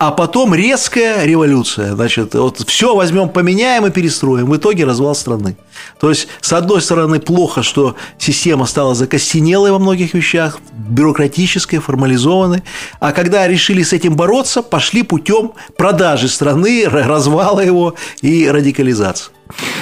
а 0.00 0.12
потом 0.12 0.54
резкая 0.54 1.26
революция. 1.26 1.94
Значит, 1.94 2.34
вот 2.34 2.66
все 2.66 2.96
возьмем, 2.96 3.28
поменяем 3.28 3.84
и 3.84 3.90
перестроим. 3.90 4.46
В 4.46 4.56
итоге 4.56 4.86
развал 4.86 5.14
страны. 5.14 5.58
То 6.00 6.08
есть, 6.08 6.26
с 6.40 6.54
одной 6.54 6.80
стороны, 6.80 7.20
плохо, 7.20 7.62
что 7.62 7.96
система 8.16 8.64
стала 8.64 8.94
закостенелой 8.94 9.72
во 9.72 9.78
многих 9.78 10.14
вещах, 10.14 10.58
бюрократической, 10.72 11.80
формализованной. 11.80 12.62
А 12.98 13.12
когда 13.12 13.46
решили 13.46 13.82
с 13.82 13.92
этим 13.92 14.16
бороться, 14.16 14.62
пошли 14.62 15.02
путем 15.02 15.52
продажи 15.76 16.28
страны, 16.28 16.86
развала 16.88 17.60
его 17.60 17.94
и 18.22 18.48
радикализации. 18.48 19.32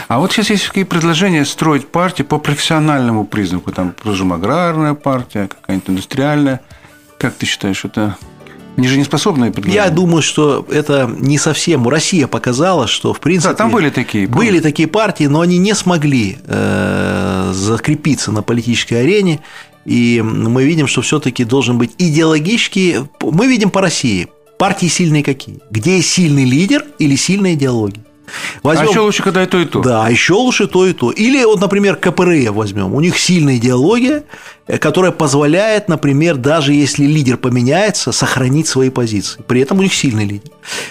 А 0.08 0.18
вот 0.18 0.32
сейчас 0.32 0.50
есть 0.50 0.66
такие 0.66 0.84
предложения 0.84 1.44
строить 1.44 1.86
партии 1.86 2.24
по 2.24 2.38
профессиональному 2.38 3.24
признаку. 3.24 3.70
Там, 3.70 3.94
скажем, 4.00 4.32
аграрная 4.32 4.94
партия, 4.94 5.46
какая-нибудь 5.46 5.90
индустриальная. 5.90 6.60
Как 7.18 7.34
ты 7.34 7.46
считаешь, 7.46 7.84
это 7.84 8.16
они 8.78 8.88
же 8.88 8.96
не 8.96 9.04
способные 9.04 9.50
предложения? 9.50 9.84
Я 9.84 9.90
думаю, 9.90 10.22
что 10.22 10.64
это 10.70 11.10
не 11.18 11.36
совсем. 11.36 11.86
Россия 11.88 12.26
показала, 12.28 12.86
что 12.86 13.12
в 13.12 13.20
принципе 13.20 13.50
Да, 13.50 13.56
там 13.56 13.70
были 13.70 13.90
такие, 13.90 14.28
помню. 14.28 14.38
были 14.38 14.60
такие 14.60 14.88
партии, 14.88 15.24
но 15.24 15.40
они 15.40 15.58
не 15.58 15.74
смогли 15.74 16.38
э, 16.46 17.50
закрепиться 17.52 18.30
на 18.30 18.42
политической 18.42 19.02
арене. 19.02 19.40
И 19.84 20.22
мы 20.22 20.64
видим, 20.64 20.86
что 20.86 21.02
все-таки 21.02 21.44
должен 21.44 21.76
быть 21.76 21.90
идеологический. 21.98 22.96
Мы 23.20 23.46
видим 23.48 23.70
по 23.70 23.80
России 23.80 24.28
партии 24.58 24.86
сильные 24.86 25.22
какие? 25.24 25.60
Где 25.70 26.02
сильный 26.02 26.44
лидер 26.44 26.84
или 26.98 27.16
сильная 27.16 27.54
идеология? 27.54 28.02
Возьмем... 28.62 28.86
А 28.86 28.90
еще 28.90 29.00
лучше, 29.00 29.22
когда 29.22 29.42
и 29.42 29.46
то, 29.46 29.58
и 29.58 29.64
то. 29.64 29.80
Да, 29.80 30.08
еще 30.08 30.34
лучше 30.34 30.66
то, 30.66 30.86
и 30.86 30.92
то. 30.92 31.10
Или 31.10 31.44
вот, 31.44 31.60
например, 31.60 31.96
КПРФ 31.96 32.52
возьмем. 32.52 32.94
У 32.94 33.00
них 33.00 33.18
сильная 33.18 33.56
идеология, 33.56 34.24
э, 34.66 34.78
которая 34.78 35.12
позволяет, 35.12 35.88
например, 35.88 36.36
даже 36.36 36.72
если 36.72 37.04
лидер 37.04 37.36
поменяется, 37.36 38.12
сохранить 38.12 38.66
свои 38.66 38.90
позиции. 38.90 39.42
При 39.46 39.60
этом 39.60 39.78
у 39.78 39.82
них 39.82 39.94
сильный 39.94 40.24
лидер. 40.26 40.50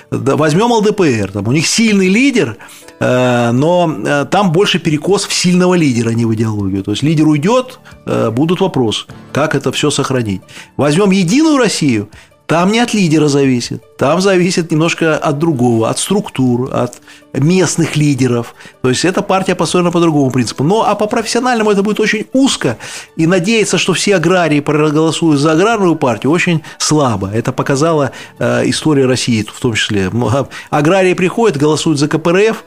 Возьмем 0.09 0.71
ЛДПР. 0.71 1.31
Там 1.31 1.47
у 1.47 1.51
них 1.51 1.67
сильный 1.67 2.09
лидер, 2.09 2.57
э, 2.99 3.51
но 3.51 3.95
э, 4.05 4.25
там 4.29 4.51
больше 4.51 4.79
перекос 4.79 5.25
в 5.25 5.33
сильного 5.33 5.75
лидера, 5.75 6.09
а 6.09 6.13
не 6.13 6.25
в 6.25 6.33
идеологию. 6.33 6.83
То 6.83 6.91
есть 6.91 7.03
лидер 7.03 7.27
уйдет, 7.27 7.79
будут 8.05 8.61
вопросы, 8.61 9.05
как 9.33 9.53
это 9.53 9.71
все 9.71 9.89
сохранить. 9.89 10.41
Возьмем 10.77 11.11
Единую 11.11 11.57
Россию, 11.57 12.09
там 12.45 12.71
не 12.71 12.79
от 12.79 12.93
лидера 12.93 13.27
зависит, 13.27 13.83
там 13.97 14.21
зависит 14.21 14.71
немножко 14.71 15.17
от 15.17 15.39
другого, 15.39 15.89
от 15.89 15.99
структур, 15.99 16.69
от 16.73 17.01
местных 17.33 17.95
лидеров. 17.95 18.55
То 18.81 18.89
есть 18.89 19.05
эта 19.05 19.21
партия 19.21 19.55
построена 19.55 19.91
по 19.91 19.99
другому 19.99 20.31
принципу. 20.31 20.63
Но 20.63 20.87
а 20.87 20.95
по 20.95 21.07
профессиональному 21.07 21.71
это 21.71 21.83
будет 21.83 21.99
очень 21.99 22.25
узко, 22.33 22.77
и 23.15 23.27
надеяться, 23.27 23.77
что 23.77 23.93
все 23.93 24.15
аграрии 24.15 24.59
проголосуют 24.59 25.39
за 25.39 25.51
аграрную 25.51 25.95
партию, 25.95 26.31
очень 26.31 26.61
слабо. 26.77 27.29
Это 27.33 27.51
показала 27.51 28.11
э, 28.39 28.63
история 28.69 29.05
России 29.05 29.45
в 29.47 29.59
том 29.59 29.73
числе. 29.73 30.09
А, 30.13 30.47
аграрии 30.69 31.13
приходят, 31.13 31.57
голосуют 31.57 31.99
за 31.99 32.07
КПРФ, 32.07 32.63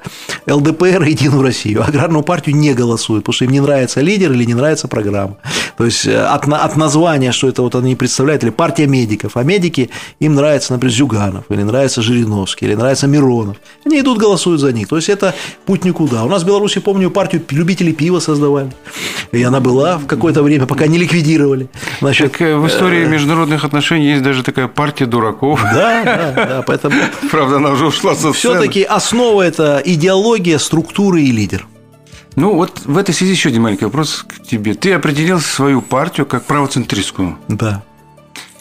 ЛДПР, 0.46 1.02
Единую 1.02 1.42
Россию. 1.42 1.82
Аграрную 1.82 2.22
партию 2.22 2.56
не 2.56 2.74
голосуют, 2.74 3.24
потому 3.24 3.34
что 3.34 3.44
им 3.44 3.52
не 3.52 3.60
нравится 3.60 4.00
лидер 4.00 4.32
или 4.32 4.44
не 4.44 4.54
нравится 4.54 4.88
программа. 4.88 5.36
То 5.76 5.84
есть 5.84 6.06
э, 6.06 6.22
от, 6.22 6.46
от 6.46 6.76
названия, 6.76 7.32
что 7.32 7.48
это 7.48 7.62
вот 7.62 7.74
они 7.74 7.96
представляют, 7.96 8.42
или 8.42 8.50
партия 8.50 8.86
медиков. 8.86 9.36
А 9.36 9.42
медики, 9.42 9.90
им 10.18 10.34
нравится, 10.34 10.72
например, 10.72 10.94
Зюганов, 11.20 11.44
или 11.48 11.62
нравится 11.62 12.02
Жириновский, 12.02 12.66
или 12.66 12.74
нравится 12.74 13.06
Миронов. 13.06 13.56
Они 13.84 14.00
идут 14.00 14.18
голосуют 14.18 14.60
за 14.60 14.72
них. 14.72 14.88
То 14.88 14.96
есть 14.96 15.08
это 15.08 15.34
путь 15.66 15.84
никуда. 15.84 16.24
У 16.24 16.28
нас 16.28 16.42
в 16.42 16.46
Беларуси, 16.46 16.80
помню, 16.80 17.10
партию 17.10 17.42
любителей 17.50 17.92
пива 17.92 18.20
создавали. 18.20 18.72
И 19.32 19.42
она 19.42 19.60
была 19.60 19.98
в 19.98 20.06
какое-то 20.06 20.42
время, 20.42 20.66
пока 20.66 20.86
не 20.86 20.98
ликвидировали. 20.98 21.68
Значит, 22.00 22.32
так 22.32 22.42
э, 22.42 22.56
в 22.56 22.66
истории 22.66 23.04
э, 23.04 23.08
международных 23.08 23.64
отношений 23.64 24.10
есть 24.10 24.22
даже 24.22 24.42
такая 24.42 24.68
партия 24.68 25.06
дураков. 25.06 25.62
Да, 25.62 26.02
да, 26.04 26.32
да. 26.36 26.64
Поэтому... 26.66 26.96
Правда, 27.30 27.56
она 27.56 27.70
уже 27.70 27.86
ушла 27.86 28.14
со 28.14 28.32
Все-таки 28.32 28.82
основа– 28.82 29.42
это 29.46 29.82
идеология, 29.84 30.58
структура 30.58 31.20
и 31.20 31.30
лидер. 31.30 31.66
Ну, 32.36 32.54
вот 32.54 32.82
в 32.84 32.96
этой 32.96 33.12
связи 33.12 33.32
еще 33.32 33.48
один 33.48 33.62
маленький 33.62 33.84
вопрос 33.84 34.24
к 34.26 34.42
тебе. 34.42 34.74
Ты 34.74 34.92
определил 34.92 35.40
свою 35.40 35.82
партию 35.82 36.26
как 36.26 36.44
правоцентристскую. 36.44 37.36
Да. 37.48 37.82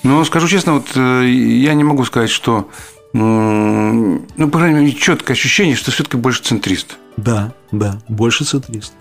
Ну, 0.04 0.24
скажу 0.26 0.48
честно, 0.48 0.74
вот 0.74 0.88
э, 0.96 1.28
я 1.28 1.74
не 1.74 1.84
могу 1.84 2.06
сказать, 2.06 2.30
что 2.30 2.70
ну, 3.12 4.22
по 4.38 4.60
крайней 4.60 4.82
мере, 4.82 4.92
четкое 4.94 5.36
ощущение, 5.36 5.76
что 5.76 5.90
все-таки 5.90 6.16
больше 6.16 6.44
центрист. 6.44 6.98
Да, 7.18 7.54
да, 7.72 8.00
больше 8.08 8.46
центрист. 8.46 8.94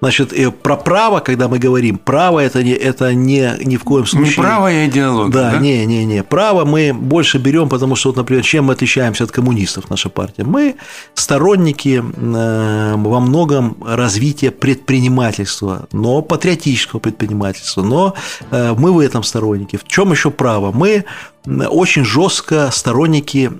Значит, 0.00 0.32
э, 0.32 0.50
про 0.50 0.76
право, 0.76 1.20
когда 1.20 1.48
мы 1.48 1.58
говорим, 1.58 1.98
право 1.98 2.40
это 2.40 2.62
не, 2.62 2.72
это 2.72 3.14
не 3.14 3.52
ни 3.64 3.76
в 3.76 3.84
коем 3.84 4.06
случае. 4.06 4.36
Не 4.36 4.42
право, 4.42 4.68
а 4.68 4.86
идеология. 4.86 5.32
Да, 5.32 5.52
да, 5.52 5.58
не, 5.58 5.86
не, 5.86 6.04
не. 6.04 6.22
Право 6.22 6.64
мы 6.64 6.92
больше 6.92 7.38
берем, 7.38 7.68
потому 7.68 7.96
что, 7.96 8.10
вот, 8.10 8.16
например, 8.16 8.44
чем 8.44 8.64
мы 8.64 8.74
отличаемся 8.74 9.24
от 9.24 9.30
коммунистов, 9.30 9.90
наша 9.90 10.08
партия? 10.08 10.44
Мы 10.44 10.76
сторонники 11.14 12.02
э, 12.02 12.94
во 12.96 13.20
многом 13.20 13.76
развития 13.84 14.50
предпринимательства, 14.50 15.88
но 15.92 16.22
патриотического 16.22 17.00
предпринимательства. 17.00 17.82
Но 17.82 18.14
э, 18.50 18.74
мы 18.78 18.92
в 18.92 18.98
этом 18.98 19.22
сторонники. 19.22 19.76
В 19.76 19.84
чем 19.88 20.12
еще 20.12 20.30
право? 20.30 20.72
Мы 20.72 21.04
очень 21.46 22.04
жестко 22.04 22.70
сторонники 22.72 23.52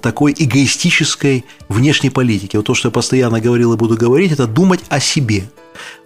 такой 0.00 0.34
эгоистической 0.36 1.44
внешней 1.68 2.10
политики. 2.10 2.56
Вот 2.56 2.66
то, 2.66 2.74
что 2.74 2.88
я 2.88 2.92
постоянно 2.92 3.40
говорил 3.40 3.74
и 3.74 3.76
буду 3.76 3.96
говорить, 3.96 4.32
это 4.32 4.46
думать 4.46 4.80
о 4.88 5.00
себе. 5.00 5.44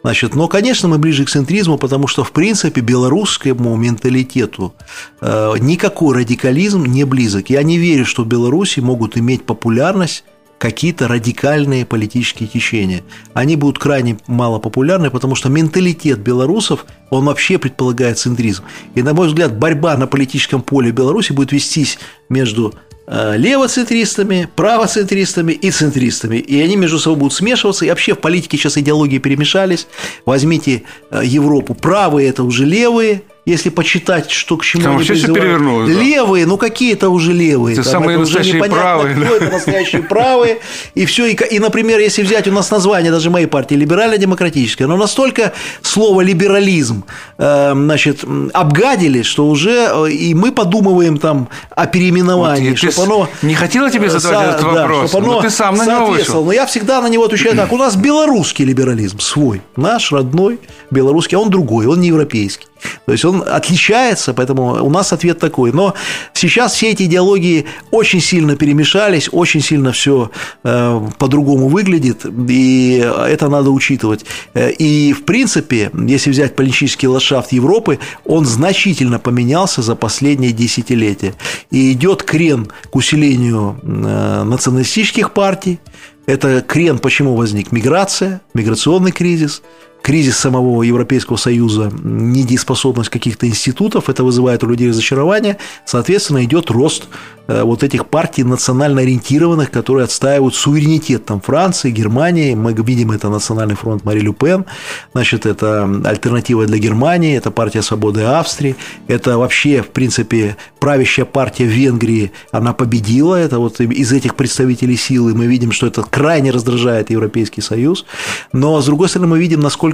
Значит, 0.02 0.34
но, 0.34 0.48
конечно, 0.48 0.88
мы 0.88 0.98
ближе 0.98 1.24
к 1.24 1.30
центризму, 1.30 1.78
потому 1.78 2.06
что, 2.06 2.24
в 2.24 2.32
принципе, 2.32 2.80
белорусскому 2.80 3.76
менталитету 3.76 4.74
э, 5.20 5.54
никакой 5.60 6.16
радикализм 6.16 6.84
не 6.84 7.04
близок. 7.04 7.50
Я 7.50 7.62
не 7.62 7.78
верю, 7.78 8.04
что 8.04 8.24
в 8.24 8.26
Беларуси 8.26 8.80
могут 8.80 9.16
иметь 9.16 9.44
популярность 9.44 10.24
какие-то 10.62 11.08
радикальные 11.08 11.84
политические 11.84 12.48
течения. 12.48 13.02
Они 13.34 13.56
будут 13.56 13.80
крайне 13.80 14.18
мало 14.28 14.60
популярны, 14.60 15.10
потому 15.10 15.34
что 15.34 15.48
менталитет 15.48 16.20
белорусов, 16.20 16.86
он 17.10 17.24
вообще 17.24 17.58
предполагает 17.58 18.18
центризм. 18.18 18.62
И, 18.94 19.02
на 19.02 19.12
мой 19.12 19.26
взгляд, 19.26 19.58
борьба 19.58 19.96
на 19.96 20.06
политическом 20.06 20.62
поле 20.62 20.92
Беларуси 20.92 21.32
будет 21.32 21.50
вестись 21.50 21.98
между 22.28 22.72
Э, 23.04 23.36
левоцентристами, 23.36 24.48
правоцентристами 24.54 25.52
и 25.52 25.70
центристами. 25.72 26.36
И 26.36 26.60
они 26.62 26.76
между 26.76 27.00
собой 27.00 27.18
будут 27.18 27.32
смешиваться. 27.32 27.84
И 27.84 27.88
вообще 27.88 28.14
в 28.14 28.20
политике 28.20 28.56
сейчас 28.56 28.78
идеологии 28.78 29.18
перемешались. 29.18 29.88
Возьмите 30.24 30.84
э, 31.10 31.22
Европу. 31.24 31.74
Правые– 31.74 32.28
это 32.30 32.44
уже 32.44 32.64
левые, 32.64 33.22
если 33.44 33.70
почитать, 33.70 34.30
что 34.30 34.56
к 34.56 34.64
чему 34.64 34.84
Там 34.84 34.96
они 34.96 35.04
все 35.04 35.32
перевернулось. 35.32 35.92
Да. 35.92 36.00
Левые, 36.00 36.46
ну 36.46 36.56
какие-то 36.56 37.08
уже 37.10 37.32
левые. 37.32 37.74
Это 37.74 37.82
самые 37.82 38.14
это 38.14 38.20
настоящие 38.20 38.62
правые. 38.64 39.16
Кто 39.16 39.34
это 39.34 39.50
настоящие 39.50 40.02
правые. 40.02 40.58
И 40.94 41.06
все. 41.06 41.26
И, 41.26 41.34
и, 41.34 41.58
например, 41.58 41.98
если 41.98 42.22
взять 42.22 42.46
у 42.46 42.52
нас 42.52 42.70
название 42.70 43.10
даже 43.10 43.30
моей 43.30 43.46
партии 43.46 43.74
либерально-демократическое, 43.74 44.86
но 44.86 44.96
настолько 44.96 45.52
слово 45.82 46.20
либерализм 46.20 47.04
э, 47.38 47.72
значит, 47.74 48.24
обгадили, 48.52 49.22
что 49.22 49.48
уже 49.48 49.90
э, 49.92 50.10
и 50.10 50.34
мы 50.34 50.52
подумываем 50.52 51.18
там 51.18 51.48
о 51.70 51.86
переименовании, 51.86 52.70
вот, 52.70 52.78
чтобы 52.78 53.02
оно... 53.02 53.28
Не 53.42 53.54
хотела 53.54 53.90
тебе 53.90 54.08
задавать 54.08 54.54
этот 54.54 54.62
вопрос, 54.62 55.10
да, 55.10 55.20
но 55.20 55.42
ты 55.42 55.50
сам 55.50 55.74
на 55.76 55.84
него 55.84 56.06
вышел. 56.06 56.44
Но 56.44 56.52
я 56.52 56.66
всегда 56.66 57.00
на 57.00 57.08
него 57.08 57.24
отвечаю 57.24 57.56
так. 57.56 57.72
У 57.72 57.76
нас 57.76 57.96
белорусский 57.96 58.64
либерализм 58.64 59.18
свой, 59.18 59.62
наш 59.74 60.12
родной 60.12 60.60
белорусский, 60.92 61.36
а 61.36 61.40
он 61.40 61.50
другой, 61.50 61.86
он 61.86 62.00
не 62.00 62.08
европейский. 62.08 62.66
То 63.06 63.12
есть 63.12 63.24
он 63.24 63.42
отличается, 63.46 64.34
поэтому 64.34 64.84
у 64.84 64.90
нас 64.90 65.12
ответ 65.12 65.38
такой. 65.38 65.72
Но 65.72 65.94
сейчас 66.32 66.74
все 66.74 66.90
эти 66.90 67.04
идеологии 67.04 67.66
очень 67.90 68.20
сильно 68.20 68.56
перемешались, 68.56 69.28
очень 69.32 69.60
сильно 69.60 69.92
все 69.92 70.30
э, 70.64 71.00
по-другому 71.18 71.68
выглядит, 71.68 72.24
и 72.48 73.04
это 73.28 73.48
надо 73.48 73.70
учитывать. 73.70 74.24
Э, 74.54 74.70
и, 74.70 75.12
в 75.12 75.24
принципе, 75.24 75.90
если 75.94 76.30
взять 76.30 76.56
политический 76.56 77.08
ландшафт 77.08 77.52
Европы, 77.52 77.98
он 78.24 78.44
значительно 78.46 79.18
поменялся 79.18 79.82
за 79.82 79.94
последние 79.94 80.52
десятилетия. 80.52 81.34
И 81.70 81.92
идет 81.92 82.22
крен 82.22 82.70
к 82.90 82.96
усилению 82.96 83.78
э, 83.82 84.42
националистических 84.44 85.32
партий, 85.32 85.80
это 86.26 86.60
крен 86.60 86.98
почему 86.98 87.34
возник? 87.34 87.72
Миграция, 87.72 88.40
миграционный 88.54 89.10
кризис, 89.10 89.62
кризис 90.02 90.36
самого 90.36 90.82
Европейского 90.82 91.36
Союза, 91.36 91.90
недееспособность 92.02 93.10
каких-то 93.10 93.46
институтов, 93.46 94.08
это 94.08 94.24
вызывает 94.24 94.62
у 94.64 94.68
людей 94.68 94.90
разочарование, 94.90 95.58
соответственно, 95.84 96.44
идет 96.44 96.70
рост 96.70 97.08
Э, 97.48 97.64
вот 97.64 97.82
этих 97.82 98.06
партий 98.06 98.44
национально 98.44 99.00
ориентированных, 99.00 99.70
которые 99.70 100.04
отстаивают 100.04 100.54
суверенитет 100.54 101.24
там 101.24 101.40
Франции, 101.40 101.90
Германии. 101.90 102.54
Мы 102.54 102.72
видим 102.72 103.10
это 103.10 103.28
Национальный 103.28 103.74
фронт 103.74 104.04
Мари 104.04 104.20
Лю 104.20 104.32
Пен, 104.32 104.64
значит, 105.12 105.44
это 105.44 105.84
альтернатива 106.04 106.66
для 106.66 106.78
Германии, 106.78 107.36
это 107.36 107.50
партия 107.50 107.82
свободы 107.82 108.22
Австрии, 108.22 108.76
это 109.08 109.38
вообще, 109.38 109.82
в 109.82 109.88
принципе, 109.88 110.56
правящая 110.78 111.26
партия 111.26 111.64
Венгрии, 111.64 112.30
она 112.52 112.72
победила, 112.72 113.34
это 113.34 113.58
вот 113.58 113.80
из 113.80 114.12
этих 114.12 114.36
представителей 114.36 114.96
силы 114.96 115.34
мы 115.34 115.46
видим, 115.46 115.72
что 115.72 115.88
это 115.88 116.02
крайне 116.02 116.52
раздражает 116.52 117.10
Европейский 117.10 117.60
Союз, 117.60 118.04
но, 118.52 118.80
с 118.80 118.86
другой 118.86 119.08
стороны, 119.08 119.28
мы 119.28 119.40
видим, 119.40 119.60
насколько 119.60 119.91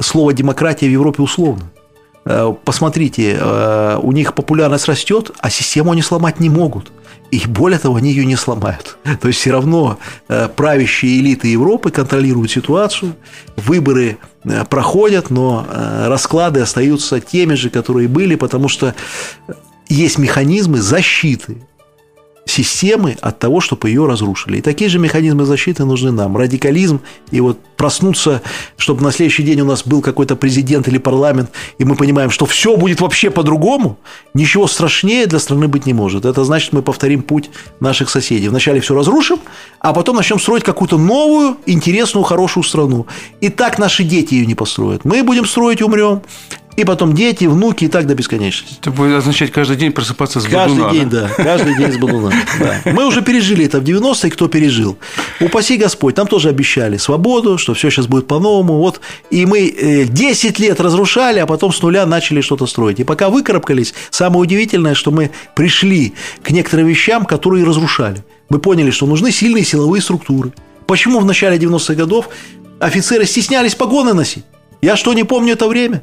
слово 0.00 0.32
демократия 0.32 0.86
в 0.86 0.92
Европе 0.92 1.22
условно. 1.22 1.70
Э, 2.24 2.54
посмотрите, 2.64 3.38
э, 3.40 3.98
у 4.02 4.12
них 4.12 4.34
популярность 4.34 4.86
растет, 4.86 5.30
а 5.40 5.50
систему 5.50 5.92
они 5.92 6.02
сломать 6.02 6.40
не 6.40 6.50
могут. 6.50 6.92
И 7.30 7.42
более 7.46 7.78
того, 7.78 7.96
они 7.96 8.10
ее 8.10 8.26
не 8.26 8.36
сломают. 8.36 8.98
То 9.20 9.28
есть 9.28 9.40
все 9.40 9.52
равно 9.52 9.98
э, 10.28 10.48
правящие 10.54 11.18
элиты 11.20 11.48
Европы 11.48 11.90
контролируют 11.90 12.50
ситуацию, 12.50 13.14
выборы 13.56 14.18
проходят, 14.70 15.28
но 15.28 15.66
расклады 16.06 16.60
остаются 16.60 17.20
теми 17.20 17.52
же, 17.52 17.68
которые 17.68 18.08
были, 18.08 18.36
потому 18.36 18.68
что 18.68 18.94
есть 19.86 20.16
механизмы 20.16 20.80
защиты 20.80 21.58
системы 22.44 23.16
от 23.20 23.38
того, 23.38 23.60
чтобы 23.60 23.88
ее 23.88 24.06
разрушили. 24.06 24.58
И 24.58 24.60
такие 24.60 24.90
же 24.90 24.98
механизмы 24.98 25.44
защиты 25.44 25.84
нужны 25.84 26.10
нам. 26.10 26.36
Радикализм 26.36 27.00
и 27.30 27.40
вот 27.40 27.58
проснуться, 27.76 28.42
чтобы 28.76 29.02
на 29.02 29.12
следующий 29.12 29.42
день 29.42 29.60
у 29.60 29.64
нас 29.64 29.86
был 29.86 30.02
какой-то 30.02 30.36
президент 30.36 30.88
или 30.88 30.98
парламент, 30.98 31.50
и 31.78 31.84
мы 31.84 31.96
понимаем, 31.96 32.30
что 32.30 32.46
все 32.46 32.76
будет 32.76 33.00
вообще 33.00 33.30
по-другому, 33.30 33.98
ничего 34.34 34.66
страшнее 34.66 35.26
для 35.26 35.38
страны 35.38 35.68
быть 35.68 35.86
не 35.86 35.94
может. 35.94 36.24
Это 36.24 36.44
значит, 36.44 36.72
мы 36.72 36.82
повторим 36.82 37.22
путь 37.22 37.50
наших 37.80 38.10
соседей. 38.10 38.48
Вначале 38.48 38.80
все 38.80 38.94
разрушим, 38.94 39.38
а 39.78 39.92
потом 39.92 40.16
начнем 40.16 40.38
строить 40.38 40.64
какую-то 40.64 40.98
новую, 40.98 41.56
интересную, 41.66 42.24
хорошую 42.24 42.64
страну. 42.64 43.06
И 43.40 43.48
так 43.48 43.78
наши 43.78 44.04
дети 44.04 44.34
ее 44.34 44.46
не 44.46 44.54
построят. 44.54 45.04
Мы 45.04 45.22
будем 45.22 45.46
строить, 45.46 45.82
умрем. 45.82 46.22
И 46.80 46.84
потом 46.84 47.14
дети, 47.14 47.44
внуки 47.44 47.84
и 47.84 47.88
так 47.88 48.06
до 48.06 48.14
бесконечности. 48.14 48.78
Это 48.80 48.90
будет 48.90 49.14
означать 49.14 49.52
каждый 49.52 49.76
день 49.76 49.92
просыпаться 49.92 50.40
с 50.40 50.44
Каждый 50.44 50.78
бодуна, 50.78 50.92
день, 50.92 51.08
да? 51.08 51.30
да, 51.36 51.44
каждый 51.44 51.76
день 51.76 51.92
с 51.92 51.98
Бадуна. 51.98 52.32
Да. 52.58 52.92
Мы 52.92 53.06
уже 53.06 53.22
пережили 53.22 53.64
это 53.64 53.80
в 53.80 53.84
90-е, 53.84 54.30
кто 54.30 54.48
пережил. 54.48 54.98
Упаси 55.40 55.76
Господь, 55.76 56.16
нам 56.16 56.26
тоже 56.26 56.48
обещали 56.48 56.96
свободу, 56.96 57.58
что 57.58 57.74
все 57.74 57.90
сейчас 57.90 58.06
будет 58.06 58.26
по-новому. 58.26 58.78
Вот, 58.78 59.00
и 59.30 59.46
мы 59.46 59.68
э, 59.68 60.04
10 60.04 60.58
лет 60.58 60.80
разрушали, 60.80 61.38
а 61.38 61.46
потом 61.46 61.72
с 61.72 61.82
нуля 61.82 62.06
начали 62.06 62.40
что-то 62.40 62.66
строить. 62.66 63.00
И 63.00 63.04
пока 63.04 63.28
выкарабкались, 63.30 63.94
самое 64.10 64.40
удивительное, 64.40 64.94
что 64.94 65.10
мы 65.10 65.30
пришли 65.54 66.14
к 66.42 66.50
некоторым 66.50 66.86
вещам, 66.86 67.24
которые 67.24 67.64
разрушали. 67.64 68.24
Мы 68.48 68.58
поняли, 68.58 68.90
что 68.90 69.06
нужны 69.06 69.30
сильные 69.32 69.64
силовые 69.64 70.02
структуры. 70.02 70.52
Почему 70.86 71.20
в 71.20 71.24
начале 71.24 71.56
90-х 71.56 71.94
годов 71.94 72.28
офицеры 72.80 73.26
стеснялись 73.26 73.74
погоны 73.74 74.12
носить? 74.12 74.44
Я 74.82 74.96
что, 74.96 75.12
не 75.12 75.24
помню 75.24 75.52
это 75.52 75.68
время? 75.68 76.02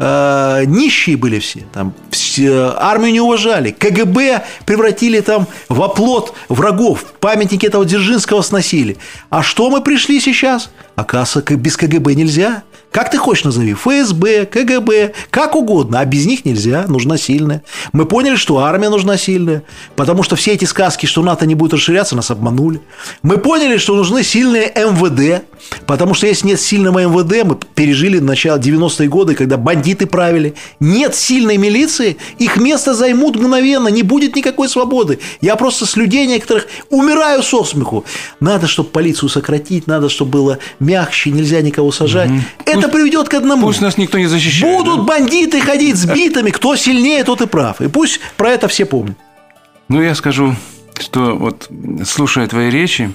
Э, 0.00 0.62
нищие 0.64 1.16
были 1.16 1.40
все, 1.40 1.64
там, 1.72 1.92
все, 2.10 2.72
армию 2.76 3.12
не 3.12 3.20
уважали, 3.20 3.72
КГБ 3.72 4.44
превратили 4.64 5.20
там 5.20 5.48
в 5.68 5.82
оплот 5.82 6.34
врагов, 6.48 7.04
памятники 7.18 7.66
этого 7.66 7.84
Дзержинского 7.84 8.42
сносили. 8.42 8.96
А 9.28 9.42
что 9.42 9.70
мы 9.70 9.80
пришли 9.80 10.20
сейчас? 10.20 10.70
Оказывается, 10.94 11.56
без 11.56 11.76
КГБ 11.76 12.14
нельзя. 12.14 12.62
Как 12.92 13.10
ты 13.10 13.18
хочешь 13.18 13.44
назови, 13.44 13.74
ФСБ, 13.74 14.46
КГБ, 14.46 15.12
как 15.30 15.56
угодно, 15.56 16.00
а 16.00 16.04
без 16.06 16.26
них 16.26 16.44
нельзя, 16.44 16.86
нужна 16.88 17.18
сильная. 17.18 17.62
Мы 17.92 18.06
поняли, 18.06 18.36
что 18.36 18.58
армия 18.58 18.88
нужна 18.88 19.18
сильная, 19.18 19.62
потому 19.94 20.22
что 20.22 20.36
все 20.36 20.52
эти 20.52 20.64
сказки, 20.64 21.04
что 21.04 21.22
НАТО 21.22 21.44
не 21.44 21.54
будет 21.54 21.74
расширяться, 21.74 22.16
нас 22.16 22.30
обманули. 22.30 22.80
Мы 23.22 23.36
поняли, 23.36 23.76
что 23.76 23.94
нужны 23.94 24.22
сильные 24.22 24.72
МВД, 24.74 25.44
потому 25.86 26.14
что 26.14 26.26
если 26.26 26.48
нет 26.48 26.60
сильного 26.60 27.06
МВД, 27.06 27.44
мы 27.44 27.56
пережили 27.74 28.18
начало 28.18 28.58
90-е 28.58 29.08
годы, 29.08 29.34
когда 29.34 29.56
бандиты 29.56 30.06
правили. 30.06 30.54
Нет 30.80 31.14
сильной 31.14 31.56
милиции, 31.56 32.16
их 32.38 32.56
место 32.56 32.94
займут 32.94 33.36
мгновенно, 33.36 33.88
не 33.88 34.02
будет 34.02 34.36
никакой 34.36 34.68
свободы. 34.68 35.18
Я 35.40 35.56
просто 35.56 35.86
с 35.86 35.96
людей 35.96 36.26
некоторых 36.26 36.66
умираю 36.90 37.42
со 37.42 37.64
смеху. 37.64 38.04
Надо, 38.40 38.66
чтобы 38.66 38.90
полицию 38.90 39.28
сократить, 39.28 39.86
надо, 39.86 40.08
чтобы 40.08 40.30
было 40.30 40.58
мягче, 40.80 41.30
нельзя 41.30 41.60
никого 41.60 41.92
сажать. 41.92 42.30
Это 42.64 42.88
приведет 42.88 43.28
к 43.28 43.34
одному. 43.34 43.66
Пусть 43.66 43.80
нас 43.80 43.98
никто 43.98 44.18
не 44.18 44.26
защищает. 44.26 44.76
Будут 44.76 44.98
да? 44.98 45.02
бандиты 45.02 45.60
ходить 45.60 45.96
с 45.96 46.04
битами, 46.04 46.50
кто 46.50 46.76
сильнее, 46.76 47.24
тот 47.24 47.40
и 47.40 47.46
прав. 47.46 47.80
И 47.80 47.88
пусть 47.88 48.20
про 48.36 48.50
это 48.50 48.68
все 48.68 48.84
помнят. 48.84 49.16
Ну, 49.88 50.02
я 50.02 50.14
скажу, 50.14 50.54
что 51.00 51.34
вот 51.36 51.70
слушая 52.04 52.46
твои 52.46 52.70
речи, 52.70 53.14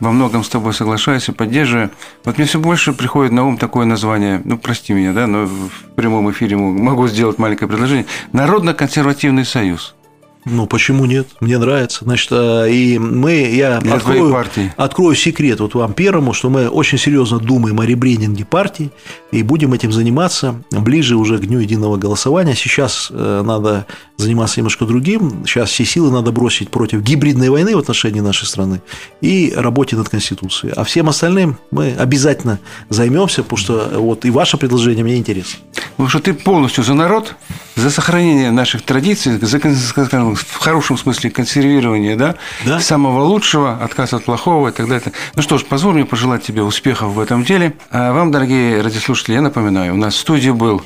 во 0.00 0.12
многом 0.12 0.44
с 0.44 0.48
тобой 0.48 0.72
соглашаюсь 0.72 1.28
и 1.28 1.32
поддерживаю. 1.32 1.90
Вот 2.24 2.38
мне 2.38 2.46
все 2.46 2.58
больше 2.58 2.92
приходит 2.92 3.32
на 3.32 3.46
ум 3.46 3.56
такое 3.58 3.86
название, 3.86 4.40
ну, 4.44 4.58
прости 4.58 4.92
меня, 4.92 5.12
да, 5.12 5.26
но 5.26 5.46
в 5.46 5.70
прямом 5.94 6.30
эфире 6.30 6.56
могу 6.56 7.08
сделать 7.08 7.38
маленькое 7.38 7.68
предложение. 7.68 8.06
Народно-консервативный 8.32 9.44
союз. 9.44 9.94
Ну, 10.46 10.66
почему 10.66 11.06
нет? 11.06 11.28
Мне 11.40 11.56
нравится. 11.58 12.04
Значит, 12.04 12.28
а, 12.32 12.66
и 12.66 12.98
мы, 12.98 13.32
я 13.32 13.80
Для 13.80 13.94
открою, 13.94 14.44
открою 14.76 15.14
секрет 15.16 15.60
вот 15.60 15.74
вам 15.74 15.94
первому, 15.94 16.34
что 16.34 16.50
мы 16.50 16.68
очень 16.68 16.98
серьезно 16.98 17.38
думаем 17.38 17.80
о 17.80 17.86
ребрендинге 17.86 18.44
партии 18.44 18.90
и 19.32 19.42
будем 19.42 19.72
этим 19.72 19.90
заниматься 19.90 20.62
ближе 20.70 21.16
уже 21.16 21.38
к 21.38 21.46
дню 21.46 21.60
единого 21.60 21.96
голосования. 21.96 22.54
Сейчас 22.54 23.08
э, 23.10 23.42
надо 23.44 23.86
заниматься 24.16 24.60
немножко 24.60 24.84
другим. 24.84 25.44
Сейчас 25.46 25.70
все 25.70 25.84
силы 25.84 26.10
надо 26.10 26.30
бросить 26.32 26.70
против 26.70 27.02
гибридной 27.02 27.48
войны 27.50 27.74
в 27.74 27.78
отношении 27.78 28.20
нашей 28.20 28.46
страны 28.46 28.80
и 29.20 29.52
работе 29.56 29.96
над 29.96 30.08
Конституцией. 30.08 30.72
А 30.76 30.84
всем 30.84 31.08
остальным 31.08 31.58
мы 31.70 31.94
обязательно 31.98 32.58
займемся, 32.88 33.42
потому 33.42 33.58
что 33.58 33.90
вот 33.94 34.24
и 34.24 34.30
ваше 34.30 34.56
предложение 34.56 35.04
мне 35.04 35.16
интересно. 35.16 35.58
Потому 35.90 36.08
что 36.08 36.20
ты 36.20 36.32
полностью 36.32 36.84
за 36.84 36.94
народ, 36.94 37.34
за 37.76 37.90
сохранение 37.90 38.50
наших 38.50 38.82
традиций, 38.82 39.38
за, 39.38 39.58
скажем, 39.58 40.36
в 40.36 40.56
хорошем 40.56 40.96
смысле 40.96 41.30
консервирование 41.30 42.16
да, 42.16 42.36
Да. 42.64 42.80
самого 42.80 43.24
лучшего, 43.24 43.82
отказ 43.82 44.12
от 44.12 44.24
плохого 44.24 44.68
и 44.68 44.72
так 44.72 44.88
далее. 44.88 45.12
Ну 45.34 45.42
что 45.42 45.58
ж, 45.58 45.64
позволь 45.64 45.94
мне 45.94 46.04
пожелать 46.04 46.42
тебе 46.44 46.62
успехов 46.62 47.12
в 47.12 47.20
этом 47.20 47.44
деле. 47.44 47.74
А 47.90 48.12
вам, 48.12 48.30
дорогие 48.30 48.80
радиослушатели, 48.80 49.34
я 49.34 49.42
напоминаю, 49.42 49.94
у 49.94 49.96
нас 49.96 50.14
в 50.14 50.18
студии 50.18 50.50
был 50.50 50.82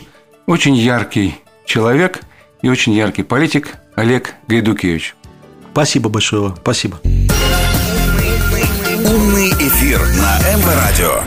очень 0.46 0.74
яркий 0.76 1.34
человек 1.66 2.20
и 2.62 2.68
очень 2.68 2.92
яркий 2.92 3.22
политик 3.22 3.76
Олег 3.94 4.34
Гайдукевич. 4.46 5.14
Спасибо 5.72 6.08
большое 6.08 6.42
вам. 6.42 6.56
Спасибо. 6.56 7.00
Умный 9.04 9.50
эфир 9.50 10.00
на 10.00 10.38
МВ 10.56 10.66
Радио. 10.74 11.22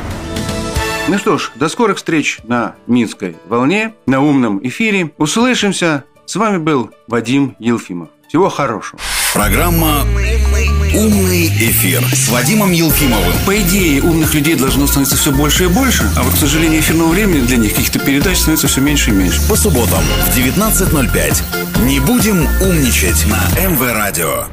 Ну 1.07 1.17
что 1.17 1.38
ж, 1.38 1.51
до 1.55 1.67
скорых 1.67 1.97
встреч 1.97 2.39
на 2.43 2.75
Минской 2.88 3.36
волне, 3.47 3.93
на 4.05 4.21
умном 4.21 4.59
эфире. 4.63 5.11
Услышимся. 5.17 6.03
С 6.25 6.36
вами 6.36 6.57
был 6.57 6.91
Вадим 7.07 7.55
Елфимов. 7.59 8.09
Всего 8.27 8.49
хорошего. 8.49 8.99
Программа 9.34 10.05
«Умный 10.93 11.47
эфир» 11.47 12.03
с 12.13 12.29
Вадимом 12.29 12.71
Елфимовым. 12.71 13.33
По 13.45 13.59
идее, 13.59 14.01
умных 14.01 14.33
людей 14.33 14.55
должно 14.55 14.87
становиться 14.87 15.15
все 15.15 15.31
больше 15.31 15.65
и 15.65 15.67
больше, 15.67 16.09
а 16.15 16.23
вот, 16.23 16.33
к 16.33 16.37
сожалению, 16.37 16.79
эфирного 16.81 17.09
времени 17.09 17.45
для 17.45 17.57
них 17.57 17.73
каких-то 17.73 17.99
передач 17.99 18.37
становится 18.37 18.67
все 18.67 18.81
меньше 18.81 19.11
и 19.11 19.13
меньше. 19.13 19.41
По 19.47 19.55
субботам 19.55 20.03
в 20.27 20.37
19.05. 20.37 21.85
Не 21.85 21.99
будем 21.99 22.47
умничать 22.61 23.25
на 23.27 23.59
МВ 23.59 23.81
Радио. 23.81 24.45